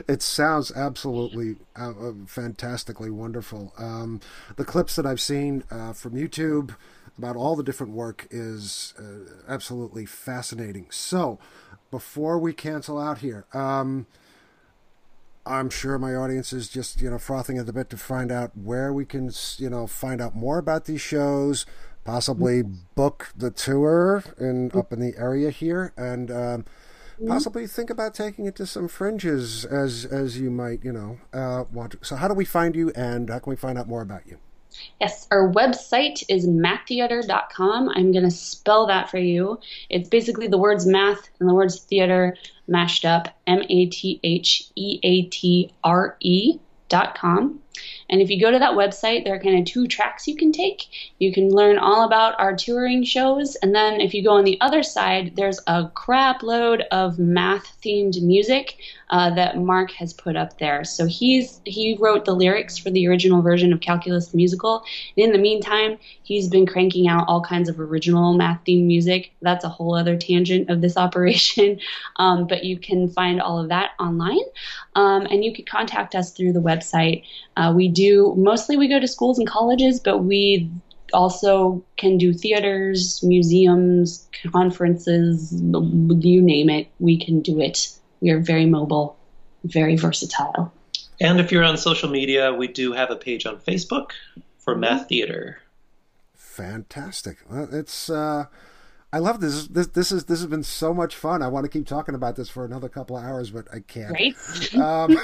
it 0.09 0.21
sounds 0.21 0.73
absolutely 0.73 1.57
uh, 1.79 1.91
uh, 1.91 2.13
fantastically 2.27 3.11
wonderful. 3.11 3.73
Um, 3.79 4.21
the 4.57 4.65
clips 4.65 4.97
that 4.97 5.07
I've 5.07 5.21
seen 5.21 5.65
uh, 5.71 5.93
from 5.95 6.13
YouTube 6.13 6.75
about 7.19 7.37
all 7.37 7.57
the 7.57 7.63
different 7.63 7.93
work 7.93 8.27
is 8.31 8.95
uh, 8.99 9.31
absolutely 9.49 10.07
fascinating. 10.07 10.87
So, 10.91 11.39
before 11.91 12.39
we 12.39 12.53
cancel 12.53 12.99
out 12.99 13.19
here, 13.19 13.45
um, 13.53 14.07
I'm 15.45 15.71
sure 15.71 15.99
my 15.99 16.15
audience 16.15 16.53
is 16.53 16.69
just 16.69 17.01
you 17.01 17.11
know 17.11 17.19
frothing 17.19 17.59
at 17.59 17.67
the 17.67 17.73
bit 17.73 17.91
to 17.91 17.97
find 17.97 18.31
out 18.31 18.57
where 18.57 18.93
we 18.93 19.05
can 19.05 19.31
you 19.59 19.71
know 19.71 19.87
find 19.87 20.21
out 20.21 20.35
more 20.37 20.59
about 20.59 20.85
these 20.85 21.01
shows, 21.01 21.67
possibly 22.05 22.63
book 22.63 23.33
the 23.37 23.51
tour 23.51 24.25
in 24.39 24.71
up 24.73 24.93
in 24.93 25.01
the 25.01 25.15
area 25.17 25.51
here, 25.51 25.93
and 25.97 26.31
um, 26.31 26.65
possibly 27.27 27.67
think 27.67 27.91
about 27.91 28.15
taking 28.15 28.47
it 28.47 28.55
to 28.57 28.67
some 28.67 28.89
fringes 28.89 29.65
as 29.65 30.05
as 30.05 30.39
you 30.39 30.51
might 30.51 30.85
you 30.85 30.93
know 30.93 31.19
uh, 31.33 31.65
want 31.73 31.93
to. 31.93 31.99
So 32.03 32.17
how 32.17 32.29
do 32.29 32.35
we 32.35 32.45
find 32.45 32.77
you, 32.77 32.91
and 32.95 33.29
how 33.29 33.41
can 33.41 33.51
we 33.51 33.57
find 33.57 33.77
out 33.77 33.89
more 33.89 34.03
about 34.03 34.27
you? 34.27 34.39
Yes, 35.01 35.27
our 35.31 35.53
website 35.53 36.23
is 36.29 36.47
matheatre.com. 36.47 37.89
I'm 37.91 38.13
going 38.13 38.25
to 38.25 38.31
spell 38.31 38.87
that 38.87 39.11
for 39.11 39.19
you. 39.19 39.61
It's 39.89 40.09
basically 40.09 40.49
the 40.49 40.59
words 40.59 40.87
math 40.87 41.29
and 41.41 41.49
the 41.49 41.55
words 41.55 41.81
theater 41.81 42.37
mashed 42.67 43.05
up 43.05 43.29
M 43.47 43.63
A 43.69 43.87
T 43.87 44.21
H 44.23 44.65
E 44.77 45.01
A 45.03 45.23
T 45.23 45.73
R 45.83 46.17
E 46.21 46.59
dot 46.89 47.17
com. 47.17 47.59
And 48.11 48.21
if 48.21 48.29
you 48.29 48.39
go 48.39 48.51
to 48.51 48.59
that 48.59 48.75
website, 48.75 49.25
there 49.25 49.35
are 49.35 49.41
kind 49.41 49.59
of 49.59 49.65
two 49.65 49.89
tracks 49.89 50.29
you 50.29 50.37
can 50.37 50.53
take. 50.53 50.87
You 51.19 51.33
can 51.33 51.49
learn 51.49 51.79
all 51.79 52.05
about 52.05 52.39
our 52.39 52.55
touring 52.55 53.03
shows, 53.03 53.57
and 53.57 53.75
then 53.75 54.01
if 54.01 54.13
you 54.13 54.23
go 54.23 54.33
on 54.33 54.45
the 54.45 54.61
other 54.61 54.83
side, 54.83 55.35
there's 55.35 55.59
a 55.67 55.89
crap 55.95 56.43
load 56.43 56.83
of 56.93 57.19
math 57.19 57.79
themed 57.83 58.21
music 58.21 58.77
uh, 59.13 59.29
that 59.35 59.59
Mark 59.59 59.91
has 59.93 60.15
put 60.15 60.37
up 60.37 60.59
there. 60.59 60.85
So 60.85 61.07
he's 61.07 61.61
he 61.67 61.97
wrote 62.01 62.25
the 62.25 62.35
lyrics 62.35 62.79
for 62.79 62.91
the 62.91 63.07
original 63.07 63.43
version 63.43 63.71
of 63.71 63.81
Calculus 63.81 64.29
the 64.29 64.39
musical. 64.39 64.83
And 65.17 65.27
in 65.27 65.33
the 65.33 65.39
meantime, 65.39 65.99
he's 66.23 66.49
been 66.49 66.65
cranking 66.65 67.09
out 67.09 67.27
all 67.29 67.43
kinds 67.43 67.69
of 67.69 67.79
original 67.79 68.33
math 68.33 68.65
themed 68.67 68.87
music. 68.87 69.33
That's 69.43 69.65
a 69.65 69.69
whole 69.69 69.95
other 69.95 70.17
tangent 70.17 70.71
of 70.71 70.81
this 70.81 70.97
operation, 71.03 71.79
um, 72.17 72.47
but 72.47 72.65
you 72.65 72.79
can 72.79 73.07
find 73.07 73.41
all 73.41 73.59
of 73.61 73.69
that 73.69 73.91
online, 74.01 74.45
um, 74.95 75.27
and 75.27 75.45
you 75.45 75.53
can 75.53 75.67
contact 75.67 76.15
us 76.15 76.33
through 76.33 76.55
the 76.55 76.63
website. 76.63 77.25
Uh, 77.57 77.73
we 77.77 77.89
do 77.89 78.35
mostly 78.39 78.79
we 78.79 78.89
go 78.89 78.99
to 78.99 79.07
schools 79.07 79.39
and 79.39 79.47
colleges, 79.47 80.01
but 80.01 80.19
we 80.21 80.71
also 81.13 81.85
can 81.99 82.17
do 82.17 82.33
theaters, 82.33 83.23
museums, 83.23 84.27
conferences, 84.51 85.53
you 85.53 86.41
name 86.41 86.71
it. 86.71 86.89
We 86.99 87.23
can 87.23 87.43
do 87.43 87.61
it. 87.61 87.93
We 88.23 88.31
are 88.31 88.39
very 88.39 88.67
mobile, 88.67 89.19
very 89.65 89.97
versatile. 89.97 90.73
And 91.21 91.41
if 91.41 91.53
you're 91.53 91.65
on 91.65 91.77
social 91.77 92.09
media, 92.09 92.55
we 92.55 92.69
do 92.69 92.93
have 92.93 93.11
a 93.11 93.17
page 93.17 93.45
on 93.47 93.59
Facebook 93.59 94.13
for 94.59 94.77
Math 94.77 95.09
Theater. 95.09 95.61
Fantastic. 96.35 97.39
Well, 97.51 97.69
it's 97.73 98.09
uh, 98.09 98.47
I 99.13 99.19
love 99.19 99.41
this. 99.41 99.67
This 99.67 99.89
this 99.89 100.13
is 100.13 100.25
this 100.25 100.39
has 100.39 100.47
been 100.47 100.63
so 100.63 100.95
much 100.95 101.17
fun. 101.17 101.43
I 101.43 101.49
want 101.49 101.65
to 101.65 101.71
keep 101.71 101.87
talking 101.87 102.15
about 102.15 102.37
this 102.37 102.49
for 102.49 102.65
another 102.65 102.89
couple 102.89 103.17
of 103.17 103.25
hours, 103.25 103.51
but 103.51 103.67
I 103.73 103.81
can't. 103.81 104.13
Right? 104.13 104.75
Um, 104.75 105.19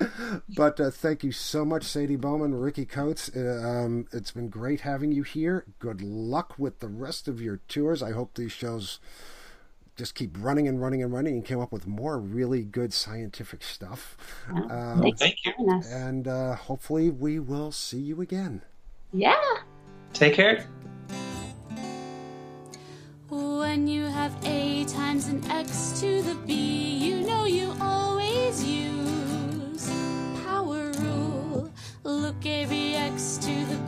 but 0.54 0.78
uh, 0.78 0.90
thank 0.90 1.24
you 1.24 1.32
so 1.32 1.64
much, 1.64 1.84
Sadie 1.84 2.16
Bowman, 2.16 2.54
Ricky 2.54 2.84
Coates. 2.84 3.30
Uh, 3.34 3.62
um, 3.64 4.06
it's 4.12 4.32
been 4.32 4.48
great 4.50 4.82
having 4.82 5.12
you 5.12 5.22
here. 5.22 5.64
Good 5.78 6.02
luck 6.02 6.58
with 6.58 6.80
the 6.80 6.88
rest 6.88 7.26
of 7.26 7.40
your 7.40 7.60
tours. 7.68 8.02
I 8.02 8.12
hope 8.12 8.34
these 8.34 8.52
shows 8.52 9.00
just 9.98 10.14
keep 10.14 10.30
running 10.38 10.68
and 10.68 10.80
running 10.80 11.02
and 11.02 11.12
running 11.12 11.34
and 11.34 11.44
came 11.44 11.58
up 11.58 11.72
with 11.72 11.86
more 11.86 12.18
really 12.20 12.62
good 12.62 12.92
scientific 12.92 13.62
stuff. 13.64 14.16
Um, 14.48 15.02
thank 15.18 15.38
for 15.42 15.50
having 15.50 15.70
us. 15.72 15.92
and 15.92 16.28
uh, 16.28 16.54
hopefully 16.54 17.10
we 17.10 17.40
will 17.40 17.72
see 17.72 17.98
you 17.98 18.20
again. 18.20 18.62
Yeah. 19.12 19.34
Take 20.12 20.34
care. 20.34 20.64
When 23.28 23.86
you 23.88 24.04
have 24.04 24.34
a 24.44 24.84
times 24.84 25.26
an 25.28 25.44
x 25.50 26.00
to 26.00 26.22
the 26.22 26.34
b, 26.46 26.54
you 26.54 27.26
know 27.26 27.44
you 27.44 27.74
always 27.80 28.64
use 28.64 29.90
power 30.46 30.92
rule. 30.92 31.70
Look, 32.04 32.46
every 32.46 32.94
x 32.94 33.36
to 33.38 33.64
the 33.66 33.76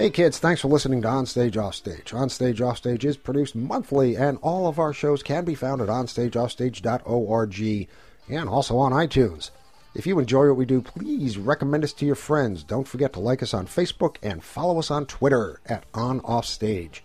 Hey 0.00 0.08
kids, 0.08 0.38
thanks 0.38 0.62
for 0.62 0.68
listening 0.68 1.02
to 1.02 1.08
On 1.08 1.26
Stage 1.26 1.58
Off 1.58 1.74
Stage. 1.74 2.14
On 2.14 2.30
Stage 2.30 2.62
Off 2.62 2.78
Stage 2.78 3.04
is 3.04 3.18
produced 3.18 3.54
monthly, 3.54 4.16
and 4.16 4.38
all 4.40 4.66
of 4.66 4.78
our 4.78 4.94
shows 4.94 5.22
can 5.22 5.44
be 5.44 5.54
found 5.54 5.82
at 5.82 5.88
onstageoffstage.org 5.88 7.88
and 8.30 8.48
also 8.48 8.78
on 8.78 8.92
iTunes. 8.92 9.50
If 9.94 10.06
you 10.06 10.18
enjoy 10.18 10.48
what 10.48 10.56
we 10.56 10.64
do, 10.64 10.80
please 10.80 11.36
recommend 11.36 11.84
us 11.84 11.92
to 11.92 12.06
your 12.06 12.14
friends. 12.14 12.62
Don't 12.62 12.88
forget 12.88 13.12
to 13.12 13.20
like 13.20 13.42
us 13.42 13.52
on 13.52 13.66
Facebook 13.66 14.16
and 14.22 14.42
follow 14.42 14.78
us 14.78 14.90
on 14.90 15.04
Twitter 15.04 15.60
at 15.66 15.84
OnOffStage. 15.92 17.00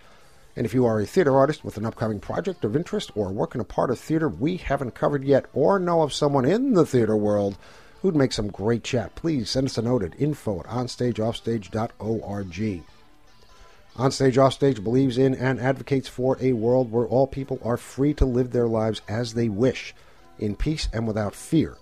And 0.56 0.66
if 0.66 0.74
you 0.74 0.86
are 0.86 1.02
a 1.02 1.06
theater 1.06 1.36
artist 1.36 1.66
with 1.66 1.76
an 1.76 1.86
upcoming 1.86 2.22
project 2.22 2.64
of 2.64 2.78
interest 2.78 3.12
or 3.14 3.30
work 3.30 3.56
in 3.56 3.60
a 3.60 3.66
part 3.66 3.92
of 3.92 4.00
theater 4.00 4.30
we 4.30 4.56
haven't 4.56 4.96
covered 4.96 5.26
yet 5.26 5.48
or 5.52 5.80
know 5.80 6.02
of 6.02 6.14
someone 6.14 6.46
in 6.46 6.76
the 6.76 6.86
theater 6.86 7.18
world 7.18 7.58
who'd 8.06 8.16
make 8.16 8.32
some 8.32 8.50
great 8.50 8.84
chat, 8.84 9.16
please 9.16 9.50
send 9.50 9.66
us 9.66 9.80
a 9.80 9.82
note 9.82 10.04
at 10.04 10.22
info 10.22 10.60
at 10.60 10.68
onstageoffstage.org. 10.68 12.84
Onstage 13.96 14.38
Offstage 14.38 14.84
believes 14.84 15.18
in 15.18 15.34
and 15.34 15.60
advocates 15.60 16.08
for 16.08 16.38
a 16.40 16.54
world 16.54 16.92
where 16.92 17.08
all 17.08 17.26
people 17.26 17.60
are 17.64 17.78
free 17.78 18.14
to 18.14 18.24
live 18.24 18.52
their 18.52 18.68
lives 18.68 19.02
as 19.08 19.34
they 19.34 19.50
wish, 19.50 19.96
in 20.38 20.56
peace 20.56 20.88
and 20.94 21.08
without 21.08 21.34
fear. 21.34 21.78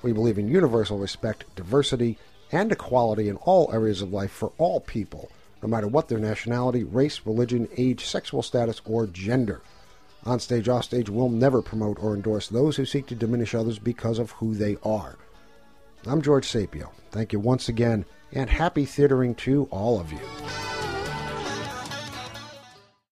We 0.00 0.12
believe 0.12 0.38
in 0.38 0.48
universal 0.48 0.98
respect, 0.98 1.44
diversity, 1.54 2.16
and 2.50 2.72
equality 2.72 3.28
in 3.28 3.36
all 3.36 3.70
areas 3.70 4.00
of 4.00 4.14
life 4.14 4.30
for 4.30 4.52
all 4.56 4.80
people, 4.80 5.30
no 5.62 5.68
matter 5.68 5.88
what 5.88 6.08
their 6.08 6.18
nationality, 6.18 6.84
race, 6.84 7.20
religion, 7.26 7.68
age, 7.76 8.06
sexual 8.06 8.40
status, 8.40 8.80
or 8.86 9.06
gender. 9.06 9.60
Onstage 10.24 10.68
Offstage 10.68 11.10
will 11.10 11.28
never 11.28 11.60
promote 11.60 12.02
or 12.02 12.14
endorse 12.14 12.48
those 12.48 12.76
who 12.76 12.86
seek 12.86 13.06
to 13.08 13.14
diminish 13.14 13.54
others 13.54 13.78
because 13.78 14.18
of 14.18 14.30
who 14.30 14.54
they 14.54 14.78
are. 14.82 15.18
I'm 16.08 16.22
George 16.22 16.46
Sapio. 16.46 16.90
Thank 17.10 17.32
you 17.32 17.40
once 17.40 17.68
again, 17.68 18.04
and 18.32 18.48
happy 18.48 18.84
theatering 18.84 19.34
to 19.38 19.66
all 19.72 19.98
of 19.98 20.12
you. 20.12 20.20